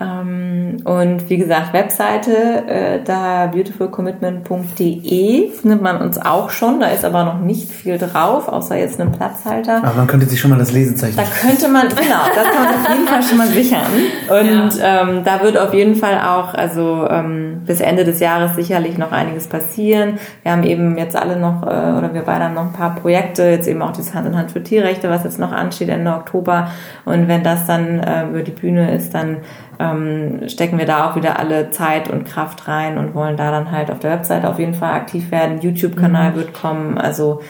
[0.00, 6.80] Ähm, und wie gesagt, Webseite, äh, da beautifulcommitment.de findet man uns auch schon.
[6.80, 9.84] Da ist aber noch nicht viel drauf, außer jetzt einen Platzhalter.
[9.84, 11.16] Aber man könnte sich schon mal das Lesezeichen.
[11.16, 13.86] Da könnte man, genau, das kann man auf jeden Fall schon mal sichern.
[14.28, 18.98] Und ähm, da wird auf jeden Fall auch, also ähm, bis Ende des Jahres sicherlich
[18.98, 20.18] noch einiges passieren.
[20.42, 23.44] Wir haben eben jetzt alle noch, äh, oder wir beide haben noch ein paar Projekte,
[23.44, 26.72] jetzt eben auch das Hand in Hand für Tierrechte, was jetzt noch ansteht Ende Oktober.
[27.04, 29.36] Und wenn das dann äh, über die Bühne ist, dann
[29.78, 33.70] ähm, stecken wir da auch wieder alle Zeit und Kraft rein und wollen da dann
[33.70, 35.60] halt auf der Webseite auf jeden Fall aktiv werden.
[35.60, 37.40] YouTube-Kanal wird kommen, also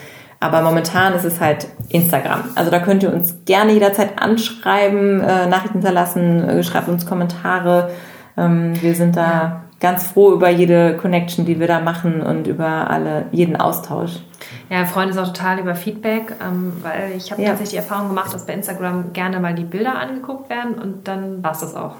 [0.40, 2.44] aber momentan ist es halt Instagram.
[2.54, 7.90] Also da könnt ihr uns gerne jederzeit anschreiben, äh, Nachrichten hinterlassen, äh, schreibt uns Kommentare.
[8.36, 12.90] Ähm, wir sind da ganz froh über jede Connection, die wir da machen und über
[12.90, 14.20] alle jeden Austausch.
[14.70, 17.48] Ja, wir freuen uns auch total über Feedback, ähm, weil ich habe ja.
[17.48, 21.42] tatsächlich die Erfahrung gemacht, dass bei Instagram gerne mal die Bilder angeguckt werden und dann
[21.42, 21.96] war es das auch.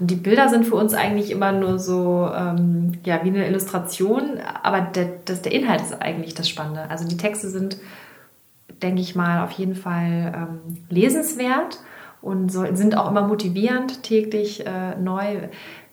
[0.00, 4.38] Und die Bilder sind für uns eigentlich immer nur so, ähm, ja, wie eine Illustration,
[4.62, 6.88] aber der, das, der Inhalt ist eigentlich das Spannende.
[6.88, 7.76] Also die Texte sind,
[8.82, 11.80] denke ich mal, auf jeden Fall ähm, lesenswert
[12.22, 15.48] und so, sind auch immer motivierend, täglich äh, neu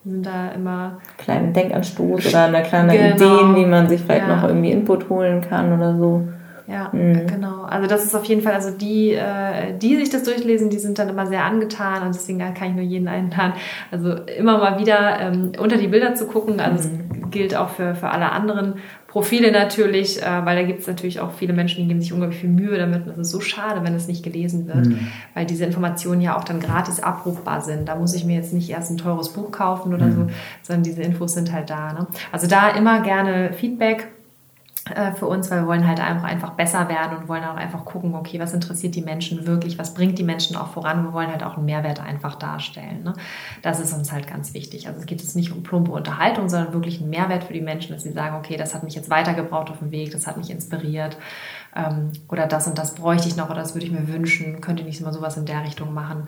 [0.06, 3.16] sind da immer kleinen Denkanstoß oder eine kleine genau.
[3.16, 4.38] Ideen, wie man sich vielleicht ja.
[4.38, 6.30] noch irgendwie Input holen kann oder so.
[6.68, 7.28] Ja, mhm.
[7.28, 7.64] genau.
[7.64, 11.00] Also das ist auf jeden Fall, also die, äh, die sich das durchlesen, die sind
[11.00, 13.54] dann immer sehr angetan und deswegen kann ich nur jeden einladen.
[13.90, 16.60] Also immer mal wieder ähm, unter die Bilder zu gucken.
[16.60, 17.32] Also mhm.
[17.32, 18.76] gilt auch für, für alle anderen
[19.08, 22.42] Profile natürlich, äh, weil da gibt es natürlich auch viele Menschen, die geben sich unglaublich
[22.42, 23.06] viel Mühe damit.
[23.06, 25.08] Und es ist so schade, wenn es nicht gelesen wird, mhm.
[25.36, 27.88] weil diese Informationen ja auch dann gratis abrufbar sind.
[27.88, 30.12] Da muss ich mir jetzt nicht erst ein teures Buch kaufen oder mhm.
[30.12, 30.28] so,
[30.64, 31.94] sondern diese Infos sind halt da.
[31.94, 32.08] Ne?
[32.34, 34.10] Also da immer gerne Feedback
[35.16, 38.16] für uns, weil wir wollen halt einfach, einfach besser werden und wollen auch einfach gucken,
[38.16, 41.04] okay, was interessiert die Menschen wirklich, was bringt die Menschen auch voran.
[41.04, 43.04] Wir wollen halt auch einen Mehrwert einfach darstellen.
[43.04, 43.14] Ne?
[43.62, 44.88] Das ist uns halt ganz wichtig.
[44.88, 47.94] Also es geht jetzt nicht um plumpe Unterhaltung, sondern wirklich einen Mehrwert für die Menschen,
[47.94, 50.50] dass sie sagen, okay, das hat mich jetzt weitergebraucht auf dem Weg, das hat mich
[50.50, 51.18] inspiriert
[51.76, 54.80] ähm, oder das und das bräuchte ich noch oder das würde ich mir wünschen, könnt
[54.80, 56.28] ihr nicht mal sowas in der Richtung machen.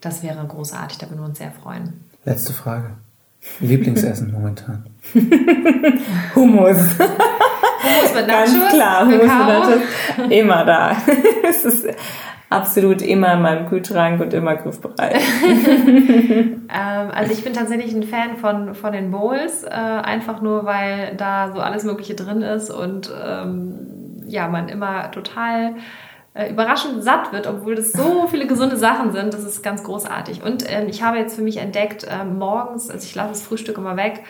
[0.00, 2.04] Das wäre großartig, da würden wir uns sehr freuen.
[2.24, 2.96] Letzte Frage.
[3.60, 4.86] Lieblingsessen momentan?
[6.34, 6.76] Hummus.
[6.76, 8.54] Hummus mit Nachos?
[8.54, 9.74] Ganz klar, Hummus mit Nachos.
[10.30, 10.96] Immer da.
[11.48, 11.86] es ist
[12.50, 15.16] absolut immer in meinem Kühlschrank und immer griffbereit.
[15.46, 21.14] ähm, also ich bin tatsächlich ein Fan von, von den Bowls, äh, einfach nur, weil
[21.16, 25.74] da so alles Mögliche drin ist und ähm, ja, man immer total
[26.38, 29.34] äh, überraschend satt wird, obwohl das so viele gesunde Sachen sind.
[29.34, 30.42] Das ist ganz großartig.
[30.42, 33.76] Und ähm, ich habe jetzt für mich entdeckt, äh, morgens, also ich lasse das Frühstück
[33.76, 34.22] immer weg,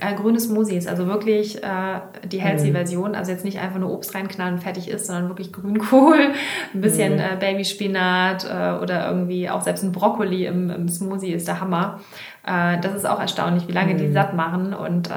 [0.00, 3.14] äh, grüne Smoothies, also wirklich äh, die Healthy-Version, mhm.
[3.14, 6.18] also jetzt nicht einfach nur Obst reinknallen und fertig ist, sondern wirklich Grünkohl,
[6.74, 7.20] ein bisschen mhm.
[7.20, 12.00] äh, Babyspinat äh, oder irgendwie auch selbst ein Brokkoli im, im Smoothie ist der Hammer.
[12.46, 13.98] Äh, das ist auch erstaunlich, wie lange mhm.
[13.98, 15.12] die satt machen und äh,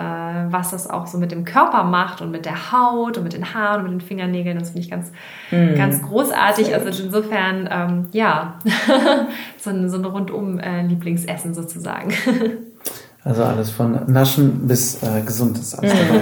[0.49, 3.53] was das auch so mit dem Körper macht und mit der Haut und mit den
[3.53, 4.57] Haaren und mit den Fingernägeln.
[4.57, 5.11] Das finde ich ganz,
[5.51, 5.75] mhm.
[5.75, 6.73] ganz großartig.
[6.73, 8.59] Also insofern, ähm, ja,
[9.57, 12.13] so ein, so ein rundum äh, Lieblingsessen sozusagen.
[13.23, 15.75] Also alles von Naschen bis äh, Gesundes.
[15.75, 16.21] Alles dabei.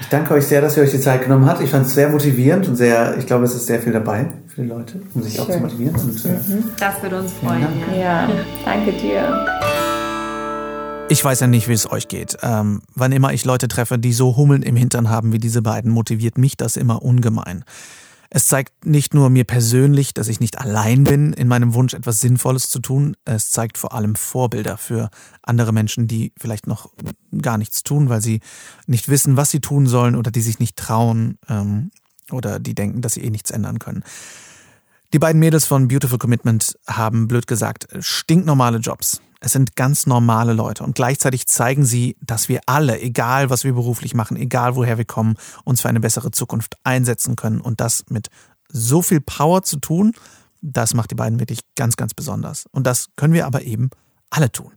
[0.00, 1.60] Ich danke euch sehr, dass ihr euch die Zeit genommen habt.
[1.60, 4.62] Ich fand es sehr motivierend und sehr, ich glaube, es ist sehr viel dabei für
[4.62, 5.44] die Leute, um sich Schön.
[5.44, 5.94] auch zu motivieren.
[5.94, 6.64] Und, äh, mhm.
[6.80, 7.62] Das würde uns freuen.
[7.62, 7.96] Dank.
[7.96, 8.28] Ja,
[8.64, 9.46] danke dir.
[11.10, 12.38] Ich weiß ja nicht, wie es euch geht.
[12.42, 15.90] Ähm, wann immer ich Leute treffe, die so Hummeln im Hintern haben wie diese beiden,
[15.90, 17.64] motiviert mich das immer ungemein.
[18.30, 22.20] Es zeigt nicht nur mir persönlich, dass ich nicht allein bin in meinem Wunsch, etwas
[22.20, 25.10] Sinnvolles zu tun, es zeigt vor allem Vorbilder für
[25.42, 26.90] andere Menschen, die vielleicht noch
[27.40, 28.40] gar nichts tun, weil sie
[28.86, 31.92] nicht wissen, was sie tun sollen oder die sich nicht trauen ähm,
[32.32, 34.02] oder die denken, dass sie eh nichts ändern können.
[35.12, 39.20] Die beiden Mädels von Beautiful Commitment haben, blöd gesagt, stinknormale Jobs.
[39.44, 43.74] Es sind ganz normale Leute und gleichzeitig zeigen sie, dass wir alle, egal was wir
[43.74, 45.34] beruflich machen, egal woher wir kommen,
[45.64, 48.28] uns für eine bessere Zukunft einsetzen können und das mit
[48.70, 50.12] so viel Power zu tun,
[50.62, 52.64] das macht die beiden wirklich ganz, ganz besonders.
[52.72, 53.90] Und das können wir aber eben
[54.30, 54.72] alle tun.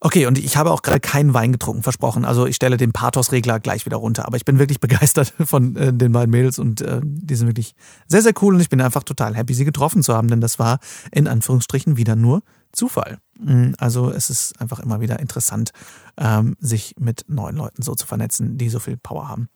[0.00, 2.26] Okay, und ich habe auch gerade keinen Wein getrunken, versprochen.
[2.26, 4.26] Also ich stelle den Pathos-Regler gleich wieder runter.
[4.26, 7.74] Aber ich bin wirklich begeistert von äh, den beiden Mädels und äh, die sind wirklich
[8.06, 8.54] sehr, sehr cool.
[8.54, 10.78] Und ich bin einfach total happy, sie getroffen zu haben, denn das war
[11.10, 12.42] in Anführungsstrichen wieder nur
[12.72, 13.18] Zufall.
[13.40, 15.70] Mm, also es ist einfach immer wieder interessant,
[16.16, 19.48] ähm, sich mit neuen Leuten so zu vernetzen, die so viel Power haben.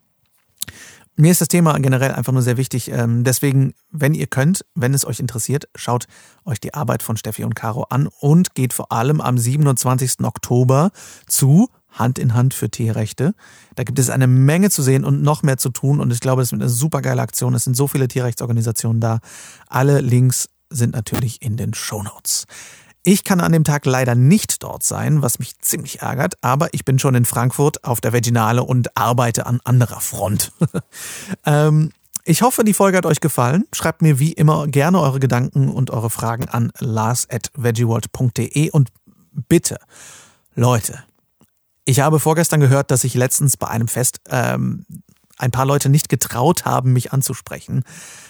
[1.17, 2.91] Mir ist das Thema generell einfach nur sehr wichtig.
[2.91, 6.07] Ähm, deswegen, wenn ihr könnt, wenn es euch interessiert, schaut
[6.45, 10.25] euch die Arbeit von Steffi und Caro an und geht vor allem am 27.
[10.25, 10.91] Oktober
[11.29, 13.35] zu Hand in Hand für Tierrechte.
[13.77, 16.01] Da gibt es eine Menge zu sehen und noch mehr zu tun.
[16.01, 17.55] Und ich glaube, das ist eine super geile Aktion.
[17.55, 19.21] Es sind so viele Tierrechtsorganisationen da.
[19.69, 22.47] Alle Links sind natürlich in den Show Notes.
[23.07, 26.87] Ich kann an dem Tag leider nicht dort sein, was mich ziemlich ärgert, aber ich
[26.87, 30.53] bin schon in Frankfurt auf der Veginale und arbeite an anderer Front.
[31.45, 31.93] ähm,
[32.25, 33.67] ich hoffe, die Folge hat euch gefallen.
[33.75, 38.89] Schreibt mir wie immer gerne eure Gedanken und eure Fragen an lars.veggieworld.de und
[39.49, 39.77] bitte,
[40.55, 41.05] Leute,
[41.85, 44.87] ich habe vorgestern gehört, dass sich letztens bei einem Fest ähm,
[45.37, 47.85] ein paar Leute nicht getraut haben, mich anzusprechen,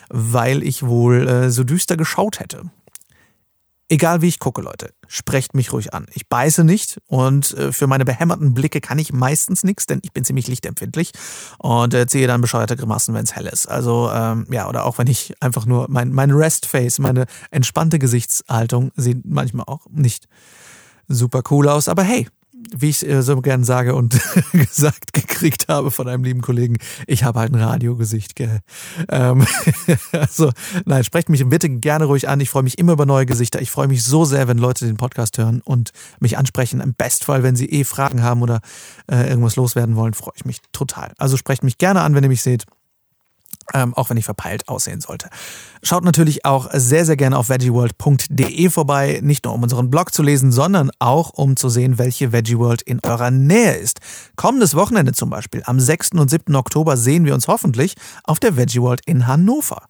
[0.08, 2.62] weil ich wohl äh, so düster geschaut hätte.
[3.94, 6.08] Egal wie ich gucke, Leute, sprecht mich ruhig an.
[6.14, 10.12] Ich beiße nicht und äh, für meine behämmerten Blicke kann ich meistens nichts, denn ich
[10.12, 11.12] bin ziemlich lichtempfindlich
[11.58, 13.68] und äh, ziehe dann bescheuerte Grimassen, wenn es hell ist.
[13.68, 18.90] Also ähm, ja, oder auch wenn ich einfach nur mein, mein Rest-Face, meine entspannte Gesichtshaltung
[18.96, 20.26] sieht manchmal auch nicht
[21.06, 21.86] super cool aus.
[21.86, 22.26] Aber hey,
[22.74, 24.20] wie ich äh, so gern sage und
[24.52, 26.76] gesagt gekriegt habe von einem lieben Kollegen,
[27.06, 28.60] ich habe halt ein Radiogesicht, gell.
[29.08, 29.46] Ähm,
[30.12, 30.50] also,
[30.84, 32.40] nein, sprecht mich bitte gerne ruhig an.
[32.40, 33.60] Ich freue mich immer über neue Gesichter.
[33.60, 36.80] Ich freue mich so sehr, wenn Leute den Podcast hören und mich ansprechen.
[36.80, 38.60] Im Bestfall, wenn sie eh Fragen haben oder
[39.10, 41.12] äh, irgendwas loswerden wollen, freue ich mich total.
[41.18, 42.64] Also sprecht mich gerne an, wenn ihr mich seht
[43.72, 45.28] ähm, auch wenn ich verpeilt aussehen sollte.
[45.82, 50.22] Schaut natürlich auch sehr, sehr gerne auf veggieworld.de vorbei, nicht nur um unseren Blog zu
[50.22, 54.00] lesen, sondern auch um zu sehen, welche Veggieworld in eurer Nähe ist.
[54.36, 56.12] Kommendes Wochenende zum Beispiel, am 6.
[56.12, 56.54] und 7.
[56.54, 59.82] Oktober sehen wir uns hoffentlich auf der Veggieworld in Hannover.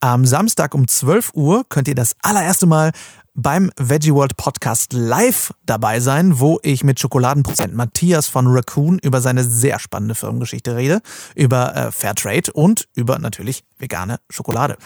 [0.00, 2.92] Am Samstag um 12 Uhr könnt ihr das allererste Mal
[3.40, 9.20] beim Veggie World Podcast live dabei sein, wo ich mit Schokoladenprozent Matthias von Raccoon über
[9.20, 11.00] seine sehr spannende Firmengeschichte rede,
[11.36, 14.76] über äh, Fairtrade und über natürlich vegane Schokolade.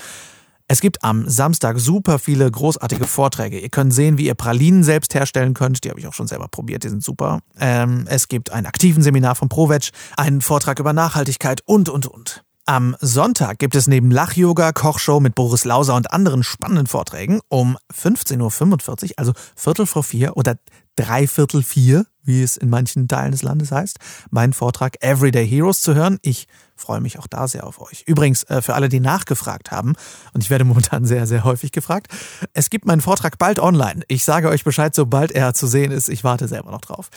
[0.69, 3.59] Es gibt am Samstag super viele großartige Vorträge.
[3.59, 5.85] Ihr könnt sehen, wie ihr Pralinen selbst herstellen könnt.
[5.85, 7.41] Die habe ich auch schon selber probiert, die sind super.
[7.59, 12.45] Ähm, es gibt ein aktiven Seminar von ProVeg, einen Vortrag über Nachhaltigkeit und, und, und.
[12.65, 17.77] Am Sonntag gibt es neben Lach-Yoga, Kochshow mit Boris Lauser und anderen spannenden Vorträgen um
[17.93, 20.55] 15.45 Uhr, also Viertel vor vier oder
[20.95, 23.99] Dreiviertel vier, wie es in manchen Teilen des Landes heißt,
[24.31, 26.21] meinen Vortrag Everyday Heroes zu hören.
[26.23, 28.05] Ich freue mich auch da sehr auf euch.
[28.07, 29.95] Übrigens, äh, für alle, die nachgefragt haben,
[30.33, 32.13] und ich werde momentan sehr, sehr häufig gefragt,
[32.53, 34.03] es gibt meinen Vortrag bald online.
[34.07, 36.09] Ich sage euch Bescheid, sobald er zu sehen ist.
[36.09, 37.11] Ich warte selber noch drauf.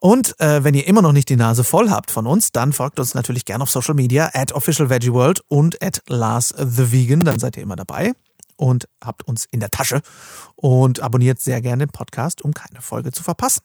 [0.00, 3.00] Und äh, wenn ihr immer noch nicht die Nase voll habt von uns, dann folgt
[3.00, 7.56] uns natürlich gerne auf Social Media at officialveggieworld und at Lars the Vegan, dann seid
[7.56, 8.12] ihr immer dabei
[8.56, 10.00] und habt uns in der Tasche
[10.56, 13.62] und abonniert sehr gerne den Podcast, um keine Folge zu verpassen.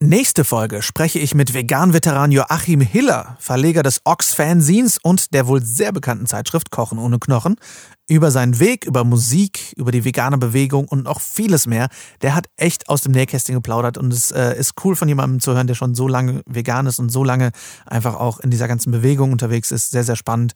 [0.00, 5.92] Nächste Folge spreche ich mit Vegan-Veteran Joachim Hiller, Verleger des Ox-Fanzines und der wohl sehr
[5.92, 7.56] bekannten Zeitschrift Kochen ohne Knochen,
[8.08, 11.88] über seinen Weg, über Musik, über die vegane Bewegung und noch vieles mehr.
[12.22, 15.54] Der hat echt aus dem Nähkästchen geplaudert und es äh, ist cool von jemandem zu
[15.54, 17.52] hören, der schon so lange vegan ist und so lange
[17.86, 19.92] einfach auch in dieser ganzen Bewegung unterwegs ist.
[19.92, 20.54] Sehr, sehr spannend.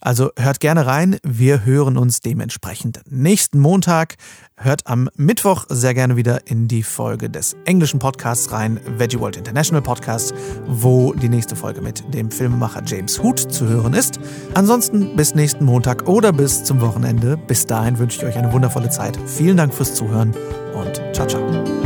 [0.00, 1.16] Also hört gerne rein.
[1.22, 4.16] Wir hören uns dementsprechend nächsten Montag.
[4.56, 9.36] Hört am Mittwoch sehr gerne wieder in die Folge des englischen Podcasts rein, Veggie World
[9.36, 10.34] International Podcast,
[10.66, 14.18] wo die nächste Folge mit dem Filmemacher James Hood zu hören ist.
[14.54, 17.36] Ansonsten bis nächsten Montag oder bis zum Wochenende.
[17.36, 19.18] Bis dahin wünsche ich euch eine wundervolle Zeit.
[19.26, 20.34] Vielen Dank fürs Zuhören
[20.74, 21.85] und ciao, ciao.